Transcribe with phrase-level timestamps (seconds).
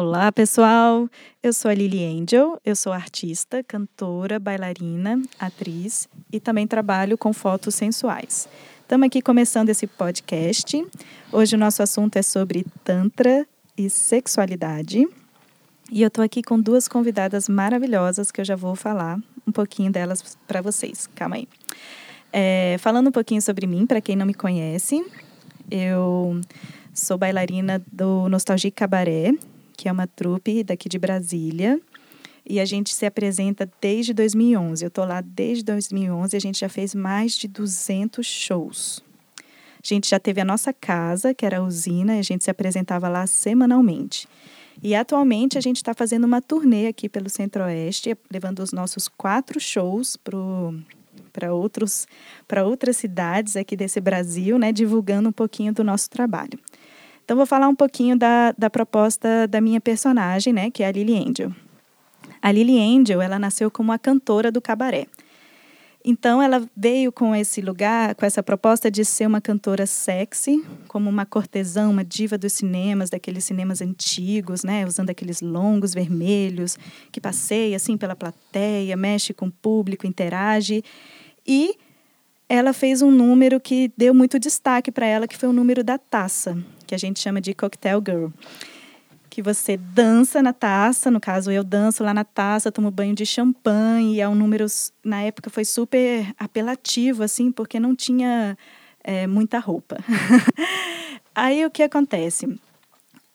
[0.00, 1.08] Olá, pessoal.
[1.42, 2.56] Eu sou a Lily Angel.
[2.64, 8.48] Eu sou artista, cantora, bailarina, atriz e também trabalho com fotos sensuais.
[8.80, 10.86] Estamos aqui começando esse podcast.
[11.32, 13.44] Hoje o nosso assunto é sobre Tantra
[13.76, 15.04] e sexualidade.
[15.90, 19.90] E eu estou aqui com duas convidadas maravilhosas que eu já vou falar um pouquinho
[19.90, 21.08] delas para vocês.
[21.16, 21.48] Calma aí.
[22.32, 25.04] É, falando um pouquinho sobre mim, para quem não me conhece,
[25.68, 26.40] eu
[26.94, 29.32] sou bailarina do Nostalgia Cabaré,
[29.78, 31.80] que é uma trupe daqui de Brasília.
[32.44, 34.84] E a gente se apresenta desde 2011.
[34.84, 39.00] Eu estou lá desde 2011 e a gente já fez mais de 200 shows.
[39.38, 42.50] A gente já teve a nossa casa, que era a usina, e a gente se
[42.50, 44.26] apresentava lá semanalmente.
[44.82, 49.60] E atualmente a gente está fazendo uma turnê aqui pelo Centro-Oeste, levando os nossos quatro
[49.60, 52.08] shows para outros
[52.48, 56.58] para outras cidades aqui desse Brasil, né, divulgando um pouquinho do nosso trabalho.
[57.28, 60.90] Então, vou falar um pouquinho da, da proposta da minha personagem, né, que é a
[60.90, 61.52] Lily Angel.
[62.40, 65.06] A Lily Angel, ela nasceu como a cantora do cabaré.
[66.02, 71.10] Então, ela veio com esse lugar, com essa proposta de ser uma cantora sexy, como
[71.10, 74.86] uma cortesã, uma diva dos cinemas, daqueles cinemas antigos, né?
[74.86, 76.78] Usando aqueles longos vermelhos,
[77.12, 80.82] que passeia assim pela plateia, mexe com o público, interage.
[81.46, 81.76] E
[82.48, 85.98] ela fez um número que deu muito destaque para ela, que foi o número da
[85.98, 86.56] taça
[86.88, 88.28] que a gente chama de Cocktail Girl.
[89.28, 93.26] Que você dança na taça, no caso eu danço lá na taça, tomo banho de
[93.26, 94.66] champanhe, é um número,
[95.04, 98.56] na época foi super apelativo, assim, porque não tinha
[99.04, 99.98] é, muita roupa.
[101.34, 102.58] Aí o que acontece?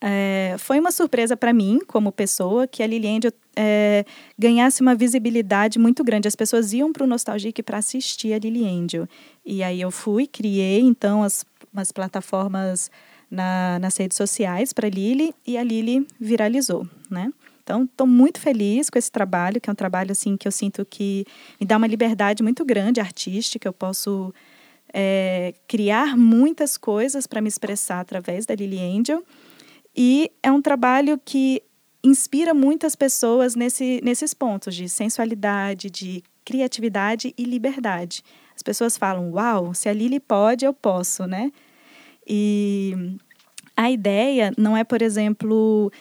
[0.05, 3.19] É, foi uma surpresa para mim, como pessoa, que a Lilian
[3.55, 4.03] é,
[4.37, 6.27] ganhasse uma visibilidade muito grande.
[6.27, 9.07] As pessoas iam para o Nostalgic para assistir a Lily Angel.
[9.45, 12.91] E aí eu fui, criei então as, as plataformas
[13.31, 17.31] na, nas redes sociais para Lili e a Lili viralizou, né?
[17.63, 20.85] Então, estou muito feliz com esse trabalho, que é um trabalho assim que eu sinto
[20.85, 21.25] que
[21.57, 23.65] me dá uma liberdade muito grande artística.
[23.65, 24.33] Eu posso
[24.93, 29.23] é, criar muitas coisas para me expressar através da Lily Angel.
[29.95, 31.61] E é um trabalho que
[32.04, 38.23] inspira muitas pessoas nesse, nesses pontos de sensualidade, de criatividade e liberdade.
[38.55, 41.52] As pessoas falam: Uau, se a Lili pode, eu posso, né?
[42.27, 43.17] E
[43.76, 45.92] a ideia não é, por exemplo,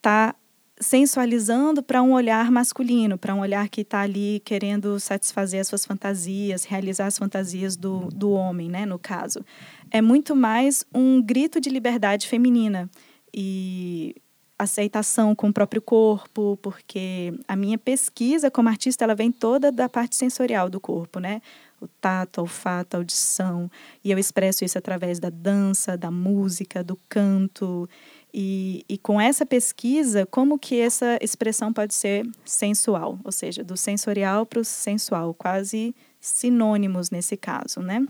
[0.00, 0.34] tá
[0.78, 5.86] sensualizando para um olhar masculino, para um olhar que está ali querendo satisfazer as suas
[5.86, 9.44] fantasias, realizar as fantasias do, do homem, né, no caso.
[9.90, 12.90] É muito mais um grito de liberdade feminina
[13.34, 14.14] e
[14.58, 19.88] aceitação com o próprio corpo, porque a minha pesquisa como artista ela vem toda da
[19.88, 21.42] parte sensorial do corpo, né?
[21.82, 23.70] o tato, a olfato, a audição.
[24.04, 27.88] E eu expresso isso através da dança, da música, do canto.
[28.32, 33.18] E, e com essa pesquisa, como que essa expressão pode ser sensual?
[33.24, 38.06] Ou seja, do sensorial para o sensual, quase sinônimos nesse caso, né?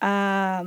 [0.00, 0.64] Ah,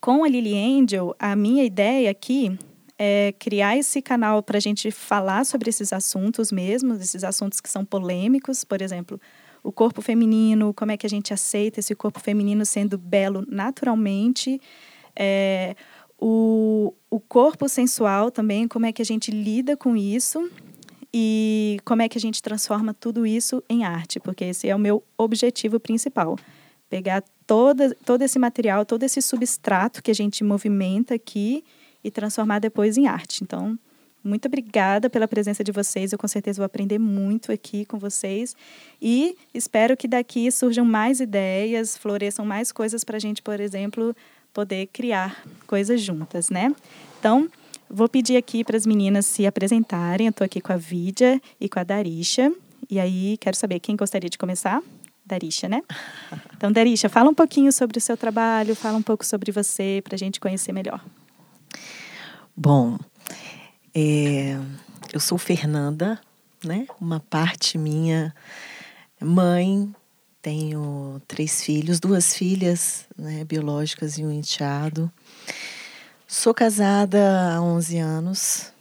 [0.00, 2.56] com a Lily Angel, a minha ideia aqui
[2.98, 7.68] é criar esse canal para a gente falar sobre esses assuntos mesmo, esses assuntos que
[7.68, 9.20] são polêmicos, por exemplo,
[9.62, 14.60] o corpo feminino, como é que a gente aceita esse corpo feminino sendo belo naturalmente,
[15.16, 15.74] é,
[16.18, 20.50] o, o corpo sensual também, como é que a gente lida com isso
[21.12, 24.78] e como é que a gente transforma tudo isso em arte, porque esse é o
[24.78, 26.36] meu objetivo principal.
[26.88, 31.64] Pegar toda, todo esse material, todo esse substrato que a gente movimenta aqui
[32.04, 33.42] e transformar depois em arte.
[33.42, 33.78] Então,
[34.24, 36.12] muito obrigada pela presença de vocês.
[36.12, 38.56] Eu com certeza vou aprender muito aqui com vocês.
[39.00, 44.16] E espero que daqui surjam mais ideias, floresçam mais coisas para a gente, por exemplo,
[44.52, 46.74] poder criar coisas juntas, né?
[47.18, 47.50] Então,
[47.90, 50.26] vou pedir aqui para as meninas se apresentarem.
[50.26, 52.50] Eu estou aqui com a Vidia e com a Darisha.
[52.88, 54.82] E aí, quero saber quem gostaria de começar?
[55.24, 55.82] Darisha, né?
[56.56, 60.14] Então, Darisha, fala um pouquinho sobre o seu trabalho, fala um pouco sobre você para
[60.14, 61.04] a gente conhecer melhor.
[62.56, 62.98] Bom,
[63.94, 64.58] é,
[65.12, 66.20] eu sou Fernanda,
[66.64, 66.86] né?
[67.00, 68.34] Uma parte minha
[69.20, 69.94] mãe,
[70.42, 75.10] tenho três filhos, duas filhas né, biológicas e um enteado.
[76.26, 78.72] Sou casada há 11 anos,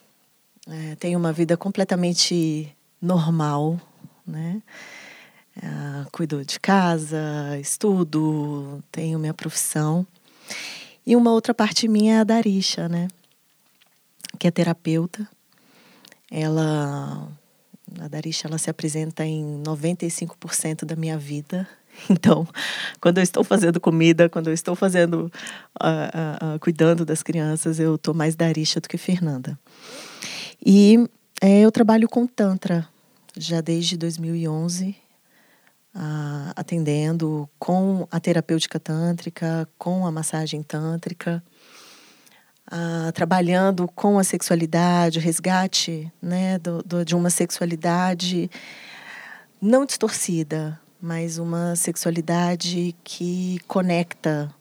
[0.67, 3.79] é, tenho uma vida completamente normal,
[4.25, 4.61] né?
[5.55, 10.05] É, cuido de casa, estudo, tenho minha profissão.
[11.05, 13.07] E uma outra parte minha é a Darisha, né?
[14.43, 15.27] que é terapeuta.
[16.29, 17.29] Ela,
[17.99, 21.67] a Darisha, ela se apresenta em 95% da minha vida.
[22.09, 22.47] Então,
[22.99, 25.31] quando eu estou fazendo comida, quando eu estou fazendo,
[25.79, 29.59] uh, uh, uh, cuidando das crianças, eu estou mais Darisha do que Fernanda.
[30.65, 31.07] E
[31.39, 32.89] é, eu trabalho com Tantra
[33.37, 34.95] já desde 2011,
[35.93, 41.43] ah, atendendo com a terapêutica tântrica, com a massagem tântrica,
[42.69, 48.49] ah, trabalhando com a sexualidade, o resgate né, do, do, de uma sexualidade
[49.61, 54.53] não distorcida, mas uma sexualidade que conecta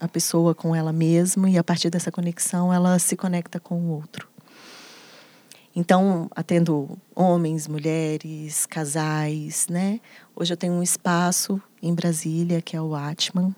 [0.00, 3.90] a pessoa com ela mesma e a partir dessa conexão ela se conecta com o
[3.90, 4.29] outro.
[5.74, 10.00] Então, atendo homens, mulheres, casais, né?
[10.34, 13.54] Hoje eu tenho um espaço em Brasília, que é o Atman.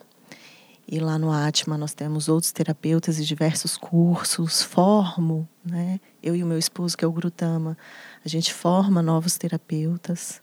[0.87, 4.63] E lá no Atman nós temos outros terapeutas e diversos cursos.
[4.63, 5.99] Formo, né?
[6.23, 7.79] Eu e o meu esposo, que é o Grutama,
[8.23, 10.43] a gente forma novos terapeutas.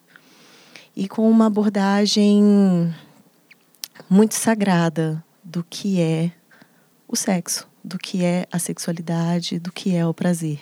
[0.95, 2.43] E com uma abordagem
[4.09, 6.31] muito sagrada do que é
[7.07, 10.59] o sexo, do que é a sexualidade, do que é o prazer.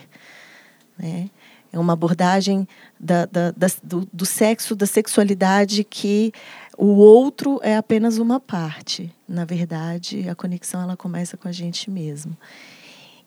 [0.97, 1.29] Né?
[1.71, 2.67] É uma abordagem
[2.99, 6.31] da, da, da, do, do sexo, da sexualidade que
[6.77, 9.13] o outro é apenas uma parte.
[9.27, 12.37] Na verdade, a conexão ela começa com a gente mesmo.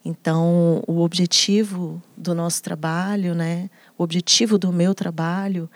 [0.03, 5.69] Então, o objetivo do nosso trabalho, né, o objetivo do meu trabalho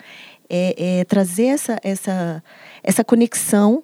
[0.50, 2.44] é, é trazer essa, essa,
[2.82, 3.84] essa conexão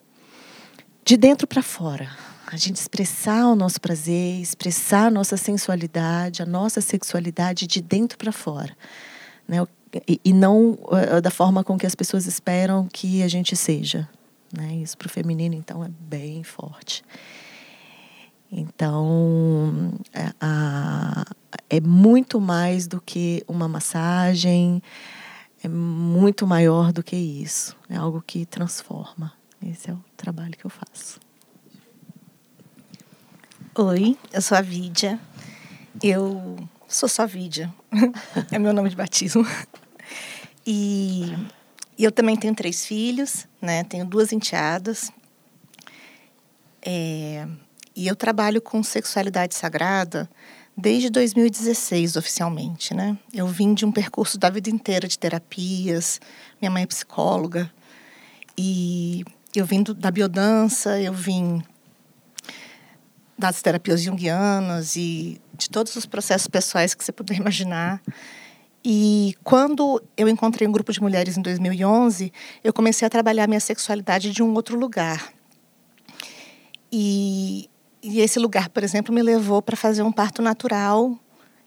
[1.06, 6.46] de dentro para fora a gente expressar o nosso prazer, expressar a nossa sensualidade, a
[6.46, 8.76] nossa sexualidade de dentro para fora.
[9.48, 9.66] Né?
[10.06, 14.08] E, e não uh, da forma com que as pessoas esperam que a gente seja.
[14.54, 14.76] Né?
[14.76, 17.04] Isso para o feminino, então, é bem forte.
[18.52, 21.24] Então, é, a,
[21.70, 24.84] é muito mais do que uma massagem,
[25.64, 27.78] é muito maior do que isso.
[27.90, 29.32] É algo que transforma.
[29.66, 31.31] Esse é o trabalho que eu faço.
[33.74, 35.18] Oi, eu sou a Vídia.
[36.04, 36.58] Eu
[36.90, 37.74] sou só Vídia.
[38.52, 39.48] é meu nome de batismo.
[40.68, 41.34] E,
[41.98, 43.86] e, eu também tenho três filhos, né?
[43.86, 45.10] Tenho duas enteadas.
[46.86, 47.48] É,
[47.96, 50.30] e eu trabalho com sexualidade sagrada
[50.76, 53.18] desde 2016, oficialmente, né?
[53.34, 56.20] Eu vim de um percurso da vida inteira de terapias.
[56.60, 57.72] Minha mãe é psicóloga.
[58.58, 59.24] E
[59.56, 61.64] eu vim do, da biodança, eu vim
[63.42, 68.02] das terapias junguianas e de todos os processos pessoais que você puder imaginar.
[68.86, 72.32] E quando eu encontrei um grupo de mulheres em 2011,
[72.64, 75.34] eu comecei a trabalhar minha sexualidade de um outro lugar.
[76.92, 77.70] E,
[78.02, 81.18] e esse lugar, por exemplo, me levou para fazer um parto natural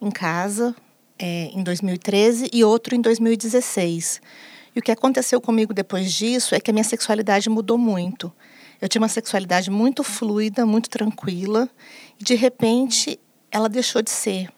[0.00, 0.74] em casa
[1.18, 4.20] é, em 2013 e outro em 2016.
[4.74, 8.32] E o que aconteceu comigo depois disso é que a minha sexualidade mudou muito.
[8.84, 11.70] Eu tinha uma sexualidade muito fluida, muito tranquila,
[12.20, 13.18] e de repente
[13.50, 14.52] ela deixou de ser.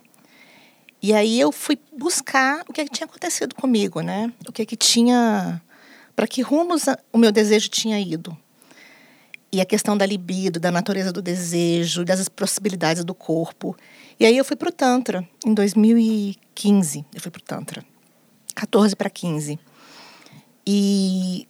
[1.00, 4.32] E aí eu fui buscar o que, é que tinha acontecido comigo, né?
[4.48, 5.62] O que é que tinha
[6.16, 8.36] para que rumos o meu desejo tinha ido.
[9.52, 13.76] E a questão da libido, da natureza do desejo, das possibilidades do corpo.
[14.18, 17.04] E aí eu fui para o Tantra, em 2015.
[17.14, 17.84] Eu fui para o Tantra.
[18.56, 19.56] 14 para 15.
[20.66, 21.46] E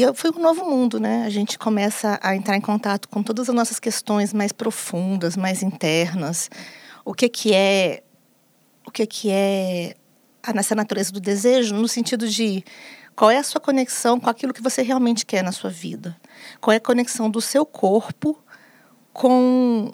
[0.00, 1.24] e foi um novo mundo, né?
[1.24, 5.62] A gente começa a entrar em contato com todas as nossas questões mais profundas, mais
[5.62, 6.48] internas.
[7.04, 8.02] O que que é
[8.86, 9.96] o que que é
[10.42, 12.64] a nossa natureza do desejo no sentido de
[13.16, 16.16] qual é a sua conexão com aquilo que você realmente quer na sua vida?
[16.60, 18.38] Qual é a conexão do seu corpo
[19.12, 19.92] com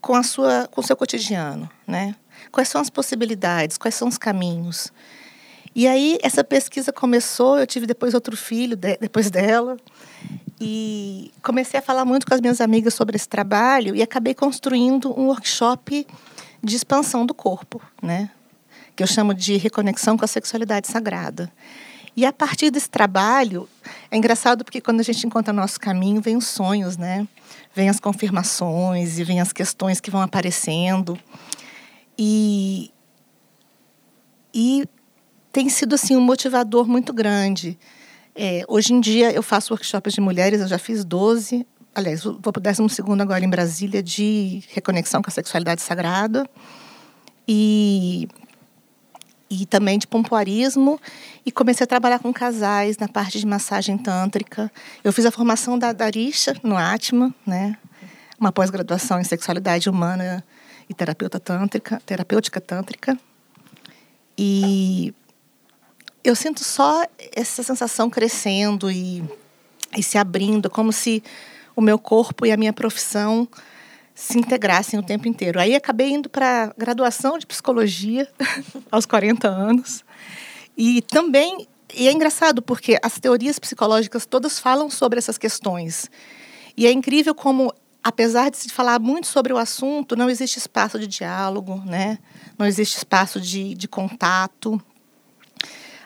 [0.00, 2.14] com a sua com o seu cotidiano, né?
[2.50, 3.76] Quais são as possibilidades?
[3.76, 4.90] Quais são os caminhos?
[5.78, 9.76] E aí essa pesquisa começou, eu tive depois outro filho de, depois dela.
[10.60, 15.16] E comecei a falar muito com as minhas amigas sobre esse trabalho e acabei construindo
[15.16, 16.04] um workshop
[16.60, 18.28] de expansão do corpo, né?
[18.96, 21.48] Que eu chamo de reconexão com a sexualidade sagrada.
[22.16, 23.68] E a partir desse trabalho,
[24.10, 27.24] é engraçado porque quando a gente encontra nosso caminho, vem os sonhos, né?
[27.72, 31.16] Vem as confirmações e vem as questões que vão aparecendo.
[32.18, 32.90] E,
[34.52, 34.84] e
[35.58, 37.76] tem sido assim um motivador muito grande.
[38.32, 41.66] É, hoje em dia eu faço workshops de mulheres, eu já fiz 12.
[41.92, 42.80] Aliás, vou para o 12
[43.20, 46.48] agora em Brasília de reconexão com a sexualidade sagrada.
[47.48, 48.28] E,
[49.50, 51.00] e também de pompoarismo.
[51.44, 54.70] E comecei a trabalhar com casais na parte de massagem tântrica.
[55.02, 57.76] Eu fiz a formação da Darisha no Atma, né?
[58.38, 60.44] uma pós-graduação em sexualidade humana
[60.88, 63.18] e terapeuta tântrica, terapêutica tântrica.
[64.40, 65.12] E
[66.22, 69.22] eu sinto só essa sensação crescendo e,
[69.96, 71.22] e se abrindo, como se
[71.74, 73.48] o meu corpo e a minha profissão
[74.14, 75.60] se integrassem o tempo inteiro.
[75.60, 78.28] Aí acabei indo para graduação de psicologia
[78.90, 80.04] aos 40 anos.
[80.76, 86.10] E também e é engraçado porque as teorias psicológicas todas falam sobre essas questões.
[86.76, 87.72] E é incrível como
[88.02, 92.18] apesar de se falar muito sobre o assunto, não existe espaço de diálogo, né?
[92.58, 94.82] não existe espaço de, de contato.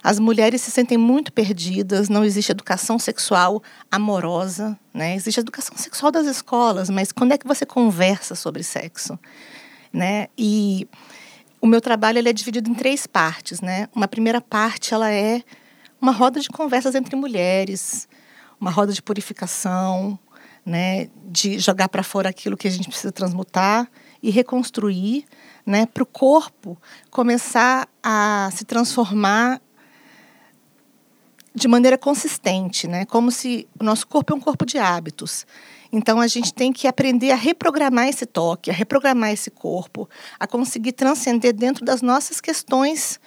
[0.03, 5.15] As mulheres se sentem muito perdidas, não existe educação sexual amorosa, né?
[5.15, 9.17] Existe educação sexual das escolas, mas quando é que você conversa sobre sexo,
[9.93, 10.27] né?
[10.37, 10.89] E
[11.61, 13.89] o meu trabalho ele é dividido em três partes, né?
[13.95, 15.43] Uma primeira parte ela é
[16.01, 18.09] uma roda de conversas entre mulheres,
[18.61, 20.19] uma roda de purificação,
[20.67, 21.09] né?
[21.27, 23.89] De jogar para fora aquilo que a gente precisa transmutar
[24.21, 25.25] e reconstruir,
[25.65, 25.87] né?
[25.87, 26.77] Para o corpo
[27.09, 29.61] começar a se transformar
[31.55, 33.05] de maneira consistente, né?
[33.05, 35.47] Como se o nosso corpo é um corpo de hábitos.
[35.93, 40.09] Então a gente tem que aprender a reprogramar esse toque, a reprogramar esse corpo,
[40.41, 43.21] a conseguir transcender dentro das nossas questões,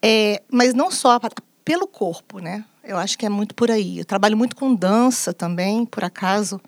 [0.00, 1.20] é, mas não só
[1.64, 2.64] pelo corpo, né?
[2.82, 3.98] Eu acho que é muito por aí.
[3.98, 6.58] Eu trabalho muito com dança também, por acaso.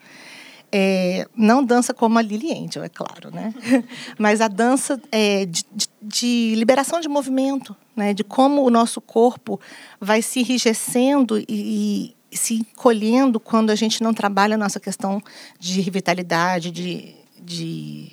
[0.73, 3.53] É, não dança como a Lily Angel, é claro, né?
[4.17, 5.65] Mas a dança é, de,
[6.00, 8.15] de, liberação de movimento, né?
[8.15, 9.61] De como o nosso corpo
[10.00, 15.21] vai se enrijecendo e, e se encolhendo quando a gente não trabalha a nossa questão
[15.59, 18.12] de vitalidade, de, de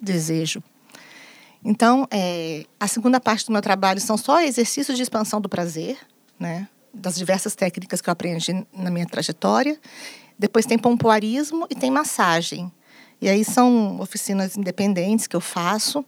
[0.00, 0.62] desejo.
[1.64, 5.98] Então, é, a segunda parte do meu trabalho são só exercícios de expansão do prazer,
[6.38, 6.68] né?
[6.92, 9.78] Das diversas técnicas que eu aprendi na minha trajetória.
[10.38, 12.70] Depois tem pompoarismo e tem massagem.
[13.20, 16.04] E aí são oficinas independentes que eu faço,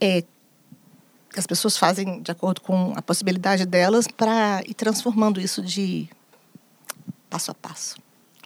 [0.00, 5.60] é, que as pessoas fazem de acordo com a possibilidade delas para ir transformando isso
[5.60, 6.08] de
[7.28, 7.96] passo a passo.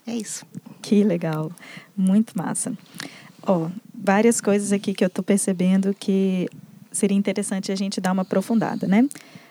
[0.07, 0.45] É isso.
[0.81, 1.53] Que legal,
[1.97, 2.73] muito massa.
[3.43, 6.49] Ó, várias coisas aqui que eu estou percebendo que
[6.91, 9.07] seria interessante a gente dar uma aprofundada, né?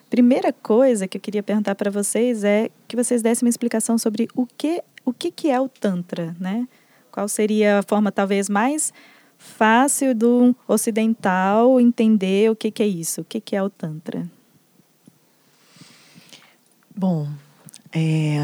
[0.09, 4.27] Primeira coisa que eu queria perguntar para vocês é que vocês dessem uma explicação sobre
[4.33, 6.67] o que o que, que é o Tantra, né?
[7.09, 8.91] Qual seria a forma talvez mais
[9.37, 13.21] fácil do ocidental entender o que, que é isso?
[13.21, 14.29] O que, que é o Tantra?
[16.93, 17.29] Bom,
[17.93, 18.39] é,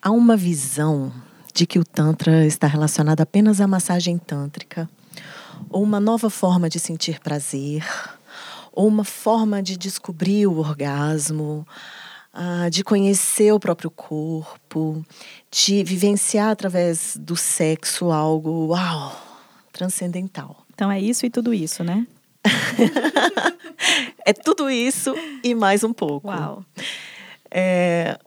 [0.00, 1.12] há uma visão
[1.52, 4.88] de que o Tantra está relacionado apenas à massagem tântrica,
[5.68, 7.84] ou uma nova forma de sentir prazer,
[8.72, 11.66] ou uma forma de descobrir o orgasmo,
[12.32, 15.04] ah, de conhecer o próprio corpo,
[15.50, 19.20] de vivenciar através do sexo algo, uau,
[19.72, 20.64] transcendental.
[20.72, 22.06] Então é isso e tudo isso, né?
[24.24, 26.28] é tudo isso e mais um pouco.
[26.28, 26.64] Uau.
[27.50, 28.18] É,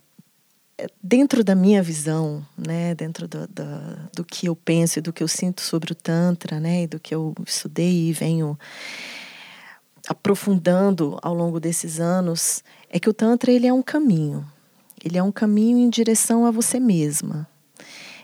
[1.02, 3.64] dentro da minha visão, né, dentro do, do,
[4.16, 7.00] do, que eu penso e do que eu sinto sobre o Tantra, né, e do
[7.00, 8.58] que eu estudei e venho
[10.08, 14.46] aprofundando ao longo desses anos, é que o Tantra ele é um caminho.
[15.04, 17.48] Ele é um caminho em direção a você mesma.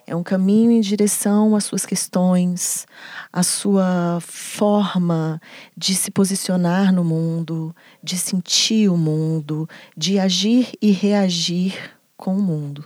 [0.09, 2.88] É um caminho em direção às suas questões,
[3.31, 5.39] à sua forma
[5.77, 11.75] de se posicionar no mundo, de sentir o mundo, de agir e reagir
[12.17, 12.83] com o mundo.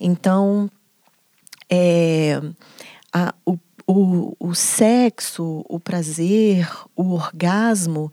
[0.00, 0.68] Então,
[1.70, 2.40] é,
[3.12, 3.56] a, o
[3.90, 8.10] o, o sexo, o prazer, o orgasmo,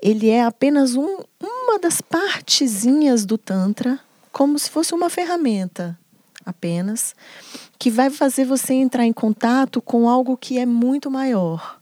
[0.00, 4.00] ele é apenas um, uma das partezinhas do Tantra,
[4.32, 5.98] como se fosse uma ferramenta
[6.44, 7.14] apenas,
[7.78, 11.77] que vai fazer você entrar em contato com algo que é muito maior.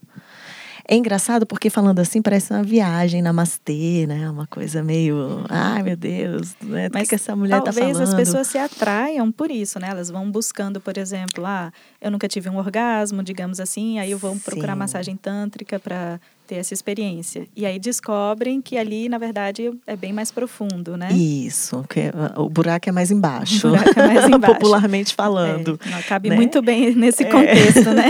[0.89, 4.31] É engraçado porque falando assim parece uma viagem, namastê, né?
[4.31, 6.89] Uma coisa meio, ai meu Deus, né?
[6.93, 7.93] Mas que, que essa mulher tá falando?
[7.93, 9.89] Talvez as pessoas se atraiam por isso, né?
[9.91, 14.19] Elas vão buscando, por exemplo, ah, eu nunca tive um orgasmo, digamos assim, aí eu
[14.19, 14.79] vou procurar Sim.
[14.79, 17.47] massagem tântrica para ter essa experiência.
[17.55, 21.13] E aí descobrem que ali, na verdade, é bem mais profundo, né?
[21.13, 23.69] Isso, que o buraco é mais embaixo.
[23.69, 24.55] O buraco é mais embaixo.
[24.55, 25.79] Popularmente falando.
[25.85, 26.37] É, não, cabe né?
[26.37, 27.31] muito bem nesse é.
[27.31, 27.95] contexto, é.
[27.95, 28.05] né?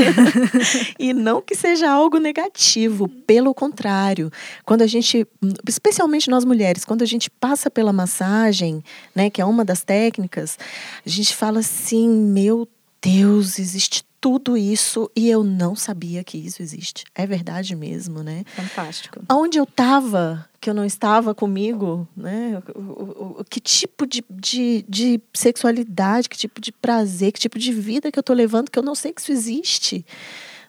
[0.98, 4.30] e não que seja algo negativo, pelo contrário.
[4.64, 5.26] Quando a gente,
[5.68, 8.82] especialmente nós mulheres, quando a gente passa pela massagem,
[9.14, 10.58] né, que é uma das técnicas,
[11.04, 12.68] a gente fala assim, meu
[13.00, 17.04] Deus, existe tudo isso e eu não sabia que isso existe.
[17.14, 18.44] É verdade mesmo, né?
[18.54, 19.22] Fantástico.
[19.30, 22.62] Onde eu estava, que eu não estava comigo, né?
[22.74, 27.58] O, o, o, que tipo de, de, de sexualidade, que tipo de prazer, que tipo
[27.58, 30.04] de vida que eu estou levando, que eu não sei que isso existe.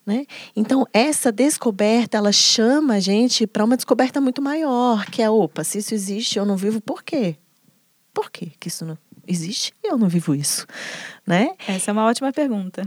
[0.05, 0.25] Né?
[0.55, 5.65] Então, essa descoberta, ela chama a gente para uma descoberta muito maior, que é, opa,
[5.65, 7.35] se isso existe, eu não vivo, por quê?
[8.13, 10.65] Por quê que isso não existe e eu não vivo isso,
[11.25, 11.49] né?
[11.67, 12.83] Essa é uma ótima pergunta.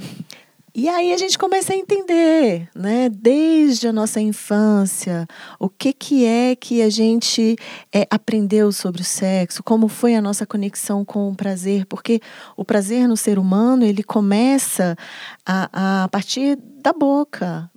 [0.80, 5.26] E aí a gente começa a entender, né, desde a nossa infância,
[5.58, 7.54] o que, que é que a gente
[7.92, 12.18] é, aprendeu sobre o sexo, como foi a nossa conexão com o prazer, porque
[12.56, 14.96] o prazer no ser humano ele começa
[15.44, 17.70] a, a partir da boca,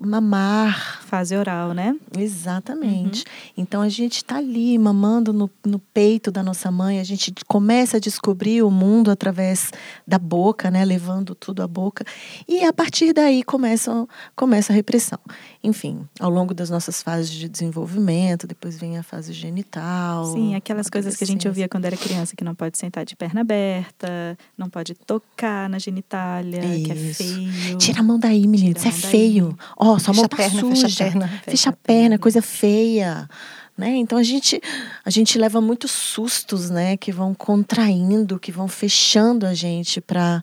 [0.00, 1.02] mamar.
[1.02, 1.96] Fase oral, né?
[2.16, 3.24] Exatamente.
[3.24, 3.54] Uhum.
[3.58, 7.96] Então a gente está ali mamando no, no peito da nossa mãe, a gente começa
[7.96, 9.72] a descobrir o mundo através
[10.06, 10.84] da boca, né?
[10.84, 12.04] Levando tudo à boca.
[12.46, 15.18] E a partir daí começa, começa a repressão.
[15.62, 20.32] Enfim, ao longo das nossas fases de desenvolvimento, depois vem a fase genital.
[20.32, 23.16] Sim, aquelas coisas que a gente ouvia quando era criança, que não pode sentar de
[23.16, 26.84] perna aberta, não pode tocar na genitália, Isso.
[26.84, 27.78] que é feio.
[27.78, 29.56] Tira a mão daí, menino, isso é feio.
[29.76, 30.88] Ó, oh, sua mão tá perna, suja.
[30.88, 31.28] Fecha a perna.
[31.28, 33.28] Fecha, fecha a perna, coisa feia.
[33.76, 33.96] Né?
[33.96, 34.60] Então a gente
[35.04, 40.42] a gente leva muitos sustos, né, que vão contraindo, que vão fechando a gente para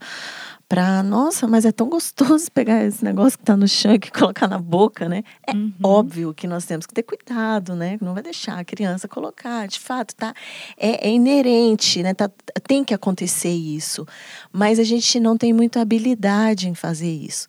[0.68, 4.48] para nossa, mas é tão gostoso pegar esse negócio que está no chão e colocar
[4.48, 5.24] na boca, né?
[5.46, 5.72] É uhum.
[5.82, 7.98] óbvio que nós temos que ter cuidado, né?
[8.02, 10.34] Não vai deixar a criança colocar, de fato, tá?
[10.78, 12.14] É, é inerente, né?
[12.14, 12.30] Tá,
[12.68, 14.06] tem que acontecer isso,
[14.52, 17.48] mas a gente não tem muita habilidade em fazer isso.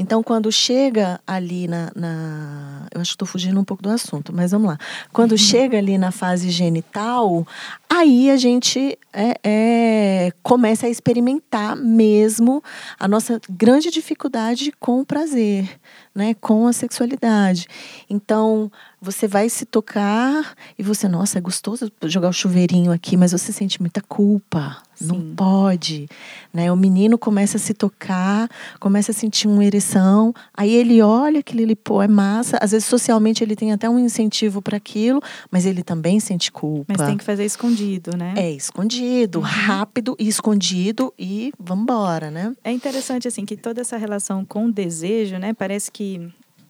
[0.00, 1.92] Então, quando chega ali na.
[1.94, 4.78] na eu acho que estou fugindo um pouco do assunto, mas vamos lá.
[5.12, 5.36] Quando uhum.
[5.36, 7.46] chega ali na fase genital,
[7.86, 12.64] aí a gente é, é, começa a experimentar mesmo
[12.98, 15.68] a nossa grande dificuldade com o prazer,
[16.14, 17.66] né, com a sexualidade.
[18.08, 23.32] Então, você vai se tocar e você, nossa, é gostoso jogar o chuveirinho aqui, mas
[23.32, 24.76] você sente muita culpa.
[24.94, 25.06] Sim.
[25.06, 26.06] Não pode,
[26.52, 26.70] né?
[26.70, 31.62] O menino começa a se tocar, começa a sentir uma ereção, aí ele olha aquilo
[31.62, 32.58] ele pô, é massa.
[32.60, 36.92] Às vezes socialmente ele tem até um incentivo para aquilo, mas ele também sente culpa.
[36.98, 38.34] Mas tem que fazer escondido, né?
[38.36, 39.44] É escondido, uhum.
[39.44, 42.54] rápido e escondido e vambora, né?
[42.62, 45.54] É interessante assim que toda essa relação com o desejo, né?
[45.54, 45.99] Parece que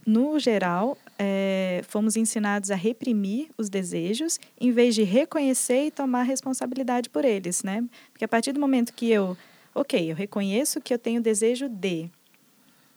[0.07, 6.23] no geral, é, fomos ensinados a reprimir os desejos em vez de reconhecer e tomar
[6.23, 7.85] responsabilidade por eles, né?
[8.13, 9.37] Porque a partir do momento que eu,
[9.75, 12.11] ok, eu reconheço que eu tenho desejo de,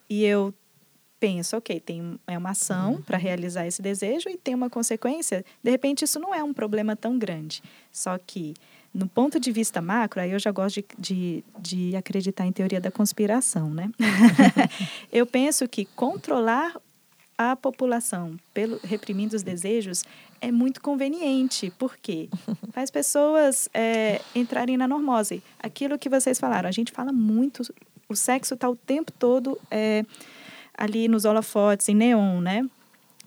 [0.10, 0.54] e eu
[1.20, 5.72] penso, ok, tem é uma ação para realizar esse desejo e tem uma consequência, de
[5.72, 7.64] repente isso não é um problema tão grande.
[7.92, 8.54] Só que,
[8.94, 12.80] no ponto de vista macro, aí eu já gosto de, de, de acreditar em teoria
[12.80, 13.90] da conspiração, né?
[15.12, 16.76] eu penso que controlar
[17.36, 20.04] a população pelo reprimindo os desejos
[20.40, 22.30] é muito conveniente, porque
[22.72, 25.42] faz pessoas é, entrarem na normose.
[25.60, 27.64] Aquilo que vocês falaram, a gente fala muito,
[28.08, 30.06] o sexo está o tempo todo é,
[30.78, 32.64] ali nos holofotes, em neon, né?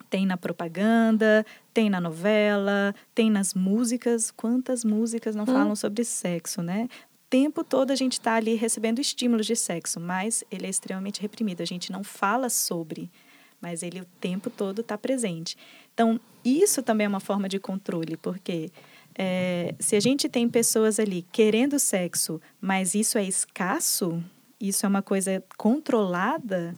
[0.09, 4.31] Tem na propaganda, tem na novela, tem nas músicas.
[4.31, 5.47] Quantas músicas não hum.
[5.47, 6.89] falam sobre sexo, né?
[7.15, 11.21] O tempo todo a gente está ali recebendo estímulos de sexo, mas ele é extremamente
[11.21, 11.61] reprimido.
[11.61, 13.11] A gente não fala sobre
[13.61, 15.57] mas ele o tempo todo está presente.
[15.93, 18.71] Então, isso também é uma forma de controle, porque
[19.19, 24.23] é, se a gente tem pessoas ali querendo sexo, mas isso é escasso,
[24.61, 26.75] isso é uma coisa controlada,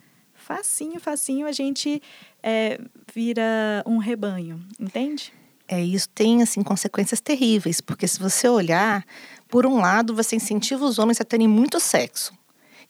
[0.49, 2.03] facinho, facinho a gente
[2.43, 2.81] é,
[3.15, 5.31] vira um rebanho, entende?
[5.69, 9.05] É, isso tem assim consequências terríveis, porque se você olhar,
[9.47, 12.33] por um lado você incentiva os homens a terem muito sexo,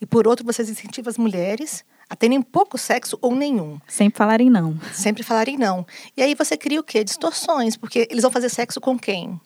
[0.00, 3.80] e por outro você incentiva as mulheres a terem pouco sexo ou nenhum.
[3.88, 4.78] Sempre falarem não.
[4.92, 5.84] Sempre falarem não.
[6.16, 7.02] E aí você cria o quê?
[7.02, 9.38] Distorções, porque eles vão fazer sexo com quem?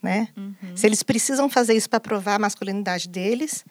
[0.00, 0.28] Né?
[0.36, 0.54] Uhum.
[0.76, 3.64] Se eles precisam fazer isso para provar a masculinidade deles,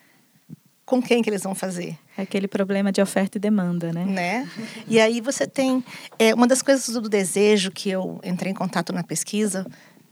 [0.86, 1.98] com quem que eles vão fazer?
[2.18, 4.06] É aquele problema de oferta e demanda, né?
[4.06, 4.50] né?
[4.88, 5.84] E aí você tem
[6.20, 9.66] é, uma das coisas do desejo que eu entrei em contato na pesquisa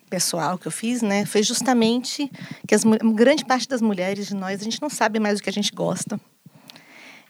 [0.09, 2.31] pessoal que eu fiz, né, foi justamente
[2.67, 2.83] que as,
[3.15, 5.71] grande parte das mulheres de nós a gente não sabe mais o que a gente
[5.71, 6.19] gosta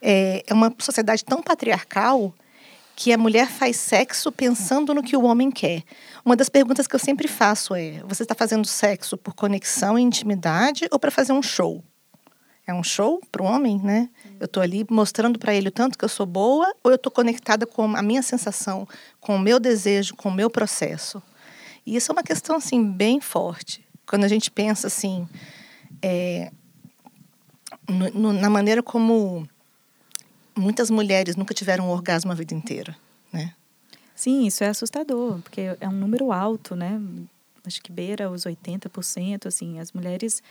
[0.03, 2.33] é, é uma sociedade tão patriarcal
[2.95, 5.81] que a mulher faz sexo pensando no que o homem quer.
[6.23, 10.01] Uma das perguntas que eu sempre faço é: você está fazendo sexo por conexão e
[10.01, 11.83] intimidade ou para fazer um show?
[12.65, 14.09] É um show para o homem, né?
[14.39, 17.11] Eu estou ali mostrando para ele o tanto que eu sou boa ou eu estou
[17.11, 18.87] conectada com a minha sensação,
[19.19, 21.21] com o meu desejo, com o meu processo?
[21.85, 23.85] E isso é uma questão assim bem forte.
[24.05, 25.27] Quando a gente pensa assim
[26.01, 26.51] é,
[27.87, 29.47] no, no, na maneira como
[30.55, 32.95] muitas mulheres nunca tiveram um orgasmo a vida inteira,
[33.31, 33.53] né?
[34.15, 37.01] Sim, isso é assustador, porque é um número alto, né?
[37.65, 40.43] Acho que beira os 80%, assim, as mulheres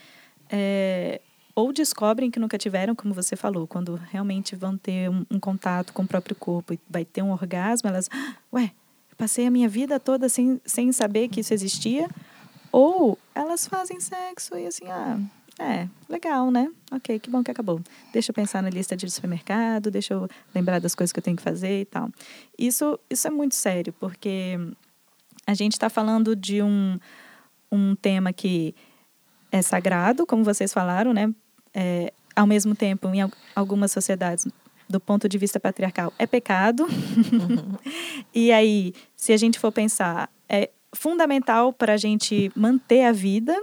[0.50, 1.20] é,
[1.54, 5.92] ou descobrem que nunca tiveram, como você falou, quando realmente vão ter um, um contato
[5.92, 8.72] com o próprio corpo e vai ter um orgasmo, elas, ah, ué,
[9.10, 12.08] eu passei a minha vida toda sem, sem saber que isso existia,
[12.70, 15.18] ou elas fazem sexo e assim, ah,
[15.58, 16.72] É, legal, né?
[16.90, 17.78] Ok, que bom que acabou.
[18.10, 21.36] Deixa eu pensar na lista de supermercado, deixa eu lembrar das coisas que eu tenho
[21.36, 22.08] que fazer e tal.
[22.58, 24.58] Isso, isso é muito sério, porque
[25.46, 26.98] a gente está falando de um,
[27.70, 28.74] um tema que
[29.52, 31.32] é sagrado, como vocês falaram, né?
[31.74, 34.46] É, ao mesmo tempo, em algumas sociedades,
[34.88, 36.84] do ponto de vista patriarcal, é pecado.
[36.84, 37.76] Uhum.
[38.34, 43.56] e aí, se a gente for pensar, é fundamental para a gente manter a vida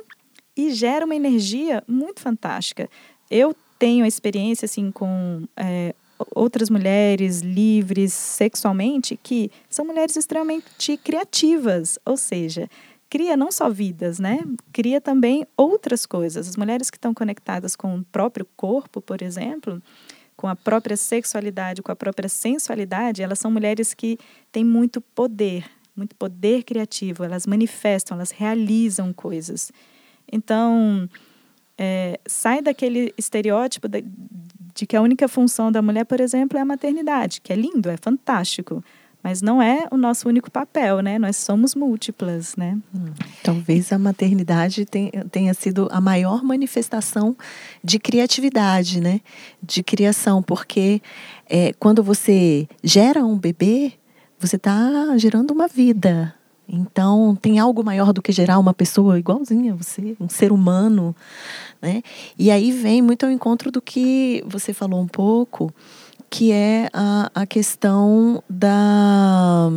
[0.56, 2.90] e gera uma energia muito fantástica.
[3.30, 5.94] Eu tenho experiência assim com é,
[6.36, 12.70] outras mulheres livres sexualmente que são mulheres extremamente criativas, ou seja,
[13.10, 14.40] cria não só vidas, né?
[14.72, 16.48] Cria também outras coisas.
[16.48, 19.82] As mulheres que estão conectadas com o próprio corpo, por exemplo,
[20.38, 24.18] com a própria sexualidade, com a própria sensualidade, elas são mulheres que
[24.52, 27.24] têm muito poder, muito poder criativo.
[27.24, 29.72] Elas manifestam, elas realizam coisas.
[30.32, 31.10] Então,
[31.78, 34.06] é, sai daquele estereótipo de,
[34.76, 37.90] de que a única função da mulher, por exemplo, é a maternidade, que é lindo,
[37.90, 38.84] é fantástico.
[39.22, 41.20] Mas não é o nosso único papel, né?
[41.20, 42.78] Nós somos múltiplas, né?
[42.96, 43.12] Hum,
[43.44, 47.36] talvez a maternidade tenha, sido a maior manifestação
[47.84, 49.20] de criatividade, né?
[49.62, 51.02] De criação, porque
[51.50, 53.94] é, quando você gera um bebê,
[54.40, 56.34] você está gerando uma vida,
[56.72, 61.16] então, tem algo maior do que gerar uma pessoa igualzinha a você, um ser humano,
[61.82, 62.04] né?
[62.38, 65.74] E aí vem muito ao encontro do que você falou um pouco,
[66.30, 69.70] que é a, a questão da,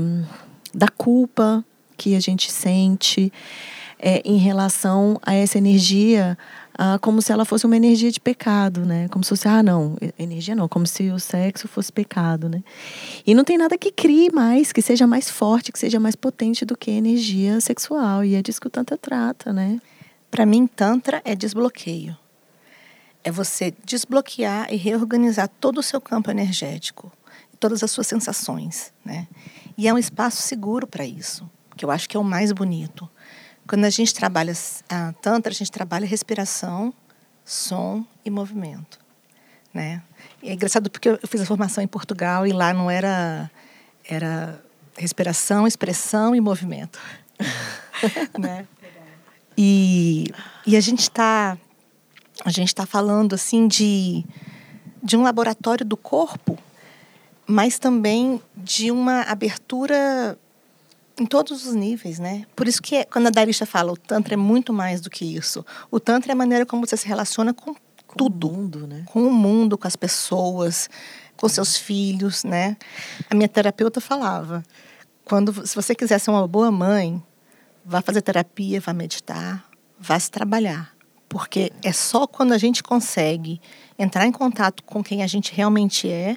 [0.74, 1.64] da culpa
[1.96, 3.32] que a gente sente
[3.98, 6.36] é, em relação a essa energia
[7.00, 9.06] como se ela fosse uma energia de pecado, né?
[9.08, 12.62] Como se fosse, ah, não, energia não, como se o sexo fosse pecado, né?
[13.26, 16.64] E não tem nada que crie mais, que seja mais forte, que seja mais potente
[16.64, 18.24] do que a energia sexual.
[18.24, 19.80] E é disso que o Tantra trata, né?
[20.30, 22.16] Para mim, Tantra é desbloqueio.
[23.24, 27.12] É você desbloquear e reorganizar todo o seu campo energético,
[27.60, 29.28] todas as suas sensações, né?
[29.76, 33.08] E é um espaço seguro para isso, que eu acho que é o mais bonito.
[33.66, 34.52] Quando a gente trabalha
[34.88, 36.92] a Tantra, a gente trabalha respiração,
[37.44, 38.98] som e movimento.
[39.72, 40.02] Né?
[40.42, 43.50] E é engraçado porque eu fiz a formação em Portugal e lá não era,
[44.04, 44.62] era
[44.96, 46.98] respiração, expressão e movimento.
[48.38, 48.66] né?
[49.56, 50.26] E,
[50.66, 51.56] e a gente está
[52.44, 54.24] a gente está falando assim de,
[55.02, 56.58] de um laboratório do corpo,
[57.46, 60.38] mas também de uma abertura
[61.18, 62.46] em todos os níveis, né?
[62.56, 65.64] Por isso que quando a Darisha fala, o tantra é muito mais do que isso.
[65.90, 67.74] O tantra é a maneira como você se relaciona com,
[68.06, 69.04] com tudo, o mundo, né?
[69.06, 70.88] Com o mundo, com as pessoas,
[71.36, 72.76] com seus filhos, né?
[73.30, 74.64] A minha terapeuta falava,
[75.24, 77.22] quando se você quiser ser uma boa mãe,
[77.84, 79.64] vá fazer terapia, vá meditar,
[79.98, 80.91] vá se trabalhar,
[81.32, 83.58] porque é só quando a gente consegue
[83.98, 86.36] entrar em contato com quem a gente realmente é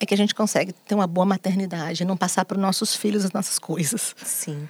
[0.00, 3.26] é que a gente consegue ter uma boa maternidade, não passar para os nossos filhos
[3.26, 4.14] as nossas coisas.
[4.24, 4.68] Sim.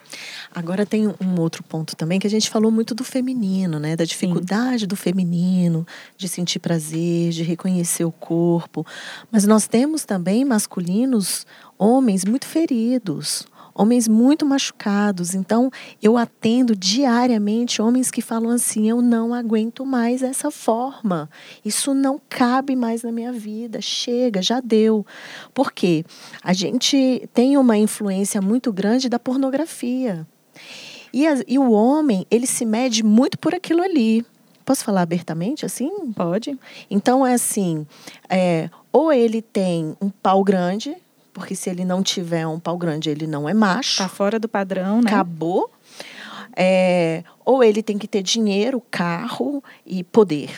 [0.52, 3.94] Agora tem um outro ponto também que a gente falou muito do feminino, né?
[3.94, 4.87] Da dificuldade Sim.
[4.87, 8.85] do feminino de sentir prazer, de reconhecer o corpo.
[9.30, 11.46] Mas nós temos também masculinos,
[11.78, 15.34] homens muito feridos, homens muito machucados.
[15.34, 15.70] Então,
[16.02, 21.28] eu atendo diariamente homens que falam assim: eu não aguento mais essa forma,
[21.64, 25.04] isso não cabe mais na minha vida, chega, já deu.
[25.52, 26.04] Por quê?
[26.42, 30.26] A gente tem uma influência muito grande da pornografia.
[31.12, 34.24] E, a, e o homem, ele se mede muito por aquilo ali.
[34.64, 35.90] Posso falar abertamente assim?
[36.12, 36.58] Pode.
[36.90, 37.86] Então é assim:
[38.28, 40.96] é, ou ele tem um pau grande,
[41.37, 43.99] porque se ele não tiver um pau grande, ele não é macho.
[43.99, 45.11] Tá fora do padrão, né?
[45.11, 45.70] Acabou.
[46.57, 50.49] É, ou ele tem que ter dinheiro, carro e poder.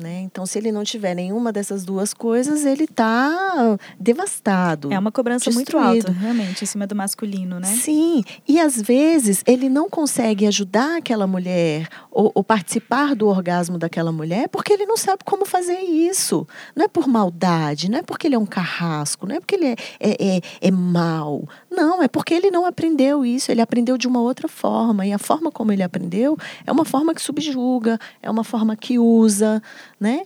[0.00, 0.20] Né?
[0.20, 4.92] Então, se ele não tiver nenhuma dessas duas coisas, ele está devastado.
[4.92, 5.76] É uma cobrança destruído.
[5.76, 7.68] muito alta, realmente, em cima do masculino, né?
[7.68, 8.24] Sim.
[8.48, 14.10] E às vezes ele não consegue ajudar aquela mulher ou, ou, participar do orgasmo daquela
[14.10, 16.46] mulher porque ele não sabe como fazer isso.
[16.74, 19.66] Não é por maldade, não é porque ele é um carrasco, não é porque ele
[19.66, 21.46] é, é, é, é mau.
[21.70, 25.06] Não, é porque ele não aprendeu isso, ele aprendeu de uma outra forma.
[25.06, 28.98] E a forma como ele aprendeu é uma forma que subjuga, é uma forma que
[28.98, 29.62] usa
[29.98, 30.22] né?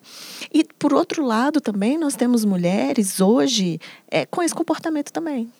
[0.52, 5.50] E por outro lado também nós temos mulheres hoje é, com esse comportamento também.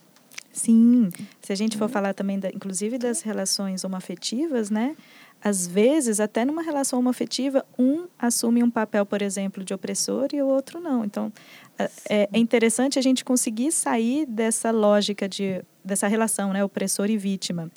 [0.53, 1.11] Sim,
[1.43, 4.97] se a gente for falar também, da, inclusive das relações homoafetivas, né?
[5.43, 10.41] Às vezes, até numa relação homoafetiva, um assume um papel, por exemplo, de opressor e
[10.41, 11.05] o outro não.
[11.05, 11.31] Então,
[12.09, 17.17] é, é interessante a gente conseguir sair dessa lógica de dessa relação, né, opressor e
[17.17, 17.71] vítima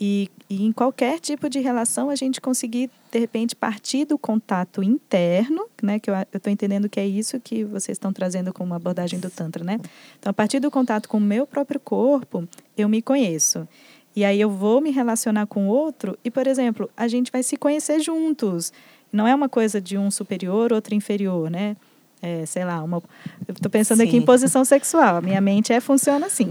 [0.00, 4.82] E, e em qualquer tipo de relação, a gente conseguir, de repente, partir do contato
[4.82, 5.98] interno, né?
[5.98, 9.62] Que eu estou entendendo que é isso que vocês estão trazendo como abordagem do Tantra,
[9.62, 9.78] né?
[10.18, 13.68] Então, a partir do contato com o meu próprio corpo, eu me conheço.
[14.16, 17.58] E aí eu vou me relacionar com outro e, por exemplo, a gente vai se
[17.58, 18.72] conhecer juntos.
[19.12, 21.76] Não é uma coisa de um superior, outro inferior, né?
[22.22, 23.02] É, sei lá, uma.
[23.48, 24.08] Eu estou pensando Sim.
[24.08, 25.16] aqui em posição sexual.
[25.16, 26.48] A minha mente é, funciona assim.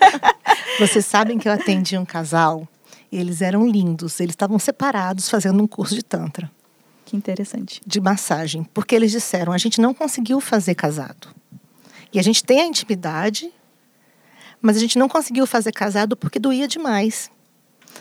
[0.78, 2.68] Vocês sabem que eu atendi um casal
[3.10, 4.20] e eles eram lindos.
[4.20, 6.50] Eles estavam separados fazendo um curso de Tantra.
[7.06, 7.80] Que interessante.
[7.86, 8.64] De massagem.
[8.74, 11.28] Porque eles disseram: a gente não conseguiu fazer casado.
[12.12, 13.50] E a gente tem a intimidade,
[14.60, 17.30] mas a gente não conseguiu fazer casado porque doía demais.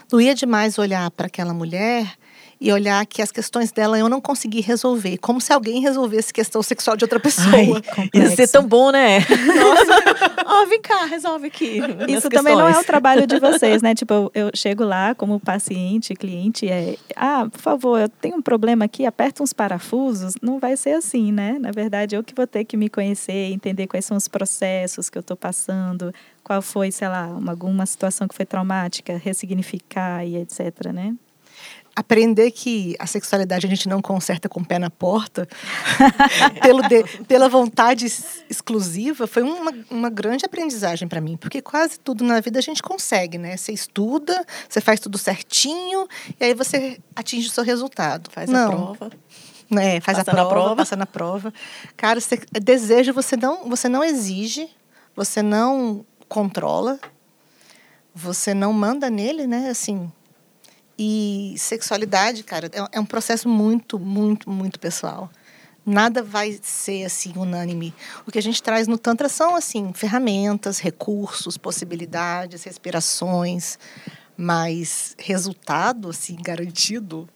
[0.10, 2.18] Doía demais olhar para aquela mulher
[2.62, 5.18] e olhar que as questões dela eu não consegui resolver.
[5.18, 7.82] Como se alguém resolvesse questão sexual de outra pessoa.
[7.98, 9.18] Ai, ia ser tão bom, né?
[9.20, 11.80] Nossa, oh, vem cá, resolve aqui.
[12.08, 13.96] Isso também não é o trabalho de vocês, né?
[13.96, 18.42] Tipo, eu, eu chego lá como paciente, cliente, é, ah, por favor, eu tenho um
[18.44, 20.36] problema aqui, aperta uns parafusos.
[20.40, 21.58] Não vai ser assim, né?
[21.60, 25.18] Na verdade, eu que vou ter que me conhecer, entender quais são os processos que
[25.18, 30.38] eu estou passando, qual foi, sei lá, uma, alguma situação que foi traumática, ressignificar e
[30.38, 31.16] etc, né?
[31.96, 35.48] Aprender que a sexualidade a gente não conserta com o pé na porta,
[36.62, 38.06] pelo de, pela vontade
[38.50, 42.82] exclusiva, foi uma, uma grande aprendizagem para mim, porque quase tudo na vida a gente
[42.82, 43.58] consegue, né?
[43.58, 46.08] Você estuda, você faz tudo certinho,
[46.40, 48.30] e aí você atinge o seu resultado.
[48.32, 48.66] Faz não.
[48.66, 49.12] a prova.
[49.80, 51.54] É, faz passa a prova, prova, passa na prova.
[51.96, 54.70] Cara, você, desejo você não, você não exige,
[55.16, 57.00] você não controla,
[58.14, 59.70] você não manda nele, né?
[59.70, 60.12] Assim,
[61.04, 65.32] e sexualidade, cara, é, é um processo muito, muito, muito pessoal.
[65.84, 67.92] Nada vai ser assim unânime.
[68.28, 73.80] O que a gente traz no Tantra são assim ferramentas, recursos, possibilidades, respirações,
[74.38, 77.28] mas resultado assim garantido.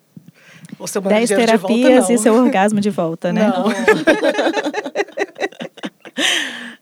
[0.77, 3.47] O seu Dez terapias volta, e seu orgasmo de volta, né?
[3.47, 3.65] Não.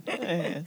[0.06, 0.62] É,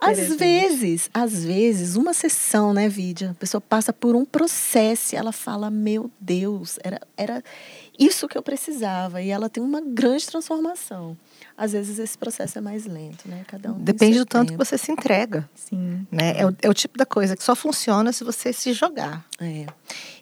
[0.00, 3.30] às vezes, às vezes, uma sessão, né, Vídia?
[3.30, 7.42] A pessoa passa por um processo e ela fala: Meu Deus, era, era
[7.98, 9.22] isso que eu precisava.
[9.22, 11.16] E ela tem uma grande transformação
[11.60, 13.44] às vezes esse processo é mais lento, né?
[13.46, 14.58] Cada um Depende do tanto tempo.
[14.58, 15.46] que você se entrega.
[15.54, 16.06] Sim.
[16.10, 16.40] Né?
[16.40, 19.26] É, o, é o tipo da coisa que só funciona se você se jogar.
[19.38, 19.66] É.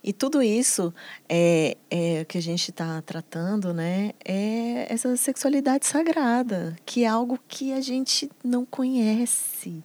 [0.03, 0.93] E tudo isso
[1.29, 4.11] é, é que a gente está tratando, né?
[4.25, 9.81] É essa sexualidade sagrada, que é algo que a gente não conhece.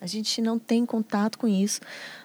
[0.00, 1.80] A gente não tem contato com isso.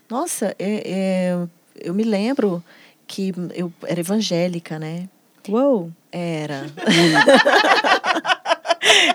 [0.08, 2.64] Nossa, é, é, eu me lembro
[3.08, 5.10] que eu era evangélica, né?
[5.48, 5.92] Uou!
[6.12, 6.68] Era.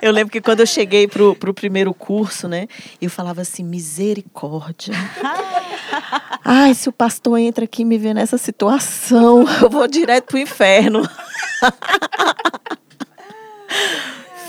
[0.00, 2.68] Eu lembro que quando eu cheguei pro, pro primeiro curso, né?
[3.00, 4.94] Eu falava assim, misericórdia.
[6.44, 10.38] Ai, se o pastor entra aqui e me vê nessa situação, eu vou direto pro
[10.38, 11.02] inferno.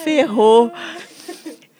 [0.03, 0.71] Ferrou.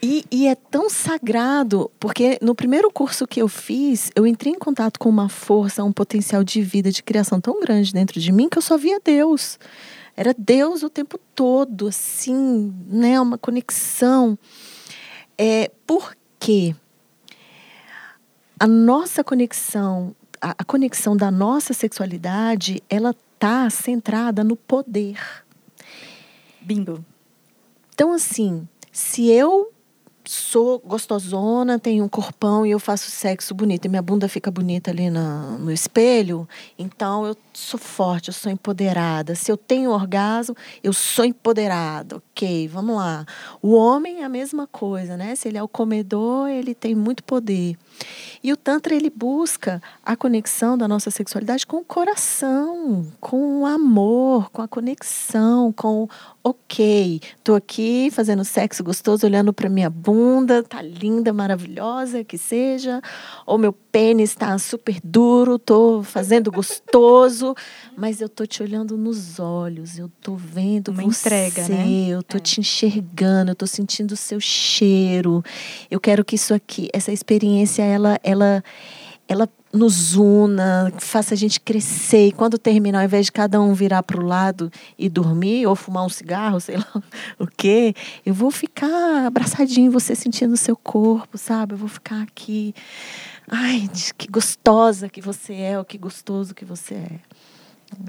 [0.01, 4.60] E, e, é tão sagrado, porque no primeiro curso que eu fiz, eu entrei em
[4.60, 8.47] contato com uma força, um potencial de vida, de criação tão grande dentro de mim
[8.47, 9.58] que eu só via Deus.
[10.17, 13.19] Era Deus o tempo todo, assim, né?
[13.19, 14.38] Uma conexão.
[15.38, 16.73] É, porque
[18.58, 25.19] a nossa conexão, a, a conexão da nossa sexualidade, ela tá centrada no poder.
[26.62, 27.04] Bingo.
[27.93, 29.71] Então, assim, se eu
[30.23, 34.89] sou gostosona, tenho um corpão e eu faço sexo bonito e minha bunda fica bonita
[34.89, 36.47] ali na, no espelho,
[36.78, 39.35] então eu sou forte, eu sou empoderada.
[39.35, 42.17] Se eu tenho orgasmo, eu sou empoderada.
[42.17, 43.25] Ok, vamos lá.
[43.61, 45.35] O homem é a mesma coisa, né?
[45.35, 47.77] Se ele é o comedor, ele tem muito poder.
[48.43, 53.65] E o Tantra, ele busca a conexão da nossa sexualidade com o coração, com o
[53.65, 56.07] amor, com a conexão, com
[56.43, 63.01] ok, tô aqui fazendo sexo gostoso, olhando para minha bunda, tá linda, maravilhosa, que seja,
[63.47, 67.44] ou meu pênis está super duro, tô fazendo gostoso,
[67.97, 72.08] mas eu tô te olhando nos olhos, eu tô vendo Uma você, entrega, né?
[72.08, 72.39] eu tô é.
[72.39, 75.43] te enxergando, eu tô sentindo o seu cheiro.
[75.91, 78.63] Eu quero que isso aqui, essa experiência, ela, ela,
[79.27, 82.27] ela nos una, faça a gente crescer.
[82.27, 85.75] E quando terminar, ao invés de cada um virar para o lado e dormir, ou
[85.75, 87.03] fumar um cigarro, sei lá
[87.38, 87.93] o quê,
[88.25, 91.73] eu vou ficar abraçadinho, você sentindo o seu corpo, sabe?
[91.73, 92.73] Eu vou ficar aqui.
[93.47, 97.19] Ai, que gostosa que você é, ou que gostoso que você é.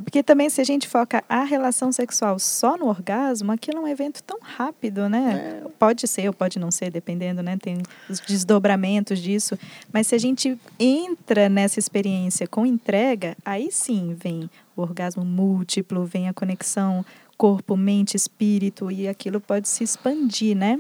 [0.04, 3.88] Porque também se a gente foca a relação sexual só no orgasmo, aquilo é um
[3.88, 5.62] evento tão rápido, né?
[5.64, 5.68] É.
[5.78, 7.56] Pode ser ou pode não ser, dependendo, né?
[7.56, 9.58] Tem os desdobramentos disso.
[9.92, 16.04] Mas se a gente entra nessa experiência com entrega, aí sim vem o orgasmo múltiplo,
[16.04, 17.04] vem a conexão
[17.36, 20.78] corpo, mente, espírito e aquilo pode se expandir, né?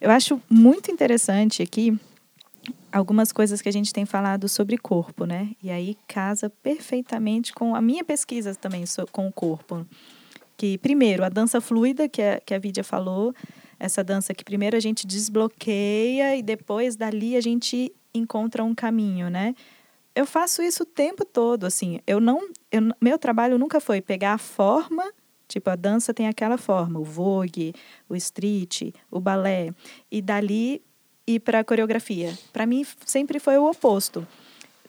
[0.00, 1.98] Eu acho muito interessante aqui
[2.92, 5.50] algumas coisas que a gente tem falado sobre corpo, né?
[5.62, 9.86] E aí casa perfeitamente com a minha pesquisa também com o corpo.
[10.56, 13.34] Que, primeiro, a dança fluida, que a, que a Vidia falou,
[13.80, 19.28] essa dança que primeiro a gente desbloqueia e depois dali a gente encontra um caminho,
[19.28, 19.54] né?
[20.14, 21.98] Eu faço isso o tempo todo, assim.
[22.06, 25.02] Eu não, eu, meu trabalho nunca foi pegar a forma,
[25.48, 27.74] tipo a dança tem aquela forma, o vogue,
[28.08, 29.70] o street, o balé,
[30.10, 30.82] e dali
[31.26, 32.36] e para a coreografia.
[32.52, 34.26] Para mim, sempre foi o oposto.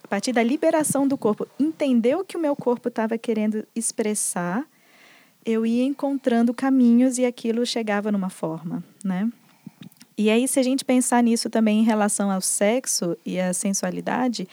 [0.04, 4.66] A partir da liberação do corpo, entender o que o meu corpo estava querendo expressar,
[5.46, 9.30] eu ia encontrando caminhos e aquilo chegava numa forma, né?
[10.18, 14.48] E aí, se a gente pensar nisso também em relação ao sexo e à sensualidade,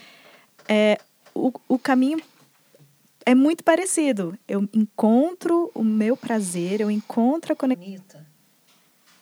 [0.67, 0.99] é,
[1.35, 2.19] o, o caminho
[3.27, 4.39] é muito parecido.
[4.49, 8.30] Eu encontro o meu prazer, eu encontro a conexão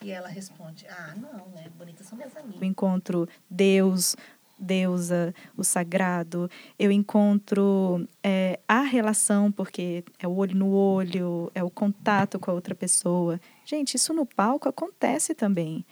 [0.03, 1.71] e ela responde: Ah, não, né?
[1.77, 2.61] Bonitas são minhas amigas.
[2.61, 4.17] Eu encontro Deus,
[4.59, 6.51] deusa, o sagrado.
[6.79, 12.51] Eu encontro é, a relação, porque é o olho no olho, é o contato com
[12.51, 13.41] a outra pessoa.
[13.65, 15.85] Gente, isso no palco acontece também.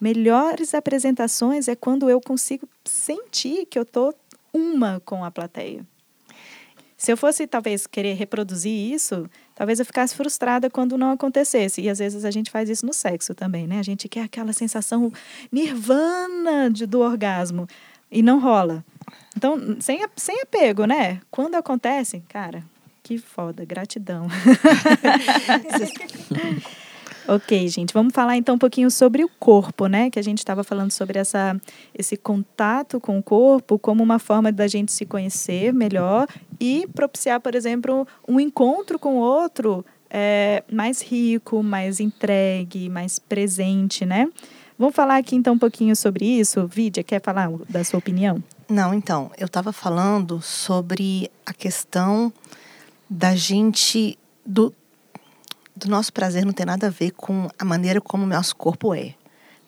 [0.00, 4.14] Melhores apresentações é quando eu consigo sentir que eu tô
[4.52, 5.84] uma com a plateia.
[6.96, 11.80] Se eu fosse, talvez, querer reproduzir isso, talvez eu ficasse frustrada quando não acontecesse.
[11.80, 13.80] E às vezes a gente faz isso no sexo também, né?
[13.80, 15.12] A gente quer aquela sensação
[15.50, 17.66] nirvana de, do orgasmo
[18.08, 18.84] e não rola.
[19.36, 21.20] Então, sem, sem apego, né?
[21.28, 22.62] Quando acontece, cara,
[23.02, 24.28] que foda, gratidão.
[27.28, 30.08] Ok, gente, vamos falar então um pouquinho sobre o corpo, né?
[30.08, 31.60] Que a gente estava falando sobre essa,
[31.92, 36.26] esse contato com o corpo como uma forma da gente se conhecer melhor
[36.58, 43.18] e propiciar, por exemplo, um encontro com o outro é, mais rico, mais entregue, mais
[43.18, 44.26] presente, né?
[44.78, 46.66] Vamos falar aqui então um pouquinho sobre isso.
[46.66, 48.42] Vidia, quer falar da sua opinião?
[48.70, 52.32] Não, então, eu estava falando sobre a questão
[53.10, 54.72] da gente, do,
[55.78, 58.94] do nosso prazer não tem nada a ver com a maneira como o nosso corpo
[58.94, 59.14] é.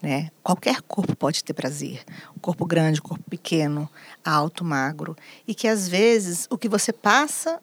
[0.03, 0.31] Né?
[0.42, 2.03] Qualquer corpo pode ter prazer.
[2.35, 3.88] O corpo grande, o corpo pequeno,
[4.25, 5.16] alto, magro.
[5.46, 7.61] E que às vezes o que você passa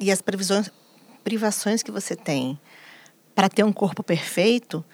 [0.00, 0.70] e as previsões,
[1.22, 2.58] privações que você tem
[3.34, 4.84] para ter um corpo perfeito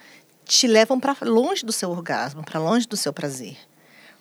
[0.45, 3.57] te levam para longe do seu orgasmo, para longe do seu prazer.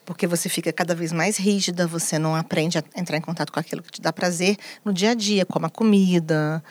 [0.06, 3.60] Porque você fica cada vez mais rígida, você não aprende a entrar em contato com
[3.60, 6.62] aquilo que te dá prazer no dia a dia, como a comida,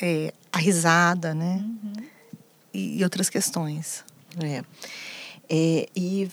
[0.00, 1.62] é, a risada, né?
[1.62, 2.04] Uhum.
[2.72, 4.04] E, e, outras questões.
[4.42, 4.62] É.
[5.48, 5.88] é.
[5.94, 6.28] E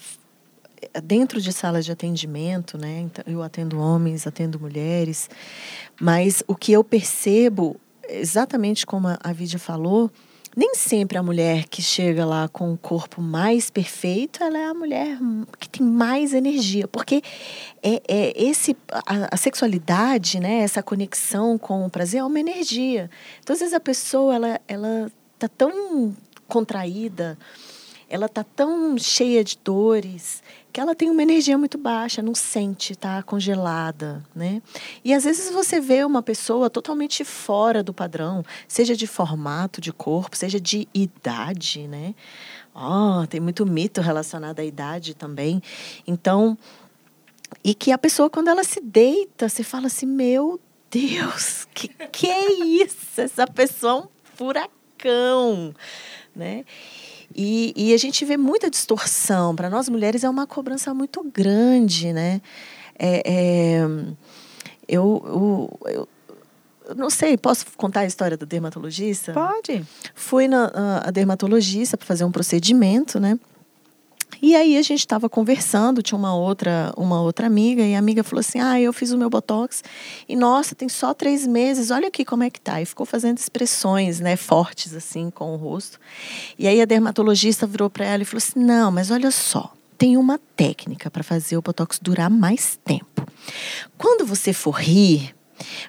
[1.03, 3.01] dentro de sala de atendimento, né?
[3.01, 5.29] Então, eu atendo homens, atendo mulheres,
[5.99, 10.11] mas o que eu percebo, exatamente como a Vidia falou,
[10.55, 14.73] nem sempre a mulher que chega lá com o corpo mais perfeito, ela é a
[14.73, 15.17] mulher
[15.59, 17.21] que tem mais energia, porque
[17.81, 23.09] é, é esse a, a, sexualidade, né, essa conexão com o prazer é uma energia.
[23.39, 26.15] Então às vezes a pessoa ela ela tá tão
[26.47, 27.37] contraída,
[28.09, 32.95] ela tá tão cheia de dores que ela tem uma energia muito baixa, não sente,
[32.95, 34.61] tá congelada, né?
[35.03, 39.91] E às vezes você vê uma pessoa totalmente fora do padrão, seja de formato de
[39.91, 42.15] corpo, seja de idade, né?
[42.73, 45.61] Oh, tem muito mito relacionado à idade também.
[46.07, 46.57] Então,
[47.63, 52.27] e que a pessoa quando ela se deita, você fala assim: "Meu Deus, que que
[52.27, 53.19] é isso?
[53.19, 55.75] Essa pessoa é um furacão",
[56.33, 56.63] né?
[57.35, 59.55] E, e a gente vê muita distorção.
[59.55, 62.41] Para nós mulheres é uma cobrança muito grande, né?
[62.97, 63.87] É, é,
[64.87, 66.09] eu, eu,
[66.87, 69.33] eu não sei, posso contar a história do dermatologista?
[69.33, 69.85] Pode.
[70.13, 73.39] Fui na a dermatologista para fazer um procedimento, né?
[74.39, 78.23] E aí a gente estava conversando, tinha uma outra, uma outra amiga, e a amiga
[78.23, 79.83] falou assim: Ah, eu fiz o meu Botox
[80.27, 82.81] e nossa, tem só três meses, olha aqui como é que tá.
[82.81, 85.99] E ficou fazendo expressões né, fortes assim com o rosto.
[86.57, 90.17] E aí a dermatologista virou para ela e falou assim: Não, mas olha só, tem
[90.17, 93.27] uma técnica para fazer o Botox durar mais tempo.
[93.97, 95.35] Quando você for rir,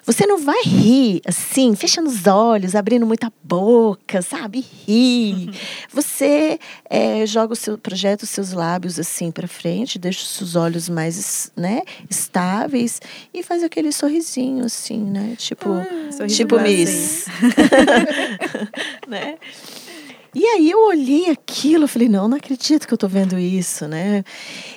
[0.05, 4.65] Você não vai rir assim, fechando os olhos, abrindo muita boca, sabe?
[4.85, 5.51] Rir.
[5.91, 6.59] Você
[6.89, 10.89] é, joga o seu projeto, os seus lábios assim para frente, deixa os seus olhos
[10.89, 13.01] mais, né, estáveis
[13.33, 15.35] e faz aquele sorrisinho assim, né?
[15.37, 17.25] Tipo, Ah, tipo Miss.
[19.07, 19.37] né?
[20.35, 24.23] E aí eu olhei aquilo, falei, não, não acredito que eu tô vendo isso, né?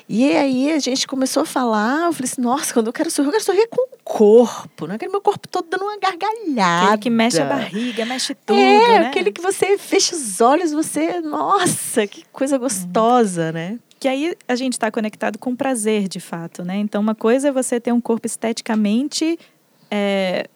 [0.09, 3.29] E aí a gente começou a falar, eu falei assim, nossa, quando eu quero sorrir,
[3.29, 6.85] eu quero sorrir com o corpo, não é aquele meu corpo todo dando uma gargalhada.
[6.87, 9.07] Aquele que mexe a barriga, mexe tudo, É, né?
[9.09, 13.79] aquele que você fecha os olhos, você, nossa, que coisa gostosa, né?
[13.99, 16.77] Que aí a gente está conectado com prazer, de fato, né?
[16.77, 19.39] Então, uma coisa é você ter um corpo esteticamente
[19.91, 20.47] é,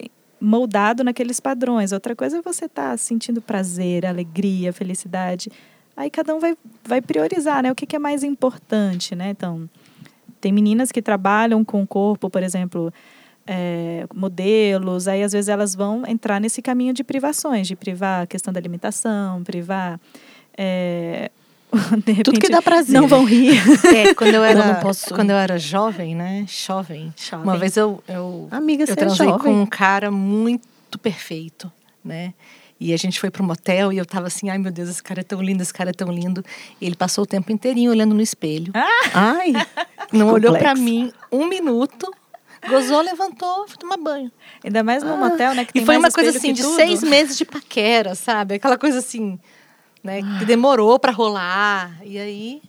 [0.40, 1.92] moldado naqueles padrões.
[1.92, 5.50] Outra coisa é você estar sentindo prazer, alegria, felicidade.
[5.96, 7.70] Aí cada um vai, vai priorizar, né?
[7.70, 9.30] O que, que é mais importante, né?
[9.30, 9.68] Então,
[10.40, 12.92] tem meninas que trabalham com o corpo, por exemplo,
[13.46, 18.26] é, modelos, aí às vezes elas vão entrar nesse caminho de privações, de privar a
[18.26, 20.00] questão da alimentação, privar...
[20.56, 21.30] é,
[22.04, 23.00] de Tudo que repente, dá prazer.
[23.00, 23.58] Não vão rir.
[23.94, 26.44] É, quando eu era, posso- quando eu era jovem, né?
[26.48, 27.12] Jovem.
[27.16, 27.44] Jovem.
[27.44, 31.70] Uma vez eu, eu, Amiga, eu é transei com um cara muito perfeito,
[32.04, 32.34] né?
[32.82, 35.02] E a gente foi para um motel e eu tava assim, ai meu Deus, esse
[35.02, 36.42] cara é tão lindo, esse cara é tão lindo.
[36.80, 38.72] E ele passou o tempo inteirinho olhando no espelho.
[39.12, 39.52] Ai,
[40.10, 42.10] Não olhou para mim um minuto,
[42.68, 44.32] gozou, levantou, foi tomar banho.
[44.64, 45.66] Ainda mais num motel, né?
[45.74, 46.74] E foi uma coisa assim de tudo.
[46.74, 48.54] seis meses de paquera, sabe?
[48.54, 49.38] Aquela coisa assim,
[50.02, 50.20] né?
[50.38, 51.98] Que demorou para rolar.
[52.04, 52.62] E aí.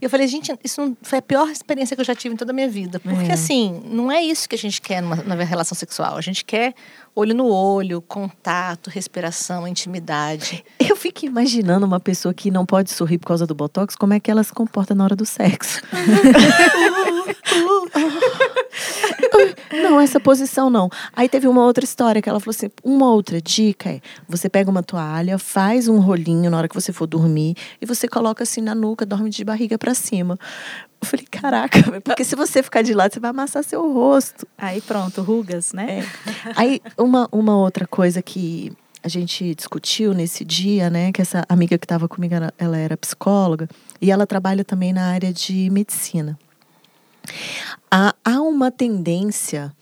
[0.00, 2.52] e eu falei, gente, isso foi a pior experiência que eu já tive em toda
[2.52, 3.00] a minha vida.
[3.00, 3.32] Porque, É.
[3.32, 6.16] assim, não é isso que a gente quer numa, numa relação sexual.
[6.16, 6.74] A gente quer
[7.18, 10.64] olho no olho, contato, respiração, intimidade.
[10.78, 14.20] eu fico imaginando uma pessoa que não pode sorrir por causa do botox, como é
[14.20, 15.82] que ela se comporta na hora do sexo.
[19.82, 20.88] Não, essa posição não.
[21.14, 24.70] Aí teve uma outra história que ela falou assim: uma outra dica é: você pega
[24.70, 28.60] uma toalha, faz um rolinho na hora que você for dormir e você coloca assim
[28.60, 30.38] na nuca, dorme de barriga pra cima.
[31.00, 34.46] Eu falei: caraca, porque se você ficar de lado, você vai amassar seu rosto.
[34.56, 36.00] Aí pronto, rugas, né?
[36.00, 36.52] É.
[36.56, 38.72] Aí, uma, uma outra coisa que
[39.02, 41.12] a gente discutiu nesse dia, né?
[41.12, 43.68] Que essa amiga que estava comigo, ela, ela era psicóloga
[44.00, 46.38] e ela trabalha também na área de medicina.
[47.90, 49.72] Há, há uma tendência.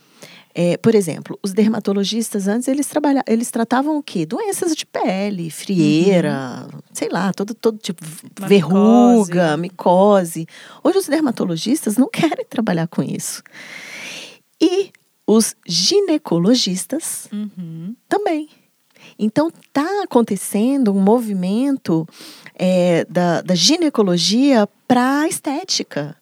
[0.59, 4.25] É, por exemplo, os dermatologistas antes eles trabalhavam, eles tratavam o quê?
[4.25, 8.03] Doenças de pele, frieira, sei lá, todo, todo tipo
[8.39, 10.47] Uma verruga, micose.
[10.83, 13.43] Hoje os dermatologistas não querem trabalhar com isso.
[14.59, 14.91] E
[15.27, 17.95] os ginecologistas Uhum.
[18.09, 18.49] também.
[19.19, 22.09] Então, está acontecendo um movimento
[22.55, 26.17] é, da, da ginecologia para a estética.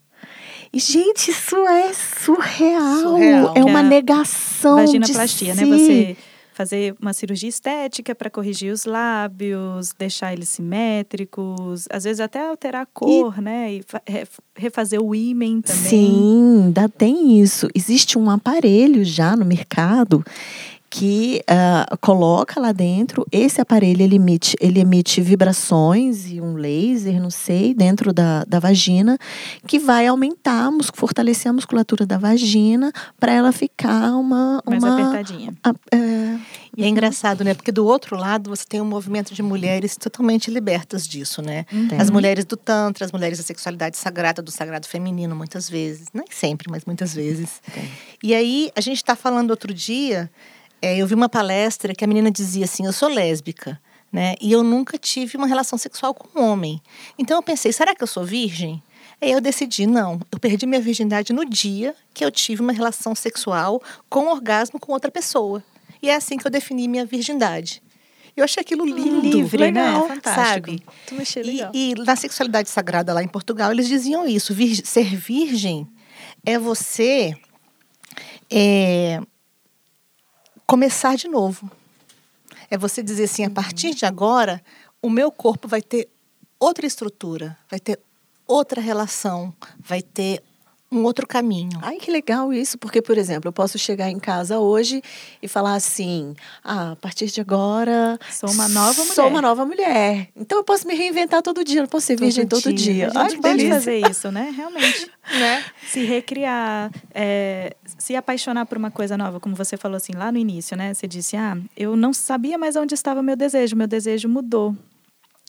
[0.75, 2.97] E, gente, isso é surreal.
[3.03, 3.53] Surreal.
[3.57, 5.79] É uma a negação Vaginoplastia, de né?
[5.79, 5.85] si.
[5.85, 6.16] Você
[6.53, 12.83] fazer uma cirurgia estética para corrigir os lábios, deixar eles simétricos, às vezes até alterar
[12.83, 13.72] a cor, né?
[13.75, 15.83] E fa- re- refazer o ímen também.
[15.83, 17.68] Sim, ainda tem isso.
[17.75, 20.25] Existe um aparelho já no mercado
[20.97, 23.26] que ah, coloca lá dentro.
[23.32, 28.61] Esse aparelho ele emite, ele emite vibrações e um laser, não sei, dentro da, da
[28.61, 29.18] vagina,
[29.66, 34.62] que vai aumentar, fortalecer a musculatura da vagina para ela ficar uma.
[34.64, 35.53] Mais uma apertadinha.
[35.64, 36.38] a- é,
[36.76, 37.55] E é engraçado, né?
[37.55, 41.64] Porque do outro lado você tem um movimento de mulheres totalmente libertas disso, né?
[41.88, 42.01] Tem.
[42.01, 46.07] As mulheres do Tantra, as mulheres da sexualidade sagrada, do sagrado feminino, muitas vezes.
[46.14, 47.61] Nem sempre, mas muitas vezes.
[47.72, 47.88] Tem.
[48.22, 50.30] E aí, a gente está falando outro dia,
[50.83, 53.81] é, eu vi uma palestra que a menina dizia assim: eu sou lésbica.
[54.12, 54.37] Né?
[54.41, 56.81] E eu nunca tive uma relação sexual com um homem.
[57.18, 58.81] Então eu pensei, será que eu sou virgem?
[59.20, 60.20] Aí eu decidi, não.
[60.31, 64.93] Eu perdi minha virgindade no dia que eu tive uma relação sexual com orgasmo com
[64.93, 65.64] outra pessoa.
[66.01, 67.83] E é assim que eu defini minha virgindade.
[68.37, 69.20] Eu achei aquilo lindo.
[69.20, 69.66] livre, né?
[69.66, 70.70] legal, Fantástico.
[70.70, 70.83] Sabe?
[71.09, 71.70] Tu achei E, legal.
[71.75, 75.89] e na sexualidade sagrada lá em Portugal, eles diziam isso: vir- ser virgem
[76.47, 77.35] é você
[78.51, 79.20] é,
[80.66, 81.70] começar de novo.
[82.70, 84.62] É você dizer assim: a partir de agora,
[85.00, 86.08] o meu corpo vai ter
[86.58, 88.00] outra estrutura, vai ter
[88.46, 90.42] outra relação, vai ter
[90.95, 91.78] um outro caminho.
[91.82, 95.03] Ai, que legal isso, porque, por exemplo, eu posso chegar em casa hoje
[95.42, 98.18] e falar assim: ah, a partir de agora.
[98.30, 99.14] Sou uma nova mulher.
[99.14, 100.28] Sou uma nova mulher.
[100.36, 103.11] Então eu posso me reinventar todo dia, eu posso ser virgem todo dia.
[103.14, 103.74] A Ai, gente que pode delícia.
[103.74, 104.53] fazer isso, né?
[104.57, 105.11] Realmente.
[105.24, 105.64] Né?
[105.86, 110.36] se recriar, é, se apaixonar por uma coisa nova, como você falou assim lá no
[110.36, 110.92] início, né?
[110.92, 114.76] Você disse, ah, eu não sabia mais onde estava meu desejo, meu desejo mudou.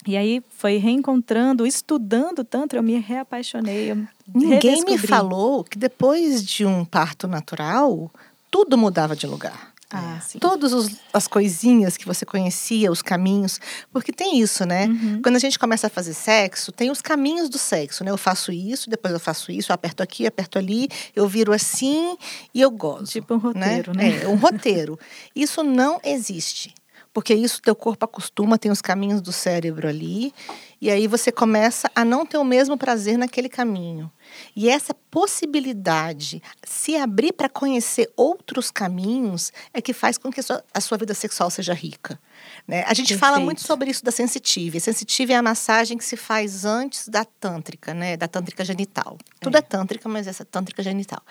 [0.07, 3.91] E aí foi reencontrando, estudando tanto, eu me reapaixonei.
[3.91, 8.11] Eu Ninguém me falou que depois de um parto natural,
[8.51, 9.73] tudo mudava de lugar.
[9.91, 10.39] Ah, sim.
[10.39, 13.59] Todas os- as coisinhas que você conhecia, os caminhos.
[13.93, 14.87] Porque tem isso, né?
[14.87, 15.21] Uhum.
[15.21, 18.09] Quando a gente começa a fazer sexo, tem os caminhos do sexo, né?
[18.11, 22.17] Eu faço isso, depois eu faço isso, eu aperto aqui, aperto ali, eu viro assim
[22.53, 23.05] e eu gozo.
[23.11, 24.23] Tipo um roteiro, né?
[24.23, 24.99] É, um roteiro.
[25.35, 26.73] Isso não existe.
[27.15, 30.33] Porque isso teu corpo acostuma, tem os caminhos do cérebro ali,
[30.81, 34.11] e aí você começa a não ter o mesmo prazer naquele caminho.
[34.53, 40.43] E essa possibilidade, se abrir para conhecer outros caminhos, é que faz com que a
[40.43, 42.19] sua, a sua vida sexual seja rica.
[42.67, 42.83] né?
[42.85, 43.45] A gente fala Perfeito.
[43.45, 44.77] muito sobre isso da sensitive.
[44.77, 48.17] A sensitive é a massagem que se faz antes da tântrica, né?
[48.17, 49.17] da tântrica genital.
[49.39, 51.21] Tudo é tântrica, mas essa é tântrica genital.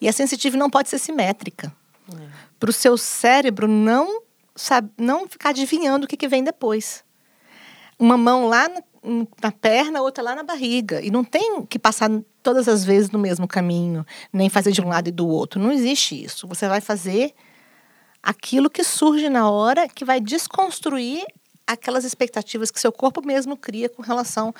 [0.00, 1.72] E a sensitive não pode ser simétrica.
[2.58, 4.20] Para o seu cérebro não,
[4.54, 7.04] sabe, não ficar adivinhando o que, que vem depois.
[7.98, 8.82] Uma mão lá na,
[9.42, 11.00] na perna, outra lá na barriga.
[11.00, 12.10] E não tem que passar
[12.42, 15.60] todas as vezes no mesmo caminho, nem fazer de um lado e do outro.
[15.60, 16.46] Não existe isso.
[16.48, 17.32] Você vai fazer
[18.22, 21.24] aquilo que surge na hora, que vai desconstruir
[21.66, 24.54] aquelas expectativas que seu corpo mesmo cria com relação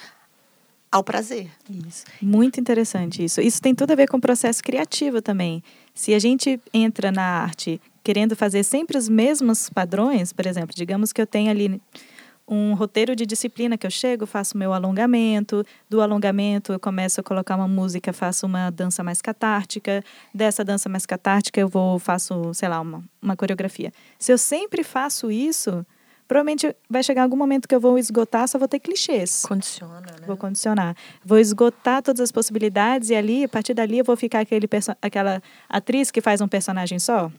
[0.90, 1.50] ao prazer.
[1.88, 2.04] Isso.
[2.20, 3.40] Muito interessante isso.
[3.40, 5.62] Isso tem tudo a ver com o processo criativo também.
[5.94, 11.12] Se a gente entra na arte querendo fazer sempre os mesmos padrões, por exemplo, digamos
[11.12, 11.80] que eu tenho ali
[12.46, 17.24] um roteiro de disciplina que eu chego, faço meu alongamento, do alongamento eu começo a
[17.24, 20.02] colocar uma música, faço uma dança mais catártica,
[20.34, 23.92] dessa dança mais catártica eu vou faço, sei lá, uma, uma coreografia.
[24.18, 25.86] Se eu sempre faço isso,
[26.32, 29.42] provavelmente vai chegar algum momento que eu vou esgotar, só vou ter clichês.
[29.46, 30.26] Condiciona, né?
[30.26, 30.96] Vou condicionar.
[31.22, 34.66] Vou esgotar todas as possibilidades e ali, a partir dali, eu vou ficar aquele
[35.02, 37.30] aquela atriz que faz um personagem só?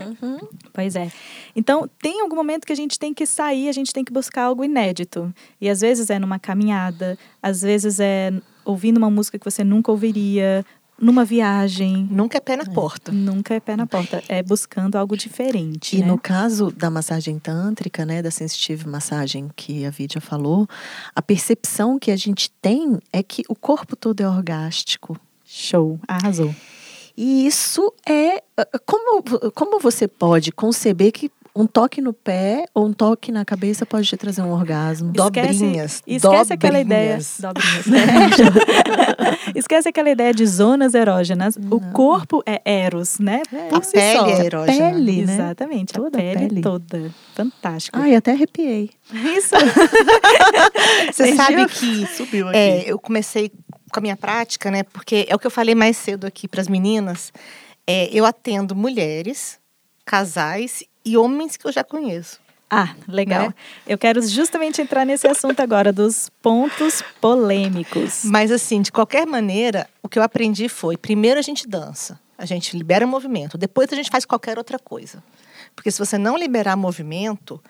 [0.00, 0.38] Uhum.
[0.72, 1.12] Pois é.
[1.54, 4.42] Então, tem algum momento que a gente tem que sair, a gente tem que buscar
[4.42, 5.32] algo inédito.
[5.60, 8.32] E às vezes é numa caminhada, às vezes é
[8.64, 10.66] ouvindo uma música que você nunca ouviria,
[11.00, 12.06] numa viagem.
[12.10, 13.10] Nunca é pé na porta.
[13.10, 15.96] Nunca é pé na porta, é buscando algo diferente.
[15.96, 16.06] E né?
[16.06, 20.68] no caso da massagem tântrica, né, da sensitive massagem que a Vidia falou,
[21.14, 25.18] a percepção que a gente tem é que o corpo todo é orgástico.
[25.44, 26.54] Show, arrasou.
[27.16, 28.42] E isso é
[28.86, 29.22] como
[29.54, 34.06] como você pode conceber que um toque no pé ou um toque na cabeça pode
[34.06, 35.12] te trazer um orgasmo?
[35.12, 36.02] Dobrinhas.
[36.06, 37.18] Esquece aquela ideia.
[37.18, 37.40] dobrinhas.
[37.40, 37.86] Dobrinhas.
[37.86, 39.50] né?
[39.54, 41.56] Esquece aquela ideia de zonas erógenas.
[41.70, 43.42] O corpo é eros, né?
[43.68, 44.26] Por A si pele só.
[44.26, 44.90] é erógena.
[44.92, 45.34] Pele, né?
[45.34, 45.92] Exatamente.
[45.92, 46.60] Toda a a pele, pele.
[46.60, 47.10] toda.
[47.34, 47.98] Fantástico.
[47.98, 48.90] Ai, até arrepiei.
[49.36, 49.54] Isso.
[51.12, 53.50] Você sabe que Subiu é, eu comecei
[53.92, 54.82] com a minha prática, né?
[54.84, 57.32] Porque é o que eu falei mais cedo aqui para as meninas.
[57.86, 59.58] É, eu atendo mulheres,
[60.04, 62.38] casais e homens que eu já conheço.
[62.72, 63.48] Ah, legal.
[63.48, 63.54] Né?
[63.86, 68.22] Eu quero justamente entrar nesse assunto agora dos pontos polêmicos.
[68.24, 72.44] Mas assim, de qualquer maneira, o que eu aprendi foi: primeiro a gente dança, a
[72.46, 75.22] gente libera movimento, depois a gente faz qualquer outra coisa.
[75.74, 77.60] Porque se você não liberar movimento,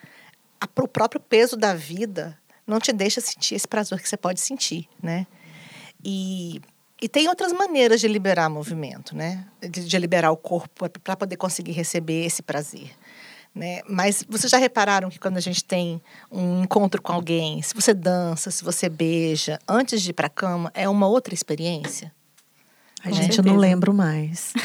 [0.61, 4.41] a- o próprio peso da vida não te deixa sentir esse prazer que você pode
[4.41, 5.27] sentir, né?
[6.05, 6.61] E,
[7.01, 9.47] e tem outras maneiras de liberar movimento, né?
[9.61, 12.91] De, de liberar o corpo para poder conseguir receber esse prazer.
[13.61, 13.83] Né?
[13.87, 16.01] Mas vocês já repararam que quando a gente tem
[16.33, 20.31] um encontro com alguém, se você dança, se você beija, antes de ir para a
[20.31, 22.11] cama, é uma outra experiência?
[23.05, 24.55] Ai, Com gente, eu não lembro mais.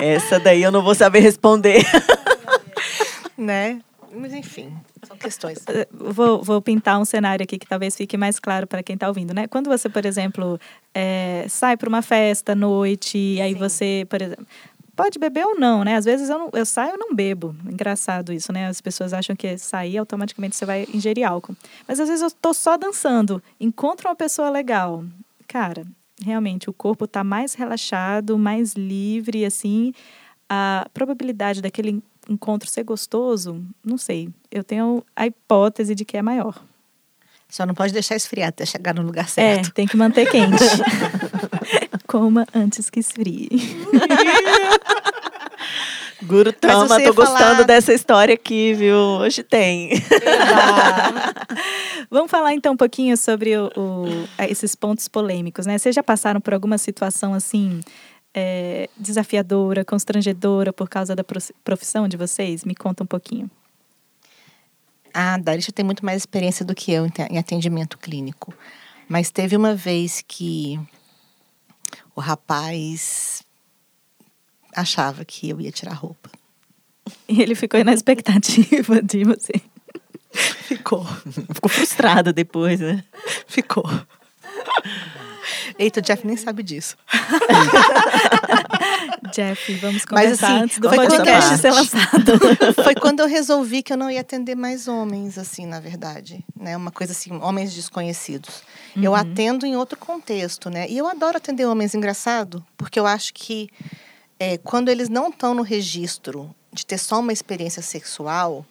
[0.00, 1.84] Essa daí eu não vou saber responder.
[3.36, 3.80] Né?
[4.14, 4.72] Mas enfim,
[5.02, 5.58] são questões.
[5.66, 9.08] Eh, Vou, vou pintar um cenário aqui que talvez fique mais claro para quem está
[9.08, 9.46] ouvindo, né?
[9.48, 10.60] Quando você, por exemplo,
[10.94, 13.58] eh, sai para uma festa à noite, e aí Sim.
[13.58, 14.46] você, por exemplo,
[15.02, 15.96] pode beber ou não, né?
[15.96, 17.56] Às vezes eu, não, eu saio e não bebo.
[17.66, 18.68] Engraçado isso, né?
[18.68, 21.56] As pessoas acham que sair automaticamente você vai ingerir álcool.
[21.88, 25.02] Mas às vezes eu tô só dançando, encontro uma pessoa legal.
[25.48, 25.84] Cara,
[26.24, 29.92] realmente o corpo está mais relaxado, mais livre, assim.
[30.48, 34.28] A probabilidade daquele en- encontro ser gostoso, não sei.
[34.52, 36.62] Eu tenho a hipótese de que é maior.
[37.48, 39.72] Só não pode deixar esfriar até chegar no lugar É, certo.
[39.72, 40.62] tem que manter quente.
[42.12, 43.48] Coma antes que esfrie.
[46.24, 48.94] Guru Tama, tô ia gostando falar- dessa história aqui, viu?
[48.94, 49.92] Hoje tem.
[52.10, 55.78] Vamos falar então um pouquinho sobre o, o- esses pontos polêmicos, né?
[55.78, 57.80] Vocês já passaram por alguma situação assim
[58.34, 62.62] eh, desafiadora, constrangedora por causa da prof- profissão de vocês?
[62.62, 63.50] Me conta um pouquinho.
[65.14, 68.52] A Darisha tem muito mais experiência do que eu em atendimento clínico.
[69.08, 70.78] Mas teve uma vez que
[72.14, 73.42] o rapaz
[74.74, 76.30] achava que eu ia tirar a roupa.
[77.28, 79.52] E ele ficou na expectativa de você.
[80.32, 81.04] Ficou.
[81.52, 83.04] Ficou frustrada depois, né?
[83.46, 83.84] Ficou.
[85.78, 86.96] Eita, o Jeff nem sabe disso.
[89.30, 92.32] Jeff, vamos Mas, conversar assim, antes do foi quando podcast eu- ser lançado.
[92.82, 96.44] Foi quando eu resolvi que eu não ia atender mais homens, assim, na verdade.
[96.58, 96.76] Né?
[96.76, 98.62] Uma coisa assim, homens desconhecidos.
[98.96, 100.88] Eu atendo em outro contexto, né?
[100.88, 103.68] E eu adoro atender homens engraçado, porque eu acho que
[104.40, 108.66] é, quando eles não estão no registro de ter só uma experiência sexual,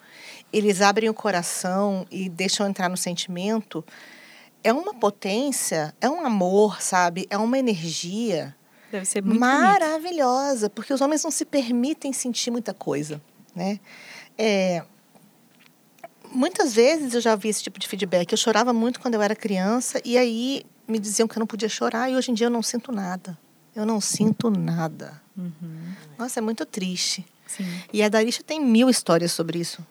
[0.51, 3.85] eles abrem o coração e deixam entrar no sentimento.
[4.63, 7.25] É uma potência, é um amor, sabe?
[7.29, 8.53] É uma energia
[8.91, 9.57] Deve ser muito bonito.
[9.57, 13.21] maravilhosa, porque os homens não se permitem sentir muita coisa,
[13.55, 13.79] né?
[14.37, 14.83] É,
[16.31, 18.31] muitas vezes eu já vi esse tipo de feedback.
[18.31, 21.69] Eu chorava muito quando eu era criança e aí me diziam que eu não podia
[21.69, 23.37] chorar e hoje em dia eu não sinto nada.
[23.75, 25.21] Eu não sinto nada.
[25.37, 27.25] Uhum, Nossa, é muito triste.
[27.47, 27.65] sim.
[27.93, 29.85] E a Darisha tem mil histórias sobre isso.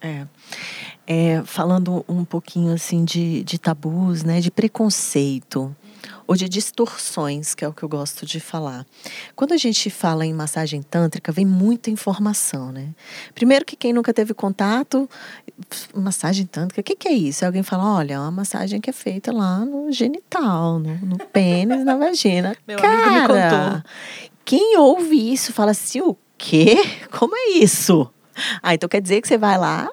[0.00, 0.26] É.
[1.06, 5.74] É, falando um pouquinho assim de, de tabus, né, de preconceito
[6.26, 8.84] ou de distorções, que é o que eu gosto de falar.
[9.34, 12.88] Quando a gente fala em massagem tântrica, vem muita informação, né?
[13.34, 15.08] Primeiro que quem nunca teve contato,
[15.94, 17.44] massagem tântrica, o que, que é isso?
[17.44, 21.84] Alguém fala, olha, é uma massagem que é feita lá no genital, no, no pênis,
[21.84, 22.56] na vagina.
[22.66, 23.90] Meu amigo me Cara, contou.
[24.44, 26.76] Quem ouve isso fala assim, o quê?
[27.10, 28.10] Como é isso?
[28.62, 29.88] Ah, então quer dizer que você vai lá,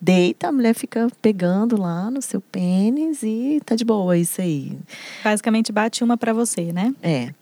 [0.00, 4.78] deita, a mulher fica pegando lá no seu pênis e tá de boa isso aí.
[5.22, 6.94] Basicamente bate uma pra você, né?
[7.02, 7.32] É.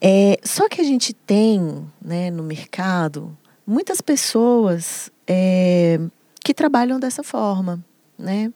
[0.00, 6.00] É, só que a gente tem né, no mercado muitas pessoas é,
[6.42, 7.78] que trabalham dessa forma,
[8.18, 8.52] né?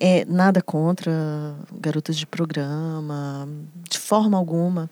[0.00, 3.48] É, nada contra garotas de programa,
[3.88, 4.88] de forma alguma.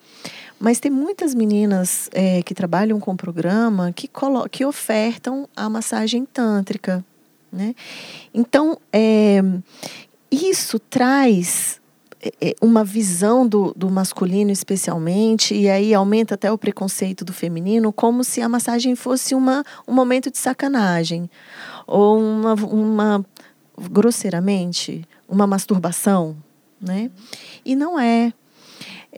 [0.58, 4.08] Mas tem muitas meninas é, que trabalham com programa que,
[4.50, 7.04] que ofertam a massagem tântrica.
[7.52, 7.74] Né?
[8.32, 9.42] Então, é,
[10.30, 11.80] isso traz
[12.20, 17.32] é, é, uma visão do, do masculino, especialmente, e aí aumenta até o preconceito do
[17.32, 21.30] feminino, como se a massagem fosse uma, um momento de sacanagem,
[21.86, 23.26] ou uma, uma
[23.90, 26.36] grosseiramente, uma masturbação,
[26.80, 27.10] né?
[27.64, 28.32] E não é.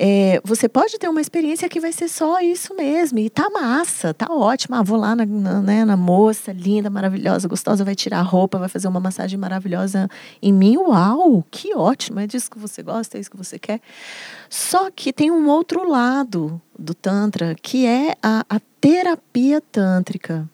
[0.01, 4.15] É, você pode ter uma experiência que vai ser só isso mesmo, e tá massa,
[4.15, 4.77] tá ótimo.
[4.77, 8.61] Ah, vou lá na, na, né, na moça, linda, maravilhosa, gostosa, vai tirar a roupa,
[8.61, 10.09] vai fazer uma massagem maravilhosa
[10.41, 10.77] em mim.
[10.77, 13.81] Uau, que ótimo, é disso que você gosta, é isso que você quer.
[14.49, 20.49] Só que tem um outro lado do Tantra, que é a, a terapia tântrica,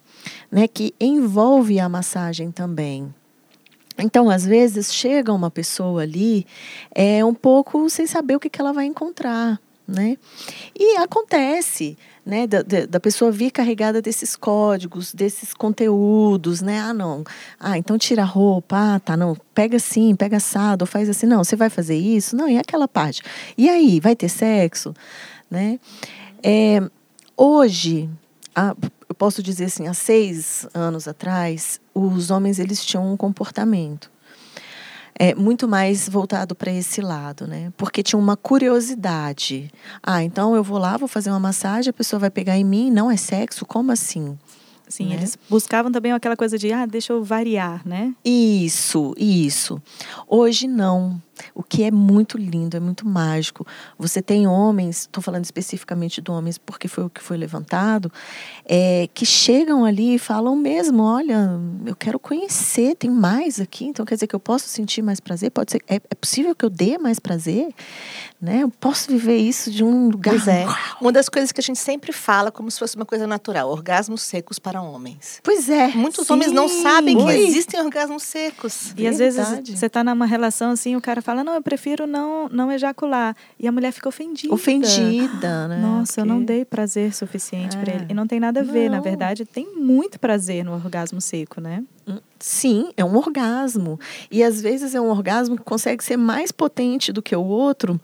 [0.51, 3.13] né, que envolve a massagem também.
[3.99, 6.47] Então, às vezes, chega uma pessoa ali
[6.95, 10.19] é um pouco sem saber o que, que ela vai encontrar, né?
[10.77, 16.81] E acontece, né, da, da, pessoa vir carregada desses códigos, desses conteúdos, né?
[16.81, 17.23] Ah, não.
[17.61, 18.95] Ah, então tira a roupa.
[18.95, 19.37] Ah, tá, não.
[19.55, 21.27] Pega assim, pega assado, faz assim.
[21.27, 22.35] Não, você vai fazer isso?
[22.35, 23.23] Não, e aquela parte?
[23.57, 24.95] E aí, vai ter sexo?
[25.51, 25.79] Né?
[26.43, 26.81] É,
[27.37, 28.09] hoje,
[28.55, 28.75] a,
[29.15, 34.11] eu posso dizer assim, há seis anos atrás, os homens eles tinham um comportamento
[35.17, 37.73] é, muito mais voltado para esse lado, né?
[37.77, 39.71] Porque tinha uma curiosidade.
[40.03, 42.91] Ah, então eu vou lá, vou fazer uma massagem, a pessoa vai pegar em mim,
[42.91, 43.65] não é sexo?
[43.65, 44.37] Como assim?
[44.89, 45.15] Sim, Né?
[45.15, 48.13] eles buscavam também aquela coisa de, ah, deixa eu variar, né?
[48.25, 49.81] Isso, isso.
[50.27, 51.23] Hoje não.
[51.55, 53.67] O que é muito lindo, é muito mágico.
[53.99, 58.13] Você tem homens, estou falando especificamente de homens porque foi o que foi levantado,
[58.65, 64.05] é, que chegam ali e falam mesmo: olha, eu quero conhecer, tem mais aqui, então
[64.05, 65.51] quer dizer que eu posso sentir mais prazer?
[65.51, 67.69] Pode ser, é, é possível que eu dê mais prazer?
[68.41, 68.63] Né?
[68.63, 70.35] Eu posso viver isso de um lugar.
[70.35, 70.67] Pois é.
[71.01, 74.23] Uma das coisas que a gente sempre fala como se fosse uma coisa natural, orgasmos
[74.23, 75.41] secos para homens.
[75.43, 75.89] Pois é.
[75.89, 76.33] Muitos sim.
[76.33, 77.47] homens não sabem que Oi.
[77.47, 78.93] existem orgasmos secos.
[78.97, 79.77] E às vezes Verdade.
[79.77, 83.35] você tá numa relação assim, o cara fala, não, eu prefiro não, não ejacular.
[83.59, 84.53] E a mulher fica ofendida.
[84.55, 85.81] Ofendida, né?
[85.81, 87.97] Nossa, eu não Porque- dei prazer suficiente pra É.
[87.97, 88.07] ele.
[88.11, 89.03] E não tem nada a ver, na Não.
[89.03, 91.83] verdade, tem muito prazer no orgasmo seco, né?
[92.39, 93.99] Sim, é um orgasmo.
[94.31, 98.01] E às vezes é um orgasmo que consegue ser mais potente do que o outro.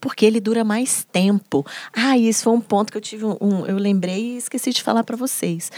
[0.00, 1.64] Porque ele dura mais tempo.
[1.96, 4.82] Ah, esse foi um ponto que eu tive um, um- eu lembrei e esqueci de
[4.82, 5.72] falar para vocês.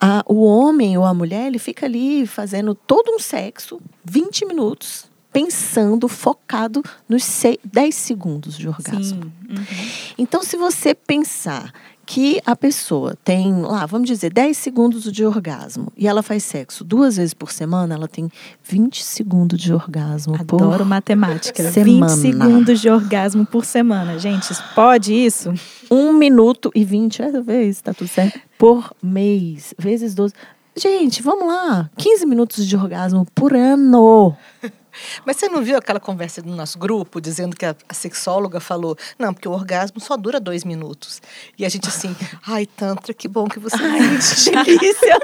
[0.00, 5.06] Ah, o homem ou a mulher, ele fica ali fazendo todo um sexo, 20 minutos,
[5.42, 9.32] pensando, focado nos sei- 10 segundos de orgasmo.
[9.48, 9.64] Uhum.
[10.18, 11.72] Então, se você pensar
[12.04, 16.82] que a pessoa tem, lá, vamos dizer, 10 segundos de orgasmo e ela faz sexo
[16.82, 18.30] duas vezes por semana, ela tem
[18.64, 21.70] 20 segundos de orgasmo Adoro por matemática.
[21.70, 22.06] semana.
[22.08, 24.18] 20 segundos de orgasmo por semana.
[24.18, 25.52] Gente, pode isso?
[25.90, 28.40] 1 minuto e 20, é vez, tá tudo certo?
[28.58, 30.32] Por mês, vezes 12.
[30.76, 34.34] Gente, vamos lá, 15 minutos de orgasmo por ano.
[35.24, 38.96] Mas você não viu aquela conversa do nosso grupo dizendo que a, a, sexóloga falou,
[39.18, 41.20] não, porque o orgasmo só dura dois minutos.
[41.58, 42.14] E a gente assim,
[42.46, 43.76] ai, Tantra, que bom que você.
[43.82, 44.00] Ai,
[44.64, 45.18] delícia!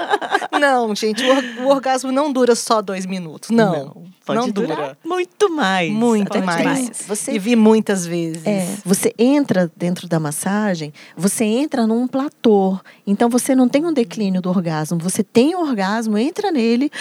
[0.59, 3.49] não, gente, o, o, orgasmo não dura só dois minutos.
[3.49, 3.85] Não.
[3.85, 4.14] não.
[4.25, 4.97] Pode não durar dura.
[5.05, 5.91] muito mais.
[5.91, 6.65] Muito mais.
[6.65, 7.05] mais.
[7.07, 8.45] Você, e vi muitas vezes.
[8.45, 12.79] É, você entra dentro da massagem, você entra num platô.
[13.05, 14.97] Então você não tem um declínio do orgasmo.
[14.97, 16.91] Você tem o orgasmo, entra nele,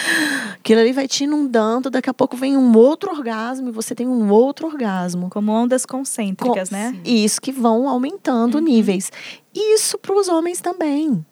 [0.55, 4.07] aquilo ali vai te inundando, daqui a pouco vem um outro orgasmo e você tem
[4.07, 5.31] um outro orgasmo.
[5.31, 6.95] Como ondas concêntricas, Com, né?
[7.05, 8.65] Isso, que vão aumentando uhum.
[8.65, 9.11] níveis.
[9.55, 11.25] Isso para os homens também.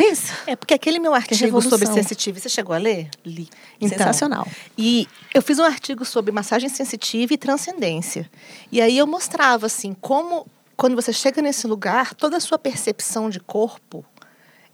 [0.00, 0.34] Pensa.
[0.46, 3.10] É porque aquele meu artigo sobre sensitiva, você chegou a ler?
[3.24, 3.48] Li.
[3.80, 4.46] Então, Sensacional.
[4.76, 8.30] E eu fiz um artigo sobre massagem sensitiva e transcendência.
[8.72, 10.46] E aí eu mostrava assim como
[10.76, 14.04] quando você chega nesse lugar, toda a sua percepção de corpo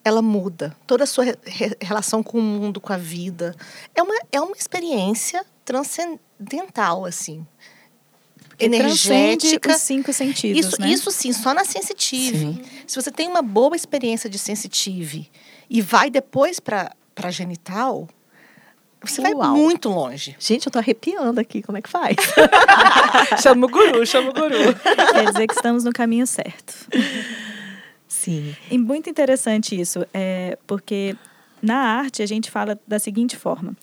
[0.04, 0.76] ela muda.
[0.86, 3.52] Toda a sua re relação com o mundo, com a vida.
[3.92, 7.44] É uma, é uma experiência transcendental, assim
[8.58, 9.70] energética.
[9.70, 10.88] os cinco sentidos, isso, né?
[10.90, 12.38] isso sim, só na sensitive.
[12.38, 12.62] Sim.
[12.86, 15.30] Se você tem uma boa experiência de sensitive
[15.68, 18.06] e vai depois para para genital,
[19.02, 19.38] você Uau.
[19.38, 20.36] vai muito longe.
[20.38, 21.62] Gente, eu tô arrepiando aqui.
[21.62, 22.16] Como é que faz?
[23.42, 24.74] chama o guru, chama o guru.
[25.12, 26.74] Quer dizer que estamos no caminho certo.
[28.06, 28.54] Sim.
[28.70, 31.16] E muito interessante isso, é, porque
[31.62, 33.74] na arte a gente fala da seguinte forma.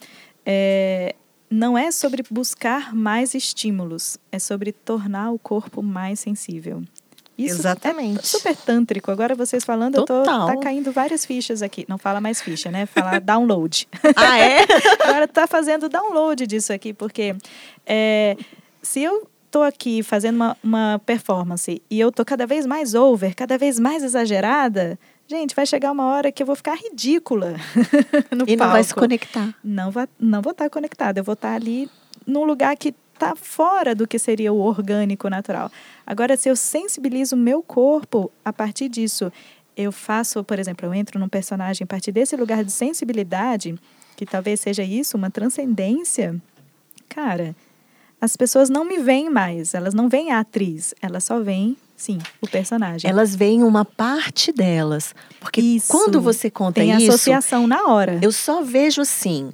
[0.45, 1.15] É,
[1.53, 6.81] não é sobre buscar mais estímulos, é sobre tornar o corpo mais sensível.
[7.37, 8.19] Isso Exatamente.
[8.19, 9.11] É super tântrico.
[9.11, 10.17] Agora vocês falando, Total.
[10.17, 11.85] eu tô tá caindo várias fichas aqui.
[11.87, 12.85] Não fala mais ficha, né?
[12.85, 13.87] Fala download.
[14.15, 14.65] Ah, é?
[15.03, 17.35] Agora tá fazendo download disso aqui, porque
[17.85, 18.37] é,
[18.81, 23.35] se eu tô aqui fazendo uma, uma performance e eu tô cada vez mais over,
[23.35, 24.97] cada vez mais exagerada,
[25.27, 27.55] Gente, vai chegar uma hora que eu vou ficar ridícula
[28.31, 28.63] no e palco.
[28.63, 29.55] não vai se conectar.
[29.63, 31.19] Não, vai, não vou estar conectada.
[31.19, 31.89] Eu vou estar ali
[32.27, 35.71] num lugar que está fora do que seria o orgânico natural.
[36.05, 39.31] Agora, se eu sensibilizo o meu corpo a partir disso,
[39.77, 43.75] eu faço, por exemplo, eu entro num personagem a partir desse lugar de sensibilidade,
[44.15, 46.35] que talvez seja isso, uma transcendência.
[47.07, 47.55] Cara,
[48.19, 52.19] as pessoas não me veem mais, elas não veem a atriz, elas só veem Sim,
[52.41, 53.09] o personagem.
[53.09, 55.15] Elas veem uma parte delas.
[55.39, 55.87] Porque isso.
[55.87, 56.97] quando você conta Tem isso.
[56.97, 58.19] Tem associação na hora.
[58.21, 59.53] Eu só vejo assim.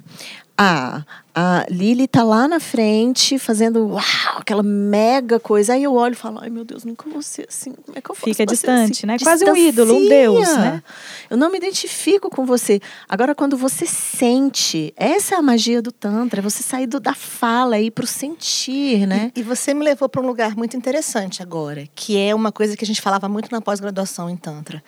[0.58, 1.04] Ah,
[1.42, 4.02] a Lili tá lá na frente fazendo uau,
[4.36, 5.72] aquela mega coisa.
[5.72, 7.72] Aí eu olho e falo, ai meu Deus, nunca vou ser assim.
[7.72, 9.06] Como é que eu faço Fica distante, assim?
[9.06, 9.16] né?
[9.16, 9.46] Distancia.
[9.46, 10.82] Quase um ídolo, um deus, né?
[11.30, 12.78] Eu não me identifico com você.
[13.08, 17.14] Agora, quando você sente, essa é a magia do Tantra, é você sair do, da
[17.14, 19.32] fala e ir pro sentir, né?
[19.34, 22.76] E, e você me levou para um lugar muito interessante agora, que é uma coisa
[22.76, 24.84] que a gente falava muito na pós-graduação em Tantra.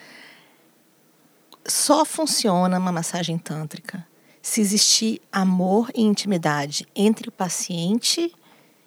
[1.67, 4.12] Só funciona uma massagem tântrica
[4.43, 8.35] se existir amor e intimidade entre o paciente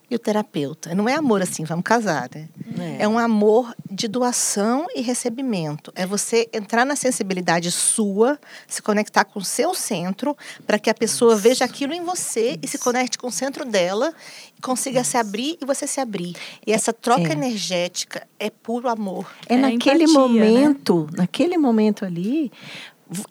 [0.10, 0.94] e o terapeuta.
[0.94, 2.48] Não é amor assim, vamos casar, né?
[2.78, 3.04] É.
[3.04, 5.92] é um amor de doação e recebimento.
[5.96, 10.38] É você entrar na sensibilidade sua, se conectar com o seu centro,
[10.68, 11.42] para que a pessoa Isso.
[11.42, 12.60] veja aquilo em você Isso.
[12.62, 14.14] e se conecte com o centro dela,
[14.62, 15.12] consiga Isso.
[15.12, 16.36] se abrir e você se abrir.
[16.66, 17.32] E essa troca é.
[17.32, 19.26] energética é puro amor.
[19.48, 21.18] É, é naquele empatia, momento, né?
[21.18, 22.52] naquele momento ali,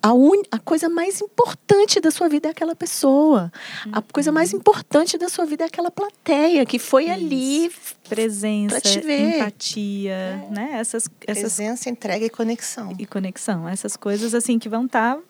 [0.01, 0.41] a, un...
[0.51, 3.51] a coisa mais importante da sua vida é aquela pessoa.
[3.85, 3.91] Uhum.
[3.93, 7.13] A coisa mais importante da sua vida é aquela plateia que foi Isso.
[7.13, 7.71] ali
[8.07, 10.47] presença, empatia, é.
[10.51, 10.69] né?
[10.73, 12.95] Essas, essas presença, entrega e conexão.
[12.97, 15.21] E conexão, essas coisas assim que vão estar tá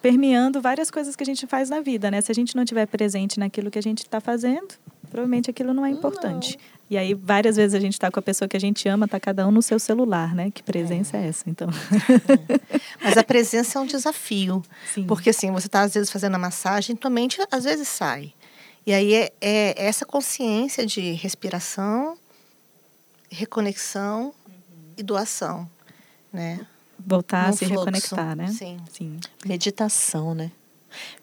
[0.00, 2.20] permeando várias coisas que a gente faz na vida, né?
[2.20, 4.74] Se a gente não tiver presente naquilo que a gente está fazendo,
[5.10, 6.58] provavelmente aquilo não é importante.
[6.58, 6.73] Não.
[6.88, 9.18] E aí, várias vezes a gente está com a pessoa que a gente ama, está
[9.18, 10.50] cada um no seu celular, né?
[10.50, 11.68] Que presença é, é essa, então?
[11.68, 12.78] É.
[13.02, 14.62] Mas a presença é um desafio.
[14.92, 15.06] Sim.
[15.06, 18.32] Porque, assim, você está, às vezes, fazendo a massagem, tua mente, às vezes, sai.
[18.86, 22.18] E aí, é, é essa consciência de respiração,
[23.30, 24.54] reconexão uhum.
[24.98, 25.68] e doação,
[26.30, 26.66] né?
[26.98, 27.80] Voltar a se fluxo.
[27.80, 28.48] reconectar, né?
[28.48, 28.78] Sim.
[28.92, 29.18] Sim.
[29.44, 30.52] Meditação, né?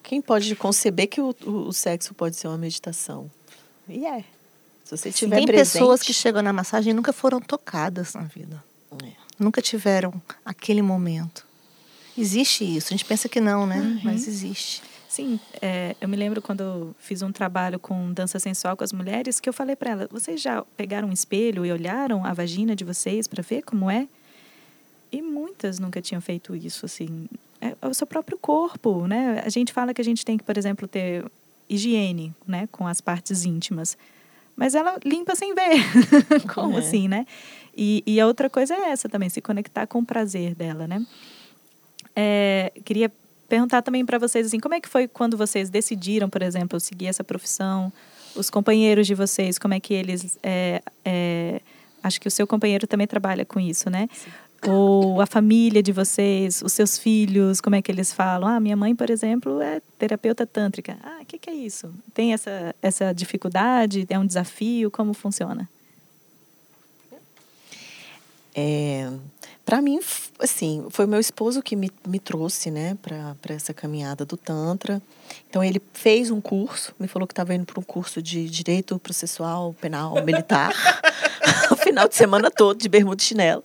[0.03, 3.29] Quem pode conceber que o, o, o sexo pode ser uma meditação?
[3.87, 4.23] E é.
[4.91, 5.73] Se você tiver Tem presente...
[5.73, 8.61] pessoas que chegam na massagem e nunca foram tocadas na vida.
[9.03, 9.11] É.
[9.39, 10.13] Nunca tiveram
[10.43, 11.47] aquele momento.
[12.17, 12.87] Existe isso.
[12.89, 13.79] A gente pensa que não, né?
[13.79, 14.01] Uhum.
[14.03, 14.81] Mas existe.
[15.07, 18.91] Sim, é, eu me lembro quando eu fiz um trabalho com dança sensual com as
[18.91, 22.75] mulheres, que eu falei para elas: vocês já pegaram um espelho e olharam a vagina
[22.75, 24.09] de vocês para ver como é?
[25.09, 27.27] E muitas nunca tinham feito isso, assim.
[27.61, 29.41] É, é o seu próprio corpo, né?
[29.45, 31.23] A gente fala que a gente tem que, por exemplo, ter
[31.69, 33.97] higiene, né, com as partes íntimas.
[34.61, 35.81] Mas ela limpa sem ver.
[36.53, 36.81] Como é.
[36.81, 37.25] assim, né?
[37.75, 41.03] E, e, a outra coisa é essa também, se conectar com o prazer dela, né?
[42.15, 43.11] É, queria
[43.49, 47.07] perguntar também para vocês assim, como é que foi quando vocês decidiram, por exemplo, seguir
[47.07, 47.91] essa profissão?
[48.35, 51.59] Os companheiros de vocês, como é que eles é, é,
[52.03, 54.07] acho que o seu companheiro também trabalha com isso, né?
[54.13, 54.29] Sim.
[54.67, 58.47] Ou a família de vocês, os seus filhos, como é que eles falam?
[58.47, 60.97] Ah, minha mãe, por exemplo, é terapeuta tântrica.
[61.03, 61.91] Ah, o que, que é isso?
[62.13, 64.05] Tem essa, essa dificuldade?
[64.07, 64.91] É um desafio?
[64.91, 65.67] Como funciona?
[68.53, 69.09] É,
[69.65, 69.99] para mim,
[70.39, 75.01] assim, foi meu esposo que me, me trouxe, né, para essa caminhada do Tantra.
[75.49, 78.99] Então, ele fez um curso, me falou que estava indo para um curso de Direito
[78.99, 80.73] Processual Penal Militar,
[81.71, 83.63] o final de semana todo, de bermuda e chinelo.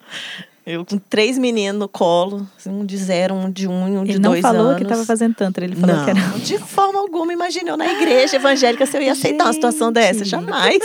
[0.67, 4.03] Eu com três meninos no colo, assim, um de zero, um de um e um
[4.03, 4.57] de dois anos.
[4.57, 6.21] Ele não falou que estava fazendo tantra, ele falou não, que era...
[6.41, 9.47] de forma alguma imaginou na igreja evangélica se eu ia aceitar Gente.
[9.47, 10.25] uma situação dessa.
[10.25, 10.81] Jamais.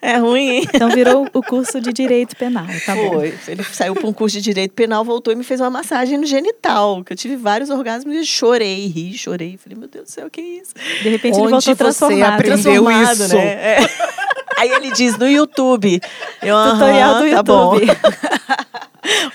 [0.00, 0.68] É ruim, hein?
[0.72, 3.32] Então virou o curso de Direito Penal, tá Foi.
[3.32, 3.38] Bom.
[3.48, 6.26] Ele saiu para um curso de Direito Penal, voltou e me fez uma massagem no
[6.26, 9.56] genital, que eu tive vários orgasmos e chorei, ri, chorei.
[9.56, 10.74] Falei, meu Deus do céu, o que é isso?
[11.02, 12.34] De repente Onde ele voltou transformado.
[12.34, 13.34] aprendeu transformado, isso?
[13.34, 13.44] Né?
[13.44, 13.78] É.
[14.56, 16.00] Aí ele diz no YouTube.
[16.40, 17.86] Eu, Tutorial do YouTube.
[17.86, 18.66] Tá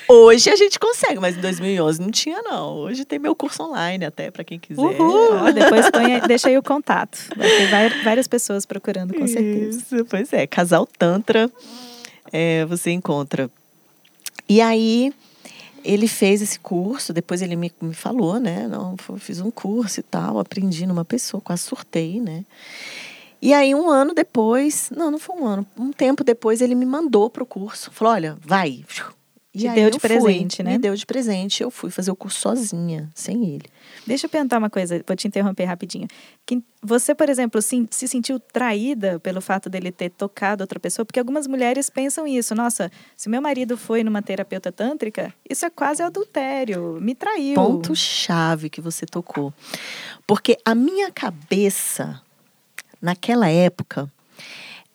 [0.07, 2.77] Hoje a gente consegue, mas em 2011 não tinha, não.
[2.77, 4.81] Hoje tem meu curso online até, para quem quiser.
[4.81, 5.51] Uhul.
[5.53, 7.17] Depois põe, deixa aí o contato.
[7.35, 9.79] Vai ter várias pessoas procurando, com certeza.
[9.79, 10.47] Isso, pois é.
[10.47, 11.49] Casal Tantra,
[12.31, 13.49] é, você encontra.
[14.47, 15.13] E aí,
[15.83, 18.67] ele fez esse curso, depois ele me, me falou, né?
[18.67, 22.43] Não, fiz um curso e tal, aprendi numa pessoa, quase surtei, né?
[23.41, 26.85] E aí, um ano depois, não, não foi um ano, um tempo depois, ele me
[26.85, 27.89] mandou para o curso.
[27.91, 28.83] Falou: olha, vai,
[29.51, 30.71] te e deu de presente, fui, né?
[30.73, 31.63] Me deu de presente.
[31.63, 33.65] Eu fui fazer o curso sozinha, sem ele.
[34.05, 36.07] Deixa eu perguntar uma coisa, vou te interromper rapidinho.
[36.83, 41.03] Você, por exemplo, se, se sentiu traída pelo fato dele ter tocado outra pessoa?
[41.03, 42.53] Porque algumas mulheres pensam isso.
[42.53, 46.99] Nossa, se meu marido foi numa terapeuta tântrica, isso é quase adultério.
[47.01, 47.55] Me traiu.
[47.55, 49.51] Ponto-chave que você tocou.
[50.27, 52.21] Porque a minha cabeça,
[53.01, 54.11] naquela época,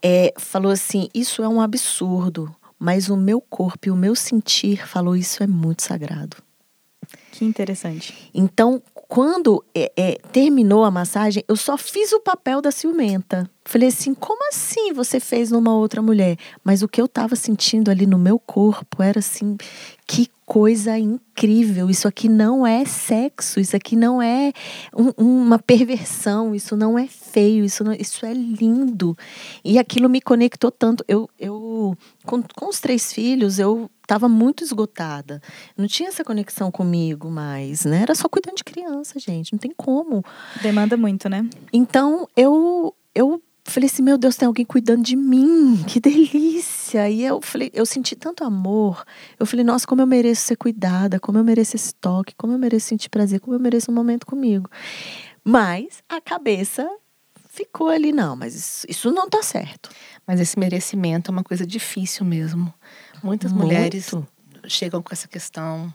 [0.00, 2.54] é, falou assim: isso é um absurdo
[2.84, 6.36] mas o meu corpo e o meu sentir falou isso é muito sagrado.
[7.32, 8.30] Que interessante.
[8.34, 13.50] Então, quando é, é, terminou a massagem, eu só fiz o papel da ciumenta.
[13.64, 16.36] Falei assim: como assim você fez numa outra mulher?
[16.62, 19.56] Mas o que eu estava sentindo ali no meu corpo era assim:
[20.06, 21.90] que coisa incrível!
[21.90, 24.52] Isso aqui não é sexo, isso aqui não é
[24.96, 29.16] um, uma perversão, isso não é feio, isso, não, isso é lindo.
[29.64, 31.04] E aquilo me conectou tanto.
[31.08, 35.40] Eu, eu com, com os três filhos, eu estava muito esgotada.
[35.76, 38.02] Não tinha essa conexão comigo mais, né?
[38.02, 39.52] Era só cuidando de criança, gente.
[39.52, 40.22] Não tem como.
[40.62, 41.48] Demanda muito, né?
[41.72, 47.08] Então, eu, eu falei assim, meu Deus, tem alguém cuidando de mim, que delícia.
[47.08, 49.04] E eu falei, eu senti tanto amor.
[49.38, 52.58] Eu falei, nossa, como eu mereço ser cuidada, como eu mereço esse toque, como eu
[52.58, 54.68] mereço sentir prazer, como eu mereço um momento comigo.
[55.42, 56.88] Mas a cabeça
[57.48, 59.90] ficou ali, não, mas isso, isso não tá certo.
[60.26, 62.72] Mas esse merecimento é uma coisa difícil mesmo.
[63.22, 63.64] Muitas Muito.
[63.64, 64.10] mulheres
[64.66, 65.92] chegam com essa questão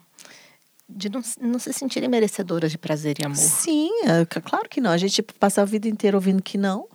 [0.90, 3.38] de não, não se sentirem merecedoras de prazer e amor.
[3.38, 4.90] Sim, é, claro que não.
[4.90, 6.88] A gente passa a vida inteira ouvindo que não,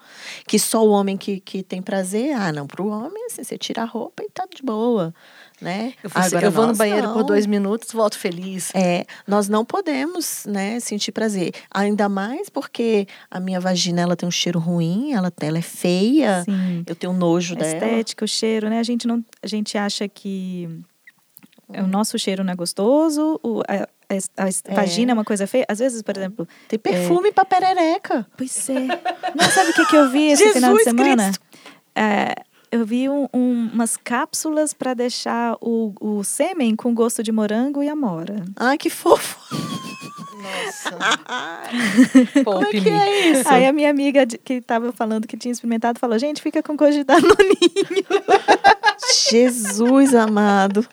[0.47, 2.35] que só o homem que, que tem prazer.
[2.35, 5.15] Ah, não, para o homem, assim, você tira a roupa e tá de boa.
[5.61, 5.95] Né?
[6.03, 7.15] Eu, Agora, eu vou no banheiro não.
[7.15, 8.75] por dois minutos, volto feliz.
[8.75, 11.53] É, nós não podemos, né, sentir prazer.
[11.71, 16.43] Ainda mais porque a minha vagina ela tem um cheiro ruim, ela, ela é feia.
[16.45, 16.83] Sim.
[16.85, 17.73] Eu tenho nojo dela.
[17.73, 18.81] Estética, o cheiro, né?
[18.81, 20.69] A gente não, a gente acha que
[21.69, 24.75] o nosso cheiro não é gostoso, o, a, a, a é.
[24.75, 25.65] vagina é uma coisa feia.
[25.69, 26.49] Às vezes, por exemplo.
[26.69, 27.33] Tem perfume é...
[27.33, 28.27] pra perereca.
[28.37, 28.87] Pois é.
[29.35, 31.33] Não sabe o que, que eu vi esse Jesus final de semana?
[31.95, 32.35] É,
[32.71, 37.83] eu vi um, um, umas cápsulas para deixar o, o sêmen com gosto de morango
[37.83, 38.45] e amora.
[38.57, 39.39] Ai, que fofo.
[40.45, 40.91] Nossa.
[42.45, 43.49] Como é que é isso?
[43.49, 46.95] Aí a minha amiga que estava falando que tinha experimentado falou: gente, fica com gosto
[46.95, 47.39] de danoninho.
[49.31, 50.87] Jesus amado.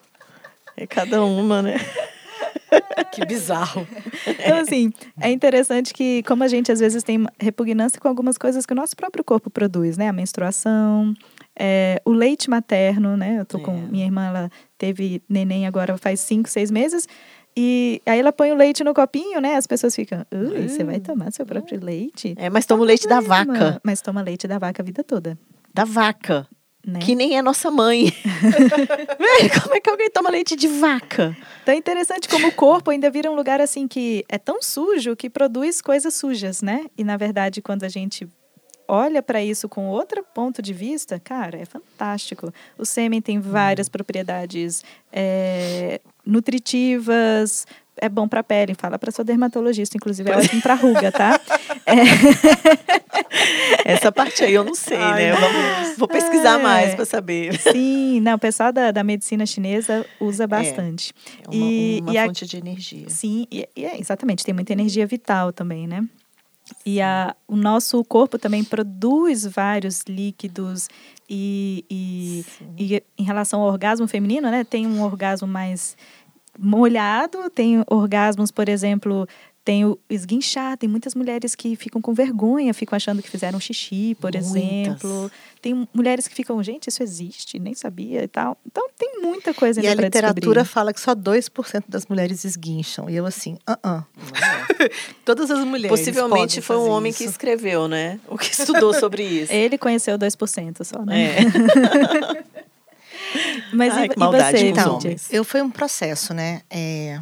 [0.81, 1.75] É cada uma, né?
[3.13, 3.87] que bizarro.
[4.25, 8.65] Então, assim, é interessante que, como a gente às vezes tem repugnância com algumas coisas
[8.65, 10.09] que o nosso próprio corpo produz, né?
[10.09, 11.13] A menstruação,
[11.55, 13.41] é, o leite materno, né?
[13.41, 13.61] Eu tô é.
[13.61, 13.77] com.
[13.77, 17.07] Minha irmã, ela teve neném agora faz cinco, seis meses.
[17.55, 19.57] E aí ela põe o leite no copinho, né?
[19.57, 22.33] As pessoas ficam, ui, você vai tomar seu próprio leite?
[22.37, 23.79] É, mas toma o leite da vaca.
[23.83, 25.37] Mas toma leite da vaca a vida toda.
[25.71, 26.47] Da vaca.
[26.85, 26.99] Né?
[26.99, 28.11] Que nem é nossa mãe.
[29.63, 31.37] como é que alguém toma leite de vaca?
[31.61, 35.15] Então é interessante como o corpo ainda vira um lugar assim que é tão sujo
[35.15, 36.85] que produz coisas sujas, né?
[36.97, 38.27] E na verdade, quando a gente
[38.87, 42.51] olha para isso com outro ponto de vista, cara, é fantástico.
[42.77, 43.91] O sêmen tem várias hum.
[43.91, 47.65] propriedades é, nutritivas,
[48.01, 48.73] é bom para a pele.
[48.73, 51.39] Fala para sua dermatologista, inclusive é ótimo para ruga, tá?
[53.83, 53.93] É.
[53.93, 55.33] Essa parte aí eu não sei, Ai, né?
[55.33, 56.63] Vamos, vou pesquisar é.
[56.63, 57.59] mais para saber.
[57.59, 61.11] Sim, não, o pessoal da, da medicina chinesa usa é, bastante.
[61.39, 63.09] É, uma, e, uma e fonte a, de energia.
[63.09, 66.07] Sim, e, e é, exatamente, tem muita energia vital também, né?
[66.85, 70.87] E a, o nosso corpo também produz vários líquidos
[71.29, 72.45] e, e,
[72.77, 74.63] e, em relação ao orgasmo feminino, né?
[74.63, 75.97] Tem um orgasmo mais
[76.59, 79.27] molhado, tem orgasmos, por exemplo,
[79.63, 84.15] tem o esguinchar, tem muitas mulheres que ficam com vergonha, ficam achando que fizeram xixi,
[84.19, 84.49] por muitas.
[84.49, 85.31] exemplo.
[85.61, 88.57] Tem mulheres que ficam, gente, isso existe, nem sabia e tal.
[88.65, 93.07] Então tem muita coisa ainda E a literatura fala que só 2% das mulheres esguincham.
[93.07, 94.03] E eu assim, uh -uh.
[95.23, 95.91] Todas as mulheres.
[95.91, 97.19] Possivelmente foi um homem isso.
[97.19, 98.19] que escreveu, né?
[98.27, 99.53] O que estudou sobre isso.
[99.53, 101.37] Ele conheceu 2% só, né?
[101.37, 102.41] É.
[103.73, 104.99] Mas Ai, e, e você, então,
[105.29, 106.61] eu foi um processo, né?
[106.69, 107.19] É,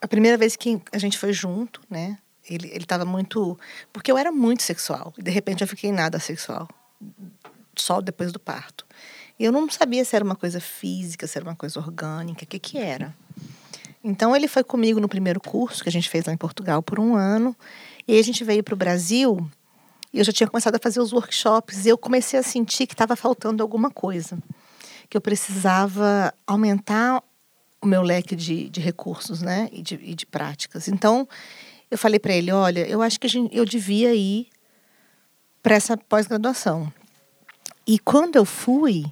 [0.00, 2.18] a primeira vez que a gente foi junto, né?
[2.48, 3.58] Ele, ele tava muito.
[3.92, 5.12] Porque eu era muito sexual.
[5.18, 6.68] E de repente eu fiquei nada sexual.
[7.76, 8.86] Só depois do parto.
[9.38, 12.46] E eu não sabia se era uma coisa física, se era uma coisa orgânica, o
[12.46, 13.14] que, que era.
[14.02, 16.98] Então ele foi comigo no primeiro curso que a gente fez lá em Portugal por
[16.98, 17.54] um ano.
[18.08, 19.48] E aí a gente veio para o Brasil
[20.12, 21.86] e eu já tinha começado a fazer os workshops.
[21.86, 24.38] E eu comecei a sentir que estava faltando alguma coisa.
[25.10, 27.22] Que eu precisava aumentar
[27.82, 29.68] o meu leque de, de recursos, né?
[29.72, 30.88] E de, e de práticas.
[30.88, 31.28] Então,
[31.90, 34.48] eu falei para ele: olha, eu acho que gente, eu devia ir
[35.62, 36.92] para essa pós-graduação.
[37.86, 39.04] E quando eu fui,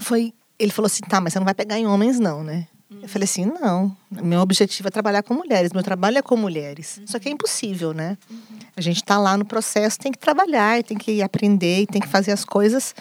[0.00, 0.34] foi.
[0.58, 2.68] Ele falou assim: tá, mas você não vai pegar em homens, não, né?
[3.00, 6.98] Eu falei assim: não, meu objetivo é trabalhar com mulheres, meu trabalho é com mulheres.
[6.98, 7.06] Uhum.
[7.06, 8.18] Só que é impossível, né?
[8.30, 8.58] Uhum.
[8.76, 12.32] A gente está lá no processo, tem que trabalhar, tem que aprender, tem que fazer
[12.32, 12.94] as coisas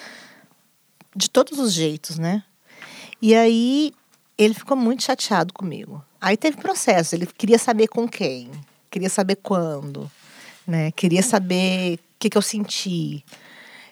[1.15, 2.43] de todos os jeitos, né?
[3.21, 3.93] E aí
[4.37, 6.03] ele ficou muito chateado comigo.
[6.19, 8.49] Aí teve processo, ele queria saber com quem,
[8.89, 10.09] queria saber quando,
[10.65, 10.91] né?
[10.91, 13.23] Queria saber o que, que eu senti.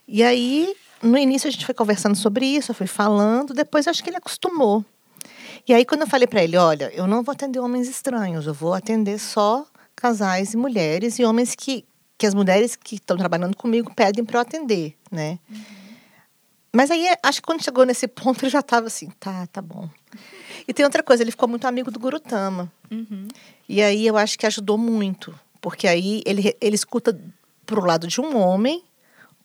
[0.08, 4.04] E aí, no início a gente foi conversando sobre isso, eu fui falando, depois acho
[4.04, 4.84] que ele acostumou.
[5.68, 8.54] E aí quando eu falei para ele, olha, eu não vou atender homens estranhos, eu
[8.54, 9.66] vou atender só
[9.96, 11.86] casais e mulheres e homens que
[12.20, 15.40] que as mulheres que estão trabalhando comigo pedem para eu atender, né?
[15.50, 15.79] Uhum.
[16.72, 19.90] Mas aí acho que quando chegou nesse ponto ele já estava assim, tá, tá bom.
[20.68, 22.72] E tem outra coisa, ele ficou muito amigo do Gurutama.
[22.92, 23.28] Uhum.
[23.68, 25.38] E aí eu acho que ajudou muito.
[25.62, 27.20] Porque aí ele, ele escuta
[27.66, 28.84] pro lado de um homem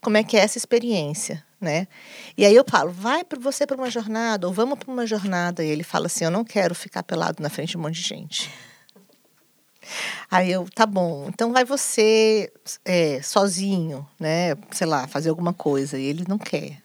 [0.00, 1.88] como é que é essa experiência, né?
[2.36, 5.64] E aí eu falo, vai para você para uma jornada ou vamos para uma jornada.
[5.64, 8.02] E ele fala assim, eu não quero ficar pelado na frente de um monte de
[8.02, 8.50] gente.
[10.30, 12.52] Aí eu, tá bom, então vai você
[12.84, 14.56] é, sozinho, né?
[14.70, 15.98] Sei lá, fazer alguma coisa.
[15.98, 16.83] E ele não quer.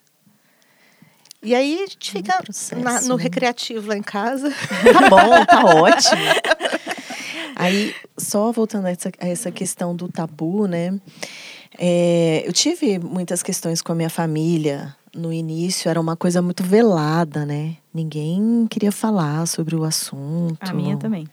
[1.42, 3.24] E aí a gente fica processo, na, no né?
[3.24, 4.50] recreativo lá em casa.
[4.94, 6.22] Tá bom, tá ótimo.
[7.56, 10.98] Aí, só voltando a essa, a essa questão do tabu, né?
[11.78, 14.96] É, eu tive muitas questões com a minha família.
[15.14, 17.76] No início era uma coisa muito velada, né?
[17.94, 20.70] Ninguém queria falar sobre o assunto.
[20.70, 21.28] A minha também.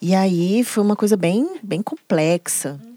[0.00, 2.78] E aí foi uma coisa bem, bem complexa.
[2.84, 2.94] Uhum.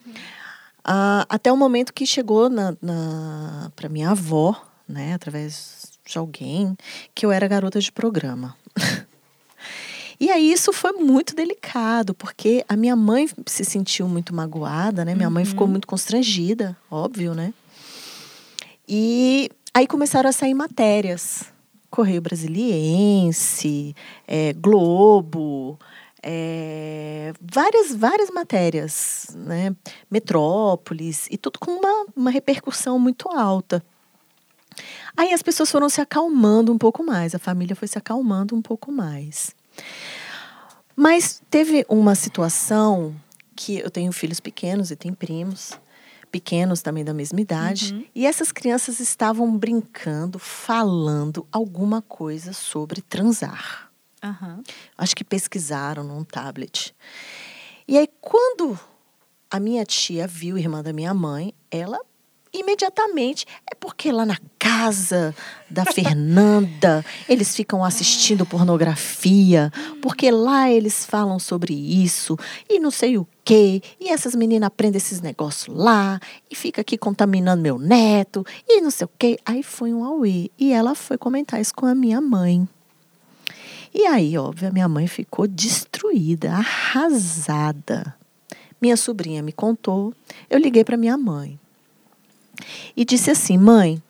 [0.84, 4.54] Ah, até o momento que chegou na, na para minha avó,
[4.88, 5.14] né?
[5.14, 6.76] Através de alguém
[7.14, 8.56] que eu era garota de programa.
[10.20, 15.14] e aí isso foi muito delicado, porque a minha mãe se sentiu muito magoada, né?
[15.14, 15.34] Minha uhum.
[15.34, 17.54] mãe ficou muito constrangida, óbvio, né?
[18.88, 21.46] E aí começaram a sair matérias.
[21.90, 23.96] Correio Brasiliense,
[24.28, 25.80] é, Globo,
[26.22, 29.76] é, várias, várias matérias, né?
[30.12, 33.84] Metrópolis, e tudo com uma, uma repercussão muito alta.
[35.18, 38.62] Aí as pessoas foram se acalmando um pouco mais, a família foi se acalmando um
[38.62, 39.56] pouco mais.
[40.96, 43.16] Mas teve uma situação
[43.56, 45.72] que eu tenho filhos pequenos e tenho primos
[46.32, 48.06] pequenos também da mesma idade, uhum.
[48.14, 53.90] e essas crianças estavam brincando, falando alguma coisa sobre transar.
[54.24, 54.62] Uhum.
[54.98, 56.94] Acho que pesquisaram num tablet.
[57.88, 58.78] E aí, quando
[59.50, 62.00] a minha tia viu, irmã da minha mãe, ela
[62.54, 65.36] imediatamente é porque lá na casa
[65.70, 69.72] da Fernanda eles ficam assistindo pornografia,
[70.02, 72.38] porque lá eles falam sobre isso
[72.70, 76.20] e não sei o quê, e essas meninas aprendem esses negócios lá
[76.50, 79.38] e fica aqui contaminando meu neto e não sei o quê.
[79.46, 82.68] Aí foi um auê e ela foi comentar isso com a minha mãe.
[83.94, 88.14] E aí, óbvio, a minha mãe ficou destruída, arrasada.
[88.80, 90.14] Minha sobrinha me contou,
[90.50, 91.60] eu liguei para minha mãe
[92.96, 94.02] e disse assim: Mãe,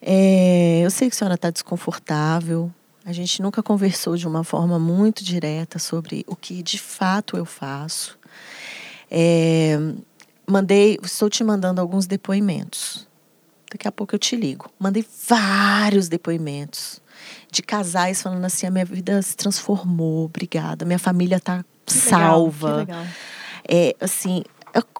[0.00, 2.72] é, eu sei que a senhora está desconfortável,
[3.04, 7.46] A gente nunca conversou de uma forma muito direta sobre o que de fato eu
[7.46, 8.18] faço.
[9.10, 9.78] É,
[10.46, 13.08] mandei, estou te mandando alguns depoimentos.
[13.70, 14.70] Daqui a pouco eu te ligo.
[14.78, 17.00] Mandei vários depoimentos
[17.50, 20.84] de casais falando assim: a minha vida se transformou, obrigada.
[20.84, 22.76] Minha família está salva.
[22.76, 23.04] Legal,
[23.68, 24.57] é, assim, é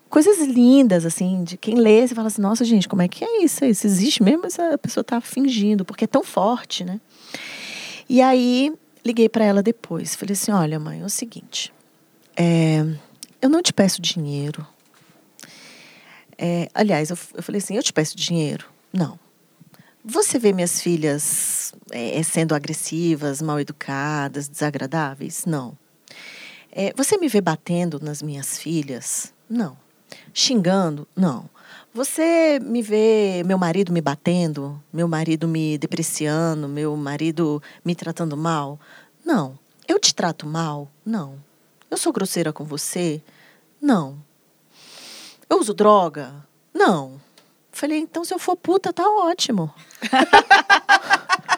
[0.09, 3.43] coisas lindas, assim, de quem lê, você fala assim, nossa, gente, como é que é
[3.43, 3.65] isso?
[3.65, 4.47] Isso existe mesmo?
[4.47, 7.01] Essa pessoa está fingindo, porque é tão forte, né?
[8.09, 8.73] E aí,
[9.05, 10.15] liguei para ela depois.
[10.15, 11.73] Falei assim, olha, mãe, é o seguinte,
[12.37, 12.85] é,
[13.43, 14.67] eu não te peço dinheiro.
[16.37, 18.67] É, aliás, eu, eu falei assim, eu te peço dinheiro?
[18.93, 19.19] Não.
[20.05, 25.45] Você vê minhas filhas é, sendo agressivas, mal educadas, desagradáveis?
[25.45, 25.77] Não.
[26.71, 29.35] É, você me vê batendo nas minhas filhas?
[29.51, 29.77] Não.
[30.39, 31.05] Xingando?
[31.17, 31.51] Não.
[31.93, 38.37] Você me vê meu marido me batendo, meu marido me depreciando, meu marido me tratando
[38.37, 38.79] mal?
[39.25, 39.59] Não.
[39.89, 40.89] Eu te trato mal?
[41.05, 41.43] Não.
[41.91, 43.21] Eu sou grosseira com você?
[43.83, 44.17] Não.
[45.51, 46.33] Eu uso droga?
[46.73, 47.21] Não.
[47.73, 49.75] Falei, então se eu for puta, tá ótimo.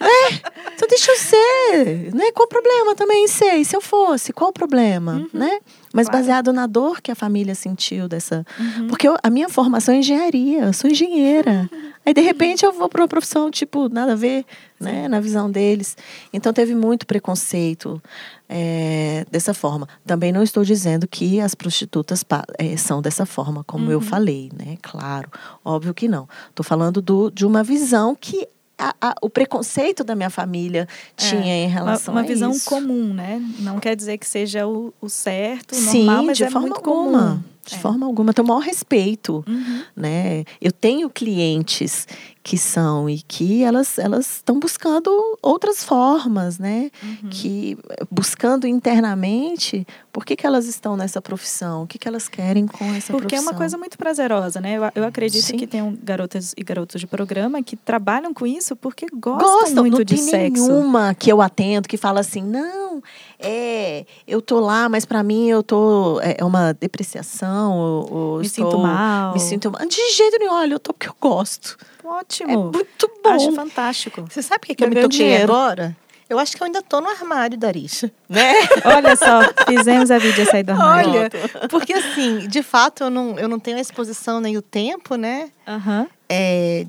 [0.00, 0.32] é,
[0.74, 2.30] então deixa eu ser, né?
[2.32, 3.56] Qual o problema também em ser?
[3.56, 5.28] E se eu fosse, qual o problema, uhum.
[5.32, 5.60] né?
[5.92, 6.24] Mas claro.
[6.24, 8.44] baseado na dor que a família sentiu dessa...
[8.58, 8.88] Uhum.
[8.88, 11.68] Porque eu, a minha formação é engenharia, eu sou engenheira.
[12.04, 14.46] Aí, de repente, eu vou para uma profissão, tipo, nada a ver,
[14.80, 15.08] né?
[15.08, 15.94] Na visão deles.
[16.32, 18.02] Então, teve muito preconceito
[18.48, 19.86] é, dessa forma.
[20.06, 22.24] Também não estou dizendo que as prostitutas
[22.58, 23.92] é, são dessa forma, como uhum.
[23.92, 24.78] eu falei, né?
[24.80, 25.30] Claro,
[25.62, 26.26] óbvio que não.
[26.48, 28.48] Estou falando do, de uma visão que
[28.78, 32.52] a, a, o preconceito da minha família tinha é, em relação uma, uma a visão
[32.52, 32.68] isso.
[32.68, 33.42] comum, né?
[33.58, 36.76] Não quer dizer que seja o, o certo, o Sim, normal, mas de é forma
[36.76, 37.20] alguma.
[37.20, 37.42] comum.
[37.66, 37.78] De é.
[37.78, 39.82] forma alguma, tenho o maior respeito, uhum.
[39.94, 40.44] né?
[40.58, 42.06] Eu tenho clientes
[42.48, 45.10] que são e que elas elas estão buscando
[45.42, 46.90] outras formas, né?
[47.02, 47.28] Uhum.
[47.28, 47.76] Que
[48.10, 51.82] buscando internamente, por que, que elas estão nessa profissão?
[51.82, 53.38] O que, que elas querem com essa Porque profissão?
[53.38, 54.78] é uma coisa muito prazerosa, né?
[54.78, 55.58] Eu, eu acredito Sim.
[55.58, 59.98] que tem garotas e garotos de programa que trabalham com isso porque gostam, Gostam, muito
[59.98, 60.66] não de tem sexo.
[60.66, 63.02] nenhuma que eu atendo que fala assim, não,
[63.38, 68.38] é, eu tô lá, mas para mim eu tô é, é uma depreciação, ou, ou
[68.38, 69.34] Me estou, sinto mal.
[69.34, 69.86] me sinto mal.
[69.86, 71.76] De jeito nenhum, olha, eu tô porque eu gosto.
[72.08, 72.50] Ótimo.
[72.50, 73.30] É muito bom.
[73.30, 74.24] Acho fantástico.
[74.28, 75.52] Você sabe o que, que eu me toquei dinheiro.
[75.52, 75.96] agora?
[76.28, 78.12] Eu acho que eu ainda tô no armário da Arisha.
[78.28, 78.52] né?
[78.84, 81.10] Olha só, fizemos a vídeo sair do armário.
[81.10, 81.30] Olha,
[81.70, 85.50] porque assim, de fato, eu não, eu não tenho a exposição nem o tempo, né?
[85.66, 86.06] Aham.
[86.28, 86.86] é,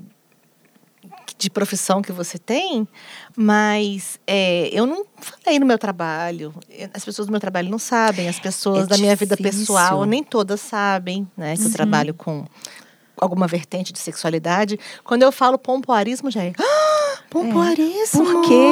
[1.38, 2.86] de profissão que você tem,
[3.34, 6.52] mas é, eu não falei no meu trabalho.
[6.92, 10.22] As pessoas do meu trabalho não sabem, as pessoas É da minha vida pessoal nem
[10.22, 11.56] todas sabem, né?
[11.56, 12.44] Que eu trabalho com
[13.20, 14.78] alguma vertente de sexualidade.
[15.04, 16.52] Quando eu falo pompoarismo, já é.
[16.58, 18.24] Ah, pompoarismo!
[18.24, 18.70] Por quê?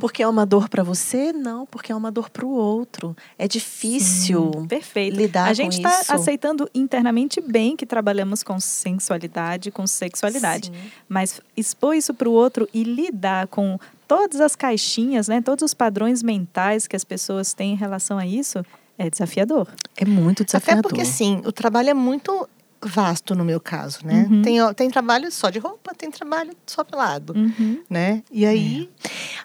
[0.00, 1.32] Porque é uma dor para você?
[1.32, 3.14] Não, porque é uma dor para o outro.
[3.38, 5.16] É difícil Perfeito.
[5.16, 6.12] lidar a gente com está isso.
[6.14, 10.68] aceitando internamente bem que trabalhamos com sensualidade, com sexualidade.
[10.68, 10.90] Sim.
[11.08, 13.78] Mas expor isso para o outro e lidar com
[14.08, 18.26] todas as caixinhas, né, todos os padrões mentais que as pessoas têm em relação a
[18.26, 18.64] isso,
[18.98, 19.68] é desafiador.
[19.96, 20.82] É muito Até desafiador.
[20.82, 22.48] porque, assim, o trabalho é muito
[22.82, 24.26] vasto no meu caso, né?
[24.30, 24.42] Uhum.
[24.42, 27.82] Tem, tem trabalho só de roupa, tem trabalho só pelado, Uhum.
[27.90, 28.22] né?
[28.30, 28.88] E aí,